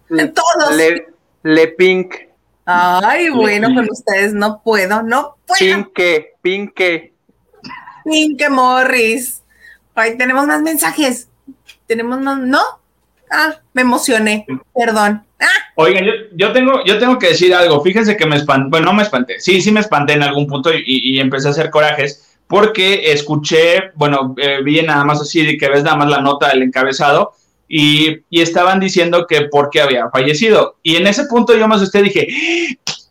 [0.09, 0.75] Nah, todos.
[0.75, 1.07] Le,
[1.43, 2.15] le Pink.
[2.65, 5.59] Ay, bueno, con ustedes no puedo, no puedo.
[5.59, 7.13] Pinque, Pinque.
[8.03, 9.41] Pinque Morris.
[9.95, 11.27] Ay, tenemos más mensajes.
[11.87, 12.61] Tenemos más, ¿no?
[13.31, 14.45] Ah, me emocioné,
[14.75, 15.23] perdón.
[15.39, 15.47] Ah.
[15.75, 17.81] Oigan, yo, tengo, yo tengo que decir algo.
[17.81, 20.71] Fíjense que me espanté, bueno, no me espanté, sí, sí me espanté en algún punto
[20.73, 25.69] y, empecé a hacer corajes porque escuché, bueno, eh, vi nada más así de que
[25.69, 27.33] ves nada más la nota del encabezado
[27.69, 30.77] y, estaban diciendo que por qué había fallecido.
[30.83, 32.27] Y en ese punto yo más usted dije,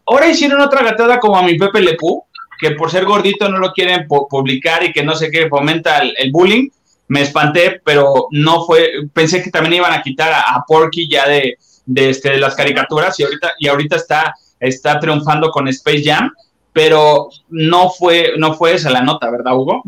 [0.04, 2.24] ahora hicieron otra gatada como a mi Pepe Lepú,
[2.60, 6.32] que por ser gordito no lo quieren publicar y que no sé qué fomenta el
[6.32, 6.68] bullying
[7.08, 11.56] me espanté, pero no fue, pensé que también iban a quitar a, Porky ya de,
[11.86, 16.30] de, este, de las caricaturas y ahorita, y ahorita está, está triunfando con Space Jam,
[16.72, 19.82] pero no fue, no fue esa la nota, ¿verdad, Hugo?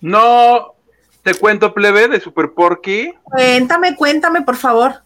[0.00, 0.73] No,
[1.24, 3.12] te cuento, plebe, de Super Porky.
[3.24, 5.02] Cuéntame, cuéntame, por favor.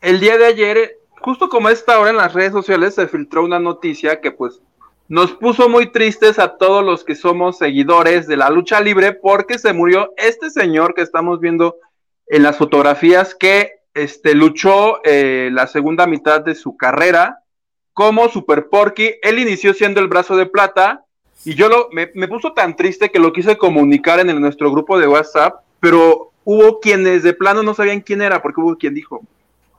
[0.00, 3.44] El día de ayer, justo como a esta hora en las redes sociales, se filtró
[3.44, 4.60] una noticia que pues
[5.06, 9.58] nos puso muy tristes a todos los que somos seguidores de la lucha libre porque
[9.58, 11.76] se murió este señor que estamos viendo
[12.28, 17.42] en las fotografías que este, luchó eh, la segunda mitad de su carrera
[17.92, 19.16] como Super Porky.
[19.20, 21.04] Él inició siendo el brazo de plata
[21.44, 24.98] Y yo lo, me, me puso tan triste que lo quise comunicar en nuestro grupo
[24.98, 29.22] de WhatsApp, pero hubo quienes de plano no sabían quién era, porque hubo quien dijo,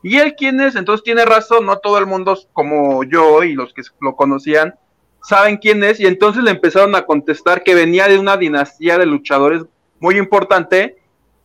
[0.01, 0.75] ¿y él quién es?
[0.75, 4.75] Entonces tiene razón, no todo el mundo como yo y los que lo conocían
[5.23, 9.05] saben quién es, y entonces le empezaron a contestar que venía de una dinastía de
[9.05, 9.63] luchadores
[9.99, 10.97] muy importante,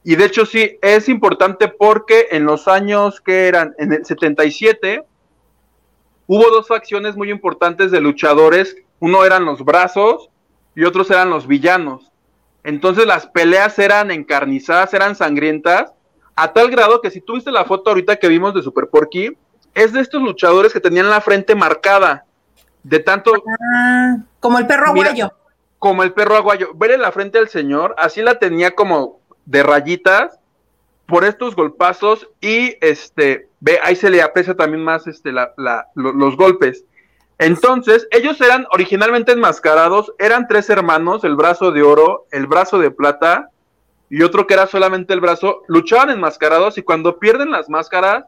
[0.03, 5.05] y de hecho sí, es importante porque en los años que eran, en el 77,
[6.27, 10.31] hubo dos facciones muy importantes de luchadores, uno eran los brazos
[10.75, 12.11] y otros eran los villanos.
[12.63, 15.93] Entonces las peleas eran encarnizadas, eran sangrientas,
[16.35, 19.37] a tal grado que si tuviste la foto ahorita que vimos de Super Porky,
[19.75, 22.25] es de estos luchadores que tenían la frente marcada,
[22.83, 23.33] de tanto...
[23.75, 25.33] Ah, como el perro aguayo.
[25.79, 26.71] como el perro aguayo.
[26.75, 30.39] Verle la frente al señor, así la tenía como de rayitas,
[31.07, 35.53] por estos golpazos y este, ve, ahí se le aprecia también más este, la,
[35.95, 36.85] los golpes.
[37.39, 42.91] Entonces, ellos eran originalmente enmascarados, eran tres hermanos, el brazo de oro, el brazo de
[42.91, 43.51] plata
[44.09, 48.25] y otro que era solamente el brazo, luchaban enmascarados y cuando pierden las máscaras,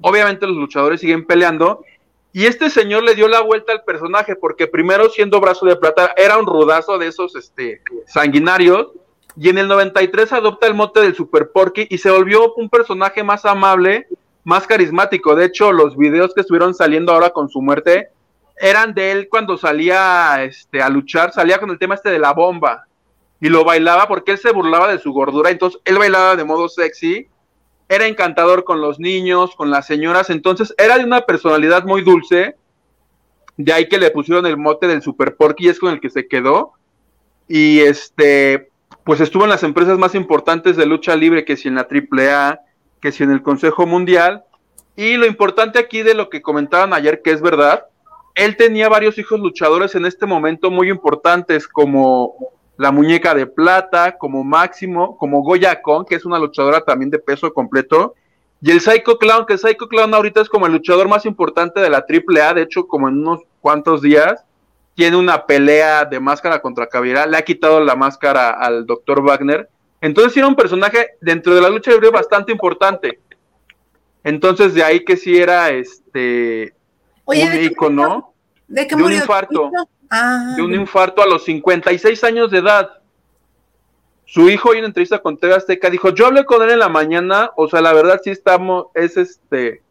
[0.00, 1.84] obviamente los luchadores siguen peleando
[2.32, 6.14] y este señor le dio la vuelta al personaje porque primero siendo brazo de plata
[6.16, 8.92] era un rudazo de esos este, sanguinarios
[9.36, 13.24] y en el 93 adopta el mote del Super Porky y se volvió un personaje
[13.24, 14.06] más amable,
[14.50, 15.36] más carismático.
[15.36, 18.10] De hecho, los videos que estuvieron saliendo ahora con su muerte
[18.56, 22.32] eran de él cuando salía este, a luchar, salía con el tema este de la
[22.32, 22.88] bomba
[23.40, 26.68] y lo bailaba porque él se burlaba de su gordura, entonces él bailaba de modo
[26.68, 27.28] sexy,
[27.88, 32.56] era encantador con los niños, con las señoras, entonces era de una personalidad muy dulce,
[33.56, 36.26] de ahí que le pusieron el mote del Super Porky es con el que se
[36.26, 36.72] quedó.
[37.46, 38.70] Y este,
[39.04, 42.60] pues estuvo en las empresas más importantes de lucha libre, que si en la AAA,
[43.00, 44.44] que si en el Consejo Mundial.
[44.96, 47.86] Y lo importante aquí de lo que comentaban ayer, que es verdad,
[48.34, 52.34] él tenía varios hijos luchadores en este momento muy importantes, como
[52.76, 57.18] la muñeca de plata, como Máximo, como Goya Con, que es una luchadora también de
[57.18, 58.14] peso completo,
[58.62, 61.80] y el Psycho Clown, que el Psycho Clown ahorita es como el luchador más importante
[61.80, 64.44] de la AAA, de hecho, como en unos cuantos días,
[64.94, 69.22] tiene una pelea de máscara contra Caviera, le ha quitado la máscara al Dr.
[69.22, 69.70] Wagner.
[70.00, 73.20] Entonces era un personaje dentro de la lucha libre bastante importante.
[74.24, 76.74] Entonces de ahí que sí era este
[77.24, 78.32] un icono
[78.66, 79.70] ¿De, de un infarto.
[80.10, 82.90] Ah, de un infarto a los 56 años de edad.
[84.24, 86.88] Su hijo en una entrevista con TV Azteca dijo, yo hablé con él en la
[86.88, 89.82] mañana, o sea, la verdad sí estamos, es este,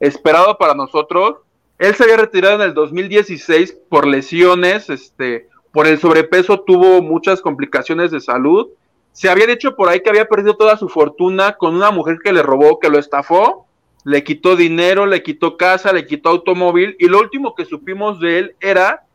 [0.00, 1.36] esperado para nosotros,
[1.78, 7.42] él se había retirado en el 2016 por lesiones, este, por el sobrepeso tuvo muchas
[7.42, 8.68] complicaciones de salud.
[9.16, 12.34] Se había dicho por ahí que había perdido toda su fortuna con una mujer que
[12.34, 13.66] le robó, que lo estafó,
[14.04, 18.38] le quitó dinero, le quitó casa, le quitó automóvil y lo último que supimos de
[18.38, 19.06] él era,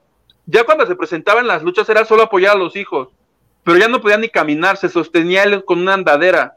[0.47, 3.09] ya cuando se presentaba en las luchas era solo apoyar a los hijos,
[3.63, 6.55] pero ya no podía ni caminar, se sostenía él con una andadera.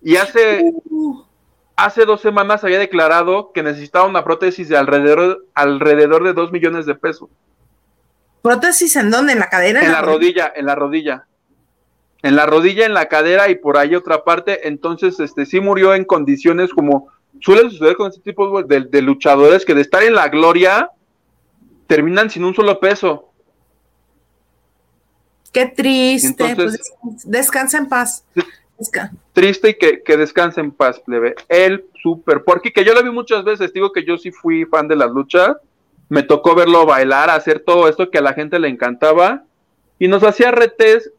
[0.00, 1.24] Y hace, uh,
[1.76, 6.86] hace dos semanas había declarado que necesitaba una prótesis de alrededor, alrededor de dos millones
[6.86, 7.28] de pesos.
[8.40, 9.34] ¿Prótesis en dónde?
[9.34, 9.84] ¿En la cadera?
[9.84, 11.26] En la rodilla, en la rodilla.
[12.22, 14.66] En la rodilla, en la cadera y por ahí otra parte.
[14.68, 17.08] Entonces, este sí murió en condiciones como
[17.40, 20.90] suele suceder con este tipo de, de luchadores que de estar en la gloria
[21.86, 23.30] terminan sin un solo peso.
[25.52, 26.44] Qué triste.
[26.44, 28.24] Entonces- pues, descansa en paz.
[28.78, 31.34] Desca- Triste y que, que descanse en paz, plebe.
[31.48, 34.86] El super porque que yo lo vi muchas veces, digo que yo sí fui fan
[34.88, 35.56] de las luchas,
[36.08, 39.44] me tocó verlo bailar, hacer todo esto que a la gente le encantaba,
[39.98, 41.10] y nos hacía retes,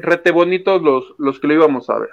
[0.00, 2.10] rete bonitos los, los que lo íbamos a ver.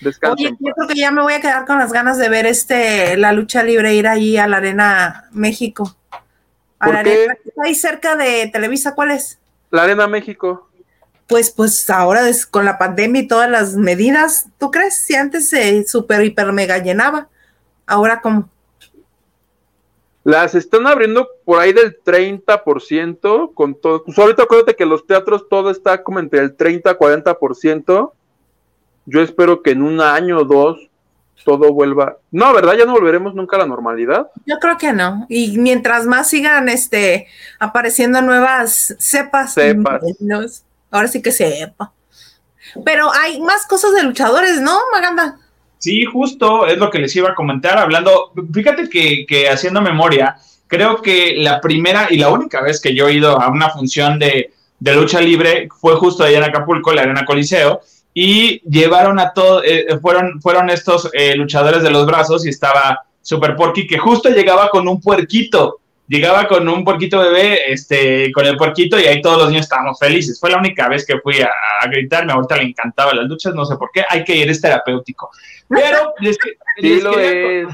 [0.00, 2.46] Descanse Oye, yo creo que ya me voy a quedar con las ganas de ver
[2.46, 5.96] este la lucha libre, ir ahí a la Arena México.
[6.78, 7.12] A ¿Por la qué?
[7.12, 9.38] arena ahí cerca de Televisa, ¿cuál es?
[9.70, 10.68] La Arena México.
[11.26, 15.04] Pues, pues ahora es con la pandemia y todas las medidas, ¿tú crees?
[15.04, 17.28] Si antes se super, hiper, mega llenaba,
[17.86, 18.50] ahora como.
[20.24, 24.04] Las están abriendo por ahí del 30% con todo.
[24.04, 28.12] Pues ahorita acuérdate que los teatros todo está como entre el 30 a 40%.
[29.06, 30.88] Yo espero que en un año o dos
[31.44, 32.16] todo vuelva.
[32.30, 32.74] No, ¿verdad?
[32.74, 34.30] Ya no volveremos nunca a la normalidad.
[34.46, 35.26] Yo creo que no.
[35.28, 37.26] Y mientras más sigan este
[37.58, 40.02] apareciendo nuevas cepas, Cepas.
[40.20, 40.64] menos.
[40.90, 41.92] ahora sí que sepa.
[42.84, 45.38] Pero hay más cosas de luchadores, ¿no, Maganda?
[45.84, 50.38] Sí, justo es lo que les iba a comentar, hablando, fíjate que, que haciendo memoria,
[50.66, 54.18] creo que la primera y la única vez que yo he ido a una función
[54.18, 54.50] de,
[54.80, 57.82] lucha libre fue justo allá en Acapulco, la Arena Coliseo,
[58.14, 59.62] y llevaron a todos,
[60.00, 64.70] fueron, fueron estos eh, luchadores de los brazos y estaba Super Porky, que justo llegaba
[64.70, 69.38] con un puerquito, llegaba con un porquito bebé, este, con el porquito y ahí todos
[69.38, 70.38] los niños estábamos felices.
[70.38, 71.50] Fue la única vez que fui a,
[71.80, 74.60] a gritarme, ahorita le encantaba las luchas, no sé por qué, hay que ir, es
[74.60, 75.30] terapéutico.
[75.68, 76.38] Pero les,
[76.80, 77.68] sí lo es.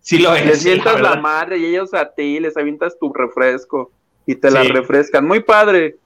[0.00, 0.46] Sí lo es.
[0.46, 3.92] Les sientas la, madre y ellos a ti, les avientas tu refresco
[4.26, 5.26] y te la refrescan.
[5.26, 5.96] Muy padre.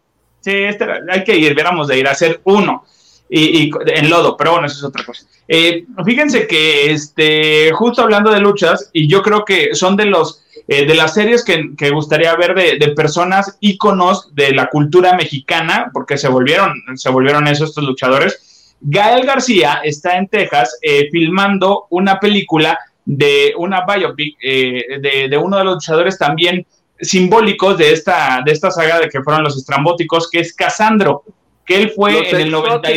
[0.40, 2.84] Sí, este, hay que ir, viéramos de ir a hacer uno.
[3.30, 5.26] Y, en lodo, pero bueno, eso es otra cosa.
[5.48, 10.43] Eh, fíjense que este, justo hablando de luchas, y yo creo que son de los
[10.66, 15.14] eh, de las series que, que gustaría ver de, de, personas íconos de la cultura
[15.14, 18.74] mexicana, porque se volvieron, se volvieron esos estos luchadores.
[18.80, 25.36] Gael García está en Texas eh, filmando una película de una biopic eh, de, de,
[25.36, 26.66] uno de los luchadores también
[27.00, 31.24] simbólicos de esta, de esta saga de que fueron los estrambóticos, que es Casandro,
[31.64, 32.88] que él fue los en el 90.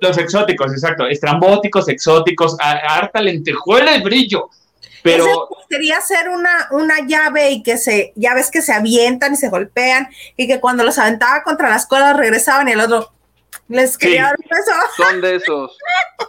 [0.00, 1.06] Los exóticos, exacto.
[1.06, 4.48] Estrambóticos, exóticos, harta lentejuela y brillo.
[5.02, 9.36] Pero quería hacer una, una llave y que se, ya ves que se avientan y
[9.36, 13.10] se golpean y que cuando los aventaba contra las cuerdas regresaban y el otro
[13.68, 14.72] les quería dar un beso.
[14.96, 15.78] Son de esos.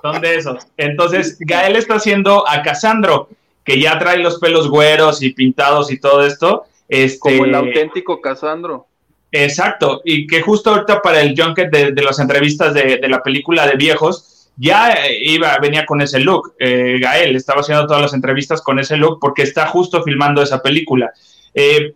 [0.01, 0.67] Son de esos.
[0.77, 3.29] Entonces, Gael está haciendo a Casandro,
[3.63, 6.65] que ya trae los pelos güeros y pintados y todo esto.
[6.87, 8.87] Este, Como el auténtico Casandro.
[9.31, 13.23] Exacto, y que justo ahorita para el junket de, de las entrevistas de, de la
[13.23, 14.30] película de viejos,
[14.61, 16.53] ya iba, venía con ese look.
[16.59, 20.61] Eh, Gael estaba haciendo todas las entrevistas con ese look porque está justo filmando esa
[20.61, 21.11] película.
[21.55, 21.95] Eh,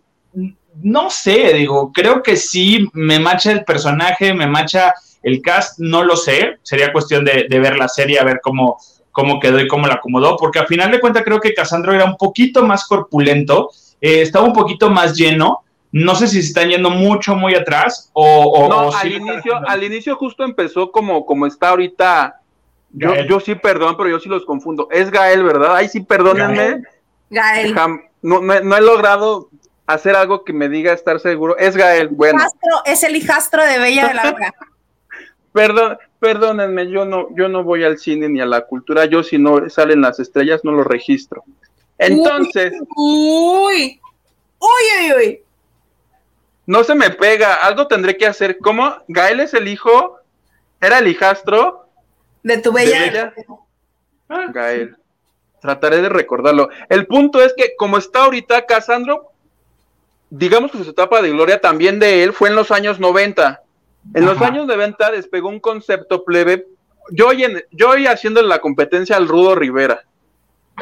[0.82, 6.02] no sé, digo, creo que sí me macha el personaje, me macha el cast, no
[6.02, 6.58] lo sé.
[6.64, 8.78] Sería cuestión de, de ver la serie, a ver cómo,
[9.12, 12.04] cómo quedó y cómo la acomodó, porque al final de cuentas creo que Casandro era
[12.04, 13.70] un poquito más corpulento,
[14.00, 15.62] eh, estaba un poquito más lleno.
[15.92, 18.24] No sé si se están yendo mucho, muy atrás o...
[18.24, 22.40] o no, o al, sí inicio, al inicio justo empezó como, como está ahorita
[22.96, 24.88] yo, yo, sí, perdón, pero yo sí los confundo.
[24.90, 25.76] Es Gael, ¿verdad?
[25.76, 26.82] Ay, sí, perdónenme.
[27.28, 27.74] Gael.
[28.22, 29.50] No, no, no, he logrado
[29.86, 31.58] hacer algo que me diga estar seguro.
[31.58, 32.38] Es Gael, bueno.
[32.38, 34.54] Hijastro, es el hijastro de Bella de la Vega.
[35.52, 39.06] Perdón, perdónenme, yo no, yo no voy al cine ni a la cultura.
[39.06, 41.44] Yo si no salen las estrellas no lo registro.
[41.96, 42.74] Entonces.
[42.94, 43.98] Uy,
[44.58, 44.68] uy,
[45.00, 45.42] uy, uy.
[46.66, 48.58] No se me pega, algo tendré que hacer.
[48.58, 48.96] ¿Cómo?
[49.08, 50.18] Gael es el hijo,
[50.78, 51.85] era el hijastro
[52.46, 53.00] de tu bella.
[53.00, 53.34] ¿De bella?
[54.28, 54.96] Ah, Gael.
[55.60, 56.68] Trataré de recordarlo.
[56.88, 59.32] El punto es que, como está ahorita, Casandro,
[60.30, 63.62] digamos que su etapa de gloria también de él fue en los años 90.
[64.14, 64.32] En Ajá.
[64.32, 66.68] los años 90 despegó un concepto plebe.
[67.10, 70.04] Yo hoy, en, yo hoy haciendo la competencia al Rudo Rivera.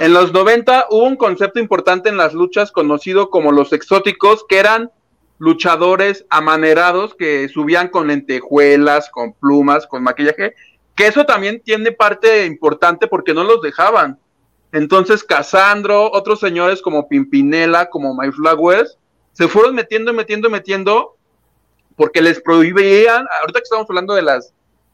[0.01, 4.59] En los 90 hubo un concepto importante en las luchas conocido como los exóticos, que
[4.59, 4.91] eran
[5.39, 10.55] luchadores amanerados que subían con lentejuelas, con plumas, con maquillaje
[10.95, 14.19] que eso también tiene parte importante porque no los dejaban.
[14.73, 18.99] Entonces, Casandro, otros señores como Pimpinela, como Flowers,
[19.33, 21.17] se fueron metiendo, metiendo, metiendo,
[21.97, 24.53] porque les prohibían, ahorita que estamos hablando de las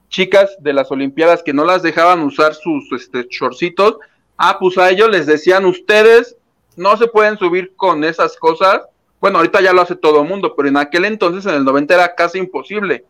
[0.08, 3.98] chicas de las Olimpiadas que no las dejaban usar sus este, shortcitos,
[4.36, 6.36] ah, pues a ellos les decían, ustedes
[6.76, 8.82] no se pueden subir con esas cosas.
[9.20, 11.94] Bueno, ahorita ya lo hace todo el mundo, pero en aquel entonces, en el 90,
[11.94, 13.04] era casi imposible.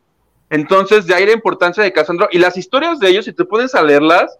[0.50, 2.28] Entonces, de ahí la importancia de Casandro.
[2.30, 4.36] Y las historias de ellos, si te pones a leerlas,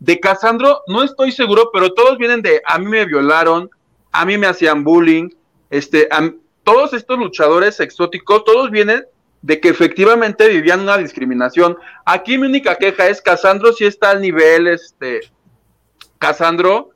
[0.00, 3.70] de Casandro, no estoy seguro, pero todos vienen de a mí me violaron,
[4.10, 5.30] a mí me hacían bullying,
[5.70, 6.30] este, a,
[6.62, 9.04] todos estos luchadores exóticos, todos vienen
[9.42, 11.76] de que efectivamente vivían una discriminación.
[12.06, 15.20] Aquí mi única queja es Casandro si está al nivel, este,
[16.18, 16.90] Casandro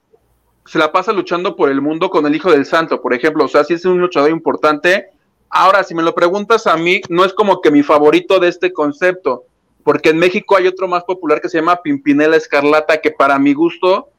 [0.65, 3.49] se la pasa luchando por el mundo con el Hijo del Santo, por ejemplo, o
[3.49, 5.11] sea, si es un luchador importante,
[5.51, 8.73] Ahora, si me lo preguntas a mí, no es como que mi favorito de este
[8.73, 9.45] concepto,
[9.83, 13.55] porque en México hay otro más popular que se llama Pimpinela Escarlata, que para mi
[13.55, 14.11] gusto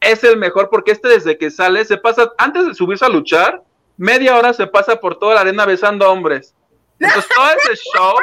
[0.00, 3.62] es el mejor, porque este desde que sale se pasa, antes de subirse a luchar,
[3.96, 6.54] media hora se pasa por toda la arena besando a hombres.
[7.00, 8.14] Entonces todo ese show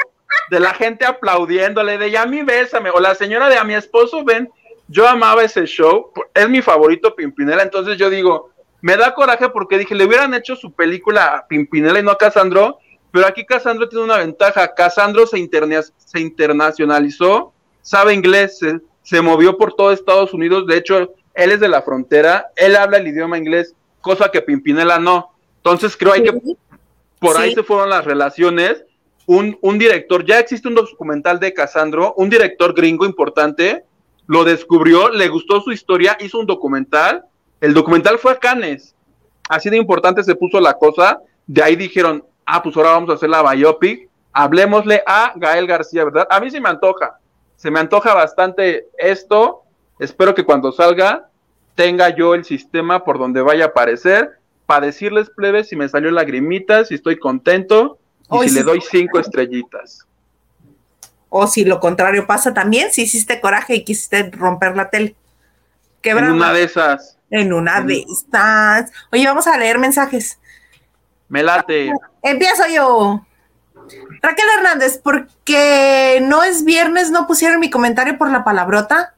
[0.49, 4.23] de la gente aplaudiéndole, de ya mí bésame, o la señora de a mi esposo,
[4.23, 4.49] ven,
[4.87, 8.51] yo amaba ese show, es mi favorito Pimpinela, entonces yo digo,
[8.83, 12.17] me da coraje porque dije, le hubieran hecho su película a Pimpinela y no a
[12.17, 12.79] Casandro,
[13.11, 14.75] pero aquí Casandro tiene una ventaja.
[14.75, 20.67] Casandro se, interna se internacionalizó, sabe inglés, se, se, movió por todo Estados Unidos.
[20.67, 24.99] De hecho, él es de la frontera, él habla el idioma inglés, cosa que Pimpinela
[24.99, 25.31] no.
[25.55, 26.33] Entonces creo hay que
[27.19, 28.83] por ahí se fueron las relaciones.
[29.27, 33.85] Un, un, director, ya existe un documental de Casandro, un director gringo importante,
[34.27, 37.23] lo descubrió, le gustó su historia, hizo un documental
[37.63, 38.93] el documental fue a Cannes.
[39.47, 41.21] Así de importante se puso la cosa.
[41.47, 44.09] De ahí dijeron, ah, pues ahora vamos a hacer la biopic.
[44.33, 46.27] Hablemosle a Gael García, ¿verdad?
[46.29, 47.19] A mí sí me antoja.
[47.55, 49.63] Se me antoja bastante esto.
[49.97, 51.29] Espero que cuando salga
[51.75, 54.31] tenga yo el sistema por donde vaya a aparecer.
[54.65, 57.97] para decirles plebes si me salió lagrimita, si estoy contento
[58.29, 60.05] y si le doy cinco estrellitas.
[61.29, 65.15] O si lo contrario pasa también, si hiciste coraje y quisiste romper la tele.
[66.03, 67.17] En una de esas.
[67.33, 68.91] En una de estas.
[69.11, 70.37] Oye, vamos a leer mensajes.
[71.29, 71.91] Me late.
[72.21, 73.25] Empiezo yo.
[74.21, 79.15] Raquel Hernández, porque no es viernes, no pusieron mi comentario por la palabrota.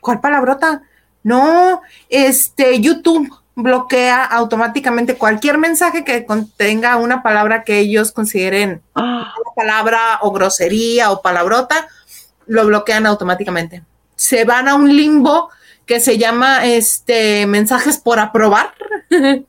[0.00, 0.82] ¿Cuál palabrota?
[1.22, 9.32] No, este, YouTube bloquea automáticamente cualquier mensaje que contenga una palabra que ellos consideren ah.
[9.40, 11.86] una palabra o grosería o palabrota,
[12.46, 13.84] lo bloquean automáticamente.
[14.16, 15.50] Se van a un limbo
[15.86, 18.74] que se llama este mensajes por aprobar.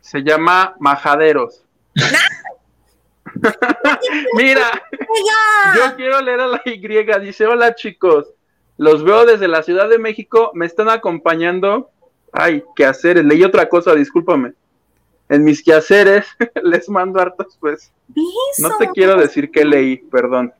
[0.00, 1.64] Se llama majaderos.
[4.34, 4.82] Mira,
[5.74, 6.78] yo quiero leer a la Y.
[7.20, 8.28] Dice: Hola chicos,
[8.78, 11.90] los veo desde la Ciudad de México, me están acompañando.
[12.32, 14.52] Ay, quehaceres, leí otra cosa, discúlpame.
[15.28, 16.26] En mis quehaceres
[16.62, 17.92] les mando hartos, pues.
[18.58, 20.52] No te quiero decir que leí, perdón.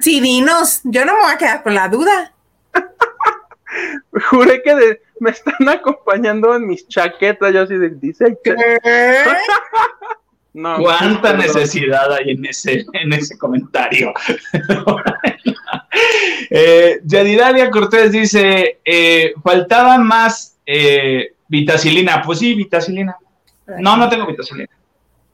[0.00, 2.32] Sí, dinos, yo no me voy a quedar con la duda.
[4.30, 8.38] Juré que me están acompañando en mis chaquetas, yo así de, dice
[10.54, 14.12] no, ¿Cuánta necesidad hay en ese, en ese comentario?
[16.50, 22.22] eh, Yadidalia Cortés dice, eh, faltaba más eh, vitacilina.
[22.22, 23.16] Pues sí, vitacilina.
[23.78, 24.70] No, no tengo vitacilina.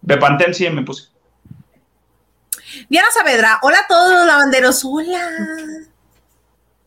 [0.02, 1.08] Bepantem sí me puse.
[2.88, 5.28] Diana Saavedra, hola a todos los lavanderos, hola.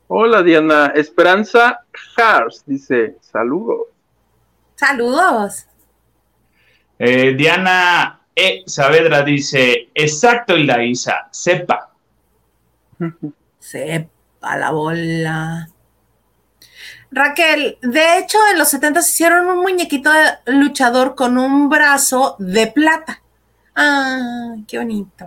[0.07, 1.85] Hola Diana, Esperanza
[2.15, 3.88] Hars dice, saludos.
[4.76, 5.65] Saludos.
[6.99, 8.64] Eh, Diana E.
[8.65, 11.91] Saavedra dice, exacto y la Isa, sepa.
[13.60, 15.69] Sepa la bola.
[17.11, 22.35] Raquel, de hecho en los 70 se hicieron un muñequito de luchador con un brazo
[22.39, 23.22] de plata.
[23.76, 25.26] Ah, qué bonito.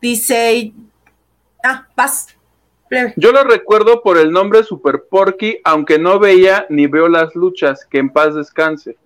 [0.00, 0.72] Dice,
[1.64, 2.28] ah, vas.
[3.16, 7.84] Yo lo recuerdo por el nombre Super Porky, aunque no veía ni veo las luchas.
[7.84, 8.96] Que en paz descanse.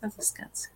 [0.00, 0.70] Paz descanse.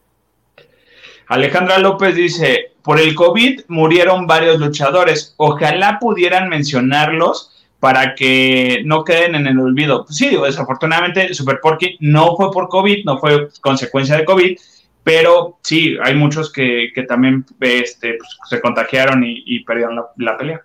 [1.28, 5.34] Alejandra López dice, por el COVID murieron varios luchadores.
[5.36, 10.05] Ojalá pudieran mencionarlos para que no queden en el olvido.
[10.05, 14.59] Pues sí, desafortunadamente Super Porky no fue por COVID, no fue consecuencia de COVID,
[15.02, 20.62] pero sí, hay muchos que, también este, pues, se contagiaron y, perdieron la, pelea.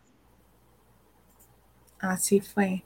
[2.00, 2.84] Así fue.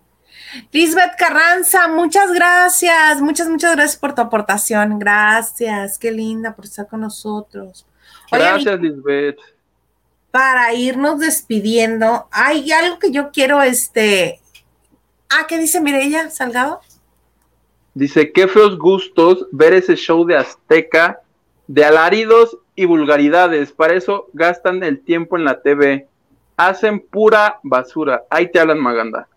[0.71, 4.99] Lisbeth Carranza, muchas gracias, muchas, muchas gracias por tu aportación.
[4.99, 7.85] Gracias, qué linda por estar con nosotros.
[8.31, 9.39] gracias, Lisbeth.
[10.31, 14.39] Para irnos despidiendo, hay algo que yo quiero, este.
[15.29, 16.81] Ah, ¿qué dice Mireya Salgado?
[17.95, 21.21] Dice, qué feos gustos ver ese show de Azteca
[21.69, 23.71] de alaridos y vulgaridades.
[23.71, 26.07] Para eso gastan el tiempo en la TV.
[26.57, 28.23] Hacen pura basura.
[28.31, 29.27] Ahí te hablan, Maganda.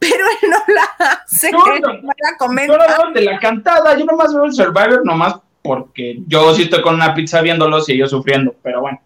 [0.00, 1.52] Pero él no la hace.
[1.52, 3.10] No, no, la comenta.
[3.14, 3.96] de la cantada.
[3.96, 7.92] Yo nomás veo el Survivor, nomás porque yo sí estoy con una pizza viéndolos y
[7.92, 8.56] ellos sufriendo.
[8.60, 9.00] Pero bueno.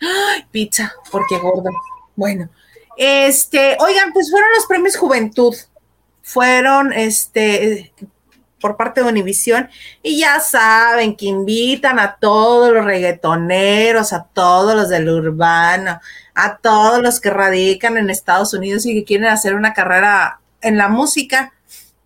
[0.00, 1.68] Ay, pizza, porque gordo.
[2.16, 2.48] Bueno.
[2.96, 5.54] Este, oigan, pues fueron los premios Juventud.
[6.22, 7.92] Fueron, este,
[8.62, 9.68] por parte de Univisión
[10.02, 16.00] y ya saben que invitan a todos los reggaetoneros, a todos los del urbano,
[16.34, 20.78] a todos los que radican en Estados Unidos y que quieren hacer una carrera en
[20.78, 21.52] la música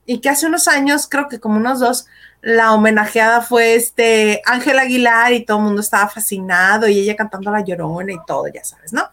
[0.07, 2.07] y que hace unos años, creo que como unos dos,
[2.41, 7.51] la homenajeada fue este Ángel Aguilar y todo el mundo estaba fascinado y ella cantando
[7.51, 9.11] La Llorona y todo, ya sabes, ¿no?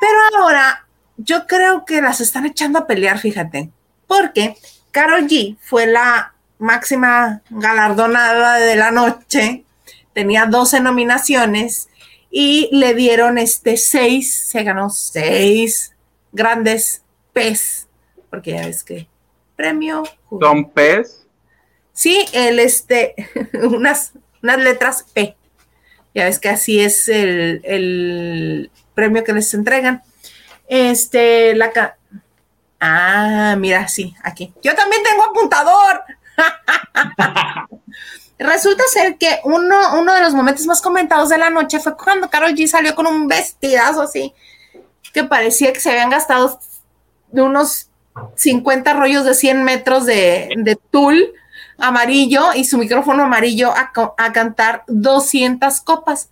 [0.00, 3.70] Pero ahora yo creo que las están echando a pelear, fíjate,
[4.06, 4.56] porque
[4.92, 9.64] Carol G fue la máxima galardonada de la noche,
[10.12, 11.88] tenía 12 nominaciones
[12.30, 15.94] y le dieron este seis, se ganó seis
[16.32, 17.02] grandes
[17.32, 17.88] pez,
[18.30, 19.08] porque ya ves que
[19.56, 20.04] premio.
[20.28, 21.26] ¿Son pez?
[21.92, 23.14] Sí, el este,
[23.54, 24.12] unas,
[24.42, 25.36] unas letras P.
[26.14, 30.02] Ya ves que así es el, el premio que les entregan.
[30.68, 31.96] Este, la.
[32.80, 34.52] Ah, mira, sí, aquí.
[34.62, 36.04] Yo también tengo apuntador.
[38.38, 42.30] Resulta ser que uno, uno de los momentos más comentados de la noche fue cuando
[42.30, 44.32] Carol G salió con un vestidazo así,
[45.12, 46.60] que parecía que se habían gastado
[47.32, 47.90] de unos
[48.36, 51.32] 50 rollos de 100 metros de, de tul
[51.78, 56.30] amarillo y su micrófono amarillo a, a, cantar 200 copas,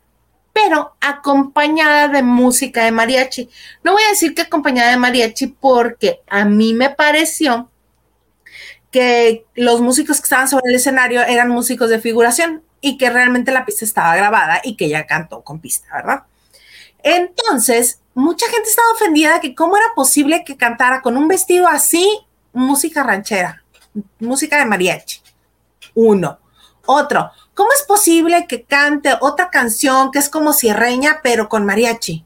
[0.53, 3.49] pero acompañada de música de mariachi.
[3.83, 7.69] No voy a decir que acompañada de mariachi porque a mí me pareció
[8.97, 13.53] que los músicos que estaban sobre el escenario eran músicos de figuración y que realmente
[13.53, 16.23] la pista estaba grabada y que ella cantó con pista, ¿verdad?
[17.03, 22.09] Entonces, mucha gente estaba ofendida que cómo era posible que cantara con un vestido así
[22.55, 23.63] música ranchera,
[24.19, 25.21] música de mariachi.
[25.95, 26.39] Uno.
[26.87, 32.25] Otro, ¿cómo es posible que cante otra canción que es como cierreña, pero con mariachi?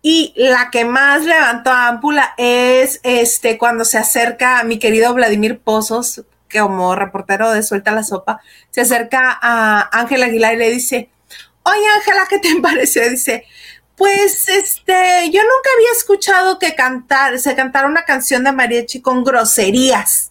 [0.00, 5.58] Y la que más levantó ámpula es este cuando se acerca a mi querido Vladimir
[5.58, 10.70] Pozos, que como reportero de Suelta la Sopa, se acerca a Ángela Aguilar y le
[10.70, 11.10] dice,
[11.64, 13.10] oye Ángela, ¿qué te parece?
[13.10, 13.44] Dice,
[13.96, 19.24] pues este, yo nunca había escuchado que cantar, se cantara una canción de mariachi con
[19.24, 20.30] groserías.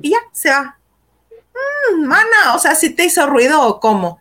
[0.00, 0.78] Y ya, se va.
[1.92, 4.20] Mm, mana, o sea, si te hizo ruido o cómo.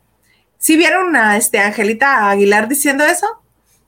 [0.57, 3.44] ¿Si vieron a este Angelita Aguilar diciendo eso?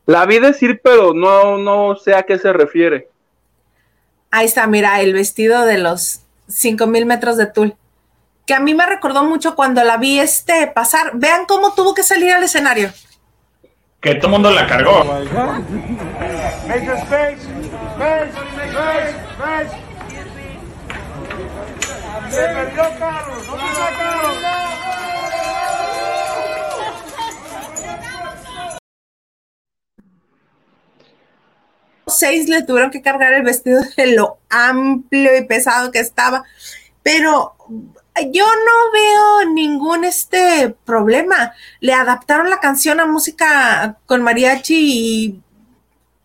[0.08, 3.10] La vi decir, pero no, no sé a qué se refiere.
[4.32, 7.76] Ahí está, mira, el vestido de los 5000 metros de tul.
[8.46, 11.12] Que a mí me recordó mucho cuando la vi este pasar.
[11.16, 12.90] Vean cómo tuvo que salir al escenario.
[14.00, 15.04] Que todo el mundo la cargó.
[32.08, 36.44] Seis le tuvieron que cargar el vestido de lo amplio y pesado que estaba,
[37.04, 37.56] pero
[38.32, 41.54] yo no veo ningún este problema.
[41.80, 45.42] Le adaptaron la canción a música con mariachi y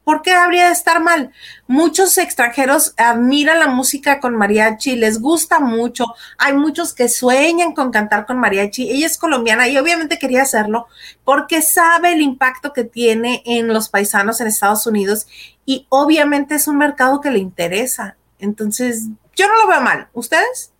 [0.04, 1.32] ¿por qué habría de estar mal?
[1.66, 6.06] Muchos extranjeros admiran la música con mariachi, les gusta mucho.
[6.38, 8.90] Hay muchos que sueñan con cantar con mariachi.
[8.90, 10.86] Ella es colombiana y obviamente quería hacerlo
[11.24, 15.26] porque sabe el impacto que tiene en los paisanos en Estados Unidos
[15.64, 18.16] y obviamente es un mercado que le interesa.
[18.38, 19.06] Entonces,
[19.36, 20.08] yo no lo veo mal.
[20.12, 20.72] ¿Ustedes?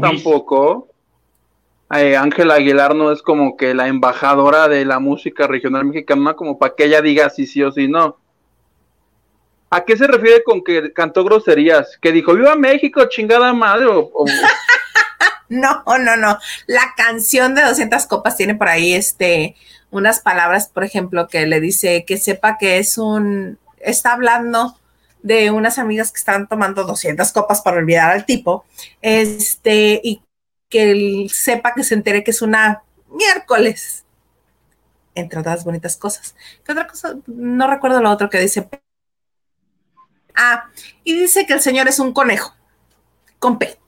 [0.00, 0.91] Tampoco.
[1.94, 6.58] Eh, Ángela Aguilar no es como que la embajadora de la música regional mexicana, como
[6.58, 8.16] para que ella diga si sí o si no.
[9.68, 11.98] ¿A qué se refiere con que cantó groserías?
[12.00, 13.86] ¿Que dijo, viva México, chingada madre?
[15.50, 16.38] no, no, no.
[16.66, 19.54] La canción de 200 copas tiene por ahí este,
[19.90, 24.78] unas palabras, por ejemplo, que le dice que sepa que es un, está hablando
[25.22, 28.64] de unas amigas que están tomando 200 copas para olvidar al tipo,
[29.02, 30.22] este, y
[30.72, 34.06] que él sepa que se entere que es una miércoles,
[35.14, 36.34] entre otras bonitas cosas.
[36.64, 37.14] ¿Qué otra cosa?
[37.26, 38.68] No recuerdo lo otro que dice.
[40.34, 40.70] Ah,
[41.04, 42.54] y dice que el señor es un conejo,
[43.38, 43.78] con P.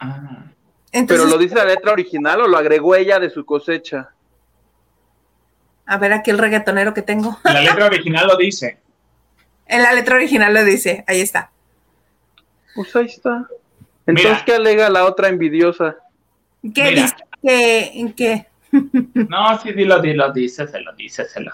[0.00, 0.46] Ah.
[0.90, 4.10] ¿Pero lo dice la letra original o lo agregó ella de su cosecha?
[5.86, 7.38] A ver, aquí el reggaetonero que tengo.
[7.44, 8.78] La letra original lo dice.
[9.66, 11.52] En la letra original lo dice, ahí está.
[12.74, 13.46] Pues ahí está.
[14.10, 15.96] Entonces, ¿qué alega la otra envidiosa?
[16.74, 17.14] ¿Qué dice?
[17.42, 18.12] ¿Qué?
[18.16, 18.46] ¿Qué?
[19.28, 21.52] no, sí, dilo, dilo, díseselo, díseselo.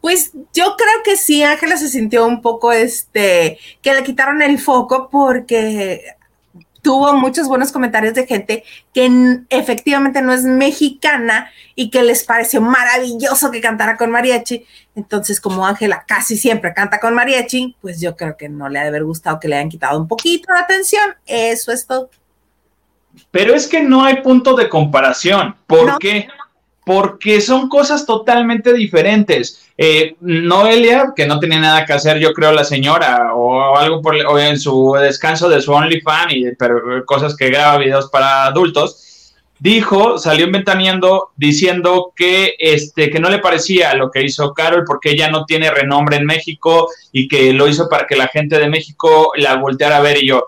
[0.00, 4.58] Pues yo creo que sí, Ángela se sintió un poco, este, que le quitaron el
[4.58, 6.15] foco porque
[6.86, 8.62] tuvo muchos buenos comentarios de gente
[8.94, 14.64] que efectivamente no es mexicana y que les pareció maravilloso que cantara con mariachi.
[14.94, 18.82] Entonces, como Ángela casi siempre canta con mariachi, pues yo creo que no le ha
[18.82, 21.12] de haber gustado que le hayan quitado un poquito de atención.
[21.26, 22.08] Eso es todo.
[23.32, 25.56] Pero es que no hay punto de comparación.
[25.66, 26.28] ¿Por qué?
[26.86, 29.60] Porque son cosas totalmente diferentes.
[29.76, 34.14] Eh, Noelia, que no tenía nada que hacer, yo creo, la señora, o, algo por,
[34.14, 39.32] o en su descanso de su OnlyFans, y pero cosas que graba videos para adultos,
[39.58, 45.10] dijo, salió inventando diciendo que, este, que no le parecía lo que hizo Carol porque
[45.10, 48.68] ella no tiene renombre en México y que lo hizo para que la gente de
[48.68, 50.46] México la volteara a ver y yo,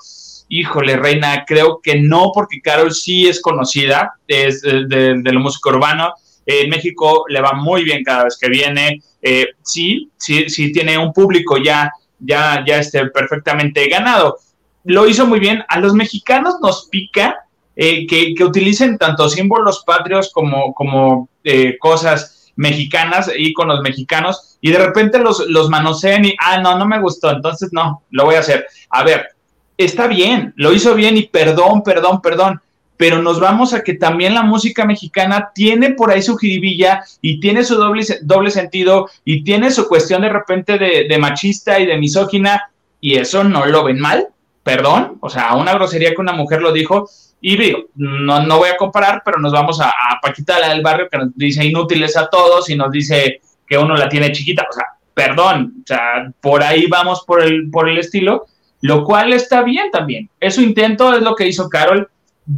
[0.48, 4.86] híjole, Reina, creo que no, porque Carol sí es conocida, es de,
[5.20, 6.14] de, lo músico urbano,
[6.48, 9.02] en México le va muy bien cada vez que viene.
[9.20, 14.38] Eh, sí, sí, sí tiene un público ya, ya, ya este, perfectamente ganado.
[14.84, 15.62] Lo hizo muy bien.
[15.68, 17.44] A los mexicanos nos pica
[17.76, 24.78] eh, que, utilicen tanto símbolos patrios como, como eh, cosas mexicanas, íconos mexicanos, y de
[24.78, 28.40] repente los, los manoseen y, ah, no, no me gustó, entonces no, lo voy a
[28.40, 28.66] hacer.
[28.90, 29.28] A ver,
[29.76, 32.60] está bien, lo hizo bien y perdón, perdón, perdón,
[32.98, 37.38] pero nos vamos a que también la música mexicana tiene por ahí su jiribilla y
[37.40, 41.96] tiene su doble, doble sentido y tiene su cuestión de repente de, machista y de
[41.96, 42.70] misógina
[43.00, 44.26] y eso no lo ven mal,
[44.64, 47.08] perdón, o sea, una grosería que una mujer lo dijo
[47.40, 51.08] y digo, no, no voy a comparar, pero nos vamos a, Paquita la del barrio
[51.08, 54.72] que nos dice inútiles a todos y nos dice que uno la tiene chiquita, o
[54.72, 54.84] sea,
[55.14, 58.46] perdón, o sea, por ahí vamos por el, por el estilo,
[58.80, 60.28] lo cual está bien también.
[60.40, 62.08] Es su intento, es lo que hizo Carol,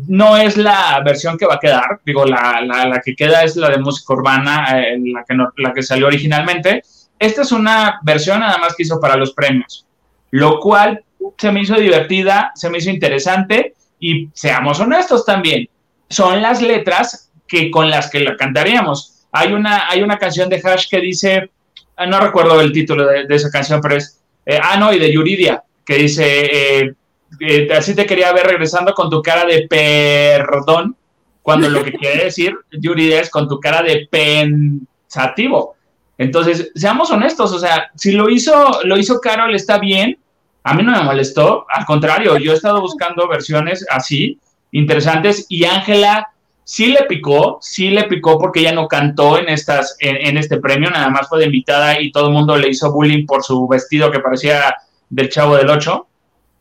[0.06, 3.70] no es la versión que va a quedar, digo, la, la, que queda es la
[3.70, 6.82] de música urbana, eh, la, que la que salió originalmente.
[7.18, 9.86] Esta es una versión nada más que hizo para los premios,
[10.30, 11.02] lo cual
[11.36, 15.68] se me hizo divertida, se me hizo interesante y seamos honestos también,
[16.08, 19.26] son las letras que con las que la cantaríamos.
[19.32, 21.50] Hay una, hay una canción de Hash que dice,
[21.96, 25.12] ah, no recuerdo el título de, esa canción, pero es, eh, ah, no, y de
[25.12, 26.94] Yuridia, que dice, eh,
[27.38, 30.96] eh, así te quería ver regresando con tu cara de perdón,
[31.42, 35.76] cuando lo que quiere decir Yuridia es con tu cara de pensativo.
[36.18, 40.18] Entonces, seamos honestos, o sea, si lo hizo, lo hizo Carol, está bien,
[40.62, 44.38] a mí no me molestó, al contrario, yo he estado buscando versiones así,
[44.70, 46.28] interesantes, y Ángela
[46.64, 50.90] sí le picó, sí le picó porque ella no cantó en, estas, en, este premio,
[50.90, 54.10] nada más fue de invitada y todo el mundo le hizo bullying por su vestido
[54.10, 54.76] que parecía
[55.08, 56.06] del Chavo del Ocho,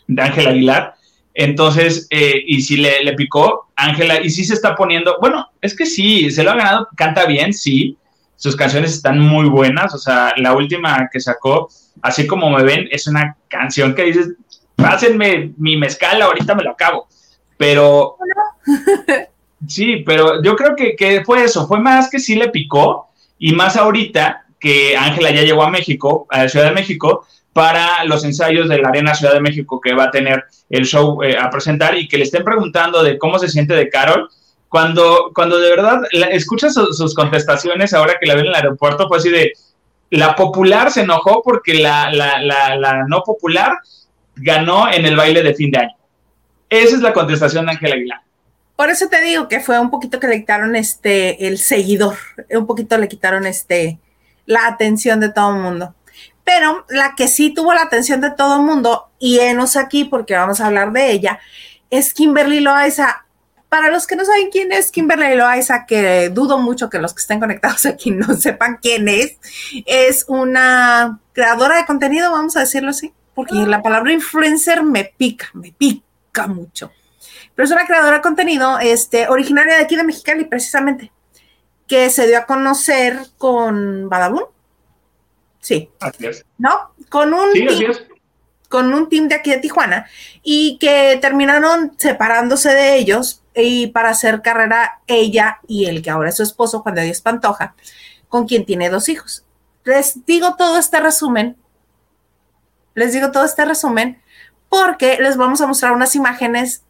[0.09, 0.95] de Ángela Aguilar.
[1.33, 5.75] Entonces, eh, y sí le, le picó Ángela, y sí se está poniendo, bueno, es
[5.75, 7.95] que sí, se lo ha ganado, canta bien, sí,
[8.35, 11.69] sus canciones están muy buenas, o sea, la última que sacó,
[12.01, 14.29] así como me ven, es una canción que dices,
[14.75, 17.07] pásenme mi mezcal, ahorita me lo acabo.
[17.57, 18.17] Pero,
[19.67, 23.53] sí, pero yo creo que, que fue eso, fue más que sí le picó, y
[23.53, 27.25] más ahorita que Ángela ya llegó a México, a la Ciudad de México,
[27.59, 31.21] para los ensayos de la Arena Ciudad de México que va a tener el show
[31.21, 34.29] eh, a presentar y que le estén preguntando de cómo se siente de Carol
[34.69, 35.99] cuando, cuando de verdad
[36.31, 39.51] escuchas sus contestaciones ahora que la ven en el aeropuerto, fue así de,
[40.09, 43.77] la popular se enojó porque la, la, la, no popular
[44.37, 45.97] ganó en el baile de fin de año.
[46.69, 48.21] Esa es la contestación de Ángela Aguilar.
[48.77, 52.15] Por eso te digo que fue un poquito que le quitaron este, el seguidor,
[52.51, 53.99] un poquito le quitaron este,
[54.45, 55.93] la atención de todo el mundo.
[56.51, 60.33] Pero la que sí tuvo la atención de todo el mundo, y enos aquí porque
[60.33, 61.39] vamos a hablar de ella,
[61.91, 63.23] es Kimberly Loaiza
[63.69, 67.21] para los que no saben quién es Kimberly Loaiza, que dudo mucho que los que
[67.21, 69.37] estén conectados aquí no sepan quién es,
[69.85, 75.51] es una creadora de contenido, vamos a decirlo así, porque la palabra influencer me pica,
[75.53, 76.91] me pica mucho.
[77.53, 81.11] Pero es una creadora de contenido este, originaria de aquí de Mexicali, precisamente,
[81.85, 84.45] que se dio a conocer con Badabun.
[85.59, 85.89] Sí.
[85.99, 86.45] Así es.
[86.57, 86.93] ¿No?
[87.09, 88.01] Con un sí, así es
[88.69, 90.05] con un team de aquí de Tijuana
[90.43, 96.29] y que terminaron separándose de ellos y para hacer carrera ella y el que ahora
[96.29, 97.75] es su esposo, Juan de Dios Pantoja,
[98.29, 99.43] con quien tiene dos hijos.
[99.83, 101.57] Les digo todo este resumen,
[102.93, 104.21] les digo todo este resumen
[104.69, 106.83] porque les vamos a mostrar unas imágenes,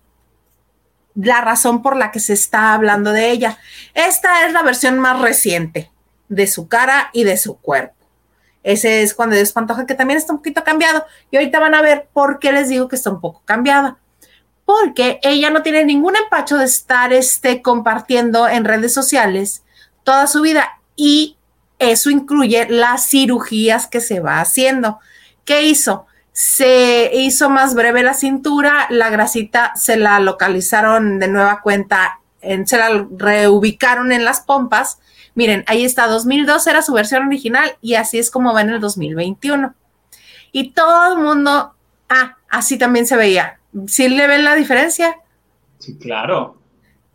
[1.16, 3.58] la razón por la que se está hablando de ella.
[3.94, 5.90] Esta es la versión más reciente
[6.28, 7.99] de su cara y de su cuerpo.
[8.64, 11.06] Ese es cuando Dios Pantoja, que también está un poquito cambiado.
[11.32, 13.98] Y ahorita van a ver por qué les digo que está un poco cambiada.
[14.66, 19.64] Porque ella no tiene ningún empacho de estar este, compartiendo en redes sociales
[20.04, 20.80] toda su vida.
[20.96, 21.38] Y
[21.80, 25.00] eso incluye las cirugías que se va haciendo.
[25.46, 26.06] ¿Qué hizo?
[26.34, 32.78] Se hizo más breve la cintura, la grasita se la localizaron de nueva cuenta, se
[32.78, 35.00] la reubicaron en las pompas
[35.36, 38.80] Miren, ahí está, 2002 era su versión original y así es como va en el
[38.80, 39.74] 2021.
[40.52, 41.74] Y todo el mundo,
[42.10, 43.60] ah, así también se veía.
[43.88, 45.18] ¿Sí le ven la diferencia?
[45.78, 46.58] Sí, claro.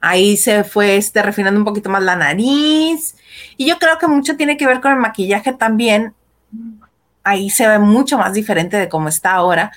[0.01, 3.17] Ahí se fue este, refinando un poquito más la nariz.
[3.57, 6.15] Y yo creo que mucho tiene que ver con el maquillaje también.
[7.23, 9.73] Ahí se ve mucho más diferente de cómo está ahora.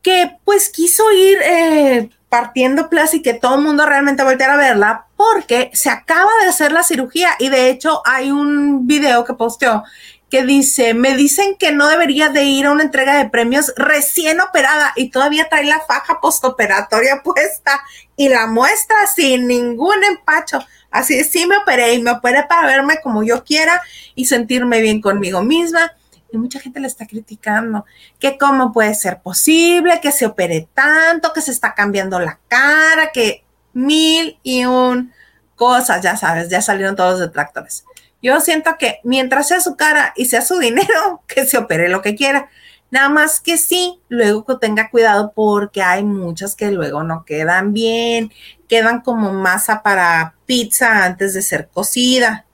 [0.00, 4.56] Que pues quiso ir eh, partiendo plaza y que todo el mundo realmente volteara a
[4.56, 9.34] verla porque se acaba de hacer la cirugía y de hecho hay un video que
[9.34, 9.84] posteó
[10.30, 14.40] que dice, me dicen que no debería de ir a una entrega de premios recién
[14.40, 17.82] operada y todavía trae la faja postoperatoria puesta
[18.16, 20.64] y la muestra sin ningún empacho.
[20.90, 23.82] Así es, sí me operé y me operé para verme como yo quiera
[24.14, 25.92] y sentirme bien conmigo misma
[26.32, 27.84] y mucha gente le está criticando,
[28.18, 33.10] que cómo puede ser posible que se opere tanto, que se está cambiando la cara,
[33.12, 33.44] que
[33.74, 35.12] mil y un
[35.54, 37.84] cosas, ya sabes, ya salieron todos los detractores.
[38.22, 42.02] Yo siento que mientras sea su cara y sea su dinero, que se opere lo
[42.02, 42.48] que quiera.
[42.90, 47.72] Nada más que sí, luego que tenga cuidado porque hay muchas que luego no quedan
[47.72, 48.32] bien,
[48.68, 52.46] quedan como masa para pizza antes de ser cocida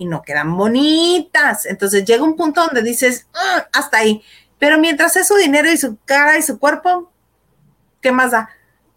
[0.00, 1.66] y no quedan bonitas.
[1.66, 4.22] Entonces llega un punto donde dices, ah, hasta ahí.
[4.58, 7.12] Pero mientras es su dinero y su cara y su cuerpo,
[8.00, 8.48] ¿qué más da?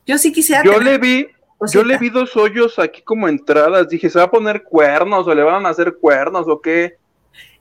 [0.07, 0.63] Yo sí quisiera.
[0.63, 1.27] Yo le vi,
[1.73, 3.89] yo le vi dos hoyos aquí como entradas.
[3.89, 6.95] Dije, ¿se va a poner cuernos o le van a hacer cuernos o qué?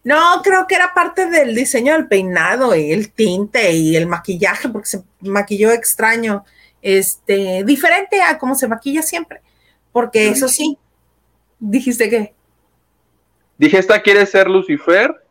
[0.04, 4.68] No, creo que era parte del diseño del peinado y el tinte y el maquillaje,
[4.68, 6.44] porque se maquilló extraño,
[6.80, 9.40] este, diferente a como se maquilla siempre.
[9.90, 10.78] Porque eso sí,
[11.58, 12.34] dijiste que.
[13.62, 15.24] Dije, ¿esta quiere ser Lucifer?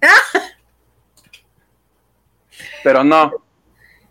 [2.84, 3.32] Pero no.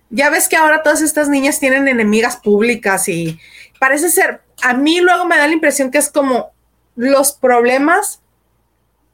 [0.10, 3.40] Ya ves que ahora todas estas niñas tienen enemigas públicas y
[3.80, 6.52] parece ser, a mí luego me da la impresión que es como
[6.98, 8.22] los problemas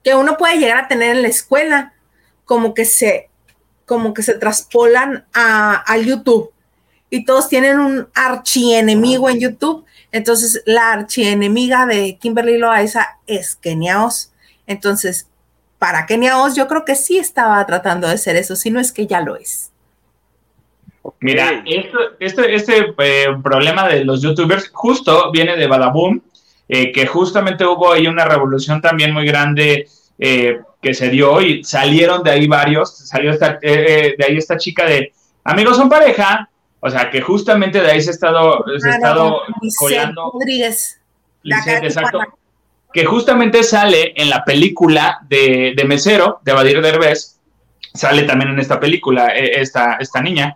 [0.03, 1.93] que uno puede llegar a tener en la escuela,
[2.43, 3.29] como que se,
[3.85, 6.51] como que se traspolan a, YouTube
[7.11, 9.85] y todos tienen un archienemigo en YouTube.
[10.11, 14.28] Entonces, la archienemiga de Kimberly Loaiza es Kenia Oz.
[14.69, 15.27] Entonces,
[15.79, 18.91] para Kenia Oz, yo creo que sí estaba tratando de ser eso, si no es
[18.91, 19.71] que ya lo es.
[21.21, 21.63] Mira,
[22.19, 26.21] este, este eh, problema de los youtubers justo viene de Badaboom,
[26.67, 29.87] eh, que justamente hubo ahí una revolución también muy grande
[30.19, 34.85] eh, que se dio y salieron de ahí varios, salió esta, de ahí esta chica
[34.85, 35.13] de
[35.43, 36.47] amigos son pareja,
[36.79, 39.41] o sea que justamente de ahí se ha estado, se ha estado
[39.79, 40.31] colando.
[40.31, 41.01] Rodríguez.
[41.43, 42.38] exacto.
[42.93, 47.39] Que justamente sale en la película de, de Mesero, de Badir Derbez,
[47.93, 50.55] sale también en esta película, esta, esta niña.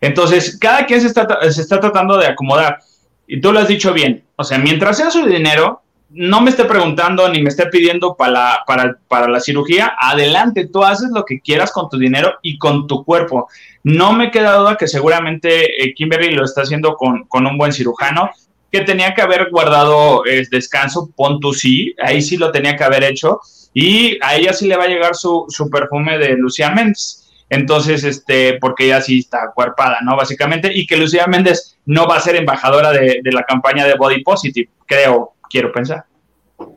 [0.00, 2.80] Entonces, cada quien se está, se está tratando de acomodar.
[3.26, 4.24] Y tú lo has dicho bien.
[4.36, 8.32] O sea, mientras sea su dinero, no me esté preguntando ni me esté pidiendo para
[8.32, 12.58] la, para, para la cirugía, adelante, tú haces lo que quieras con tu dinero y
[12.58, 13.48] con tu cuerpo.
[13.84, 17.72] No me queda duda que seguramente eh, Kimberly lo está haciendo con, con, un buen
[17.72, 18.30] cirujano,
[18.70, 22.84] que tenía que haber guardado eh, descanso, pon tú sí, ahí sí lo tenía que
[22.84, 23.40] haber hecho,
[23.72, 27.20] y a ella sí le va a llegar su, su perfume de Lucía Méndez.
[27.48, 30.16] Entonces, este, porque ella sí está cuerpada, ¿no?
[30.16, 34.22] Básicamente, y que Lucía Méndez no va a ser embajadora de, la campaña de Body
[34.22, 36.04] Positive, creo, quiero pensar.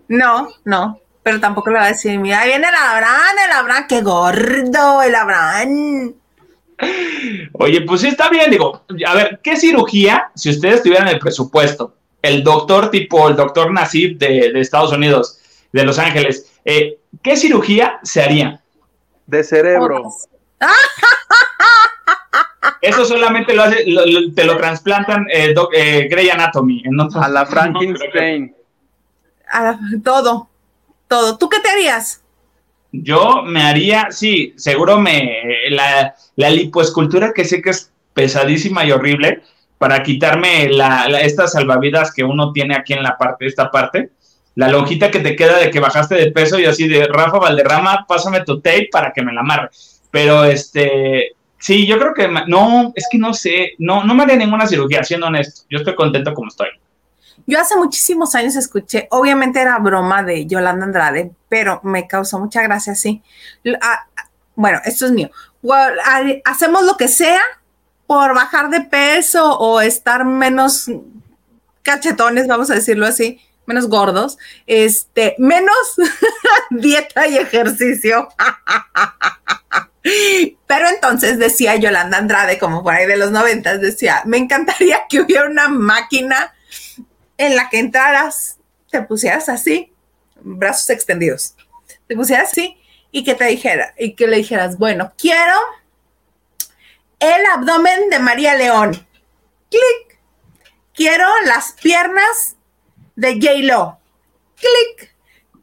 [0.08, 4.02] No, no, pero tampoco le va a decir, mira, viene el Abraham, el Abraham, qué
[4.02, 6.14] gordo, el Abraham.
[7.54, 11.96] Oye, pues sí está bien, digo, a ver, ¿qué cirugía, si ustedes tuvieran el presupuesto,
[12.22, 15.40] el doctor tipo, el doctor Nasib de, Estados Unidos,
[15.72, 18.62] de Los Ángeles, eh, ¿qué cirugía se haría?
[19.26, 20.04] De cerebro.
[22.82, 23.86] Eso solamente lo hace,
[24.36, 26.84] te lo trasplantan eh, eh, Grey Anatomy.
[27.16, 28.56] a la Frankenstein.
[29.50, 30.50] A todo,
[31.08, 31.38] todo.
[31.38, 32.23] ¿Tú qué te harías?
[32.94, 35.42] Yo me haría, sí, seguro me.
[35.70, 39.42] La, la lipoescultura que sé que es pesadísima y horrible
[39.78, 44.12] para quitarme la, estas salvavidas que uno tiene aquí en la parte, esta parte.
[44.56, 48.06] La lonjita que te queda de que bajaste de peso y así de Rafa Valderrama,
[48.08, 49.70] pásame tu tape para que me la amarre
[50.14, 54.36] pero este, sí, yo creo que no, es que no sé, no, no me haría
[54.36, 55.64] ninguna cirugía, siendo honesto.
[55.72, 56.68] Yo estoy contento como estoy.
[57.46, 62.62] Yo hace muchísimos años escuché, obviamente era broma de Yolanda Andrade, pero me causó mucha
[62.62, 63.22] gracia, sí.
[63.82, 64.08] Ah,
[64.56, 65.30] bueno, esto es mío.
[66.46, 67.42] Hacemos lo que sea
[68.08, 70.90] por bajar de peso o estar menos
[71.82, 74.38] cachetones, vamos a decirlo así, menos gordos,
[74.68, 75.76] este, menos
[76.70, 78.30] dieta y ejercicio.
[80.68, 85.22] Pero entonces decía Yolanda Andrade, como por ahí de los noventas, decía, me encantaría que
[85.22, 86.54] hubiera una máquina
[87.38, 88.58] en la que entraras,
[88.90, 89.92] te pusieras así,
[90.42, 91.56] brazos extendidos,
[92.08, 92.78] te pusieras así
[93.12, 95.56] y que te dijera, y que le dijeras, bueno, quiero
[97.20, 98.92] el abdomen de María León.
[99.70, 100.20] Clic.
[100.94, 102.58] Quiero las piernas
[103.16, 103.98] de J-Lo.
[104.56, 105.16] Clic.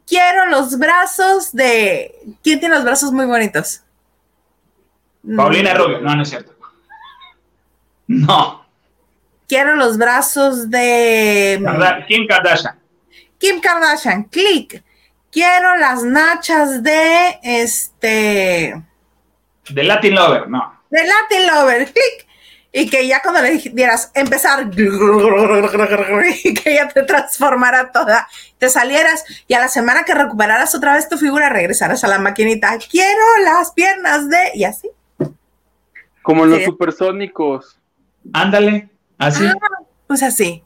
[0.07, 2.19] Quiero los brazos de...
[2.43, 3.81] ¿Quién tiene los brazos muy bonitos?
[5.35, 6.55] Paulina Rubio, no, no es cierto.
[8.07, 8.60] No.
[9.51, 11.61] Quiero los brazos de.
[12.07, 12.79] Kim Kardashian.
[13.37, 14.81] Kim Kardashian, clic.
[15.29, 18.81] Quiero las nachas de este.
[19.67, 20.79] De Latin Lover, no.
[20.89, 22.27] De Latin Lover, clic.
[22.71, 29.25] Y que ya cuando le dieras empezar y que ya te transformara toda, te salieras
[29.49, 32.77] y a la semana que recuperaras otra vez tu figura regresaras a la maquinita.
[32.89, 34.51] Quiero las piernas de.
[34.53, 34.89] Y así.
[36.21, 37.77] Como los supersónicos.
[38.31, 38.91] Ándale,
[39.21, 39.45] así.
[39.45, 40.63] Ah, pues así.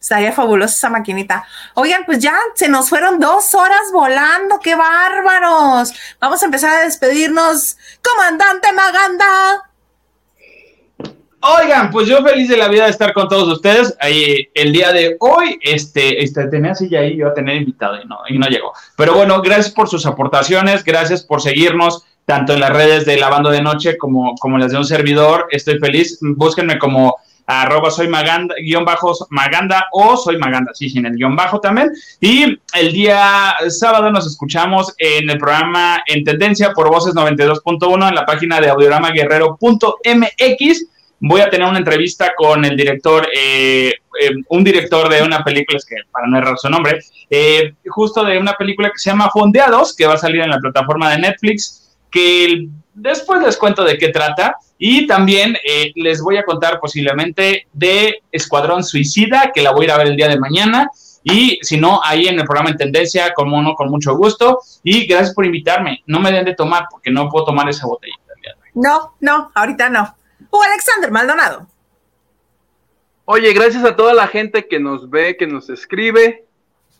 [0.00, 1.46] Estaría fabulosa esa maquinita.
[1.72, 4.60] Oigan, pues ya se nos fueron dos horas volando.
[4.60, 5.94] ¡Qué bárbaros!
[6.20, 7.78] Vamos a empezar a despedirnos.
[8.02, 9.70] Comandante Maganda.
[11.40, 13.96] Oigan, pues yo feliz de la vida de estar con todos ustedes.
[14.00, 18.06] Ahí, el día de hoy, este, este, tenía silla ahí, yo a tener invitado y
[18.06, 18.72] no, y no llegó.
[18.96, 23.50] Pero bueno, gracias por sus aportaciones, gracias por seguirnos tanto en las redes de Lavando
[23.50, 25.46] de Noche como, como las de un servidor.
[25.50, 26.18] Estoy feliz.
[26.20, 27.16] Búsquenme como
[27.46, 28.86] arroba soy maganda, guion
[29.30, 31.92] maganda o soy maganda, sí, sin el guion bajo también.
[32.20, 38.14] Y el día sábado nos escuchamos en el programa En Tendencia por Voces 92.1 en
[38.14, 40.86] la página de audioramaguerrero.mx.
[41.20, 45.78] Voy a tener una entrevista con el director, eh, eh, un director de una película,
[45.78, 47.00] es que para no errar su nombre,
[47.30, 50.58] eh, justo de una película que se llama Fondeados, que va a salir en la
[50.58, 54.56] plataforma de Netflix, que después les cuento de qué trata.
[54.78, 59.84] Y también eh, les voy a contar posiblemente de Escuadrón Suicida, que la voy a
[59.84, 60.90] ir a ver el día de mañana.
[61.22, 64.60] Y si no, ahí en el programa en Tendencia, como no, con mucho gusto.
[64.82, 66.02] Y gracias por invitarme.
[66.06, 68.20] No me den de tomar porque no puedo tomar esa botellita.
[68.74, 70.16] No, no, ahorita no.
[70.50, 71.66] O Alexander Maldonado.
[73.26, 76.43] Oye, gracias a toda la gente que nos ve, que nos escribe,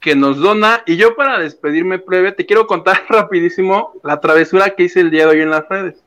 [0.05, 0.83] que nos dona.
[0.85, 5.25] Y yo para despedirme, plebe, te quiero contar rapidísimo la travesura que hice el día
[5.25, 6.05] de hoy en las redes.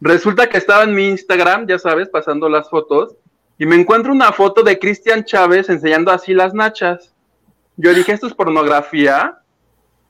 [0.00, 3.16] Resulta que estaba en mi Instagram, ya sabes, pasando las fotos,
[3.58, 7.12] y me encuentro una foto de Cristian Chávez enseñando así las nachas.
[7.76, 9.40] Yo dije, esto es pornografía.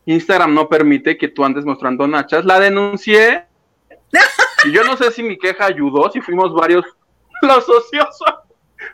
[0.04, 2.44] Instagram no permite que tú andes mostrando nachas.
[2.44, 3.46] La denuncié.
[4.66, 6.84] Y yo no sé si mi queja ayudó, si fuimos varios
[7.40, 8.34] los ociosos,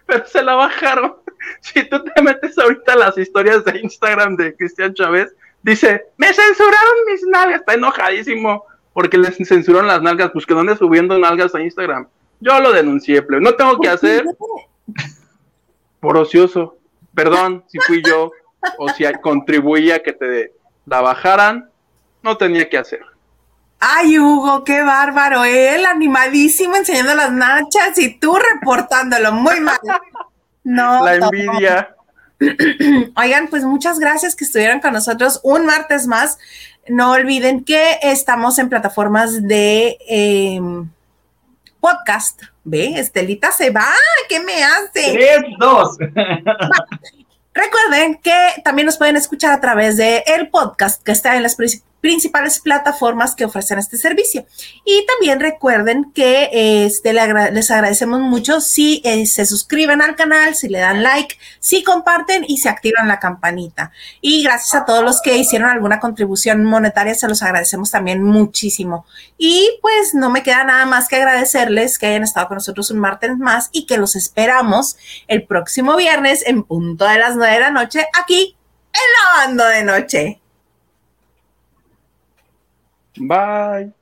[0.07, 1.17] pero se la bajaron.
[1.61, 6.95] Si tú te metes ahorita las historias de Instagram de Cristian Chávez, dice, me censuraron
[7.11, 11.61] mis nalgas, está enojadísimo porque les censuraron las nalgas, pues que donde subiendo nalgas a
[11.61, 12.07] Instagram.
[12.41, 14.25] Yo lo denuncié, pero no tengo que hacer
[16.01, 16.79] por ocioso.
[17.15, 18.31] Perdón si fui yo
[18.79, 20.53] o si contribuía a que te
[20.87, 21.71] la bajaran,
[22.23, 23.01] no tenía que hacer.
[23.81, 29.79] Ay, Hugo, qué bárbaro, él animadísimo enseñando las nachas y tú reportándolo, muy mal.
[30.65, 31.05] No.
[31.05, 31.95] La envidia.
[33.17, 36.39] Oigan, pues muchas gracias que estuvieron con nosotros un martes más.
[36.89, 40.91] No olviden que estamos en plataformas de em,
[41.81, 42.43] podcast.
[42.65, 42.99] ¿Ve?
[42.99, 43.87] Estelita se va.
[44.29, 45.13] ¿Qué me hace?
[45.13, 45.99] Tres, dos.
[47.55, 51.55] Recuerden que también nos pueden escuchar a través de el podcast que está en las
[51.55, 51.94] principales
[52.63, 54.47] plataformas que ofrecen este servicio.
[54.85, 56.51] Y también recuerden que
[56.85, 61.83] este, les agradecemos mucho si eh, se suscriben al canal, si le dan like, si
[61.83, 63.93] comparten y se activan la campanita.
[64.21, 69.07] Y gracias a todos los que hicieron alguna contribución monetaria, se los agradecemos también muchísimo.
[69.39, 72.99] Y pues no me queda nada más que agradecerles que hayan estado con nosotros un
[72.99, 77.61] martes más y que los esperamos el próximo viernes en punto de las nueve de
[77.61, 78.57] la noche aquí
[78.93, 80.44] en la banda de noche.
[83.19, 83.93] Bye.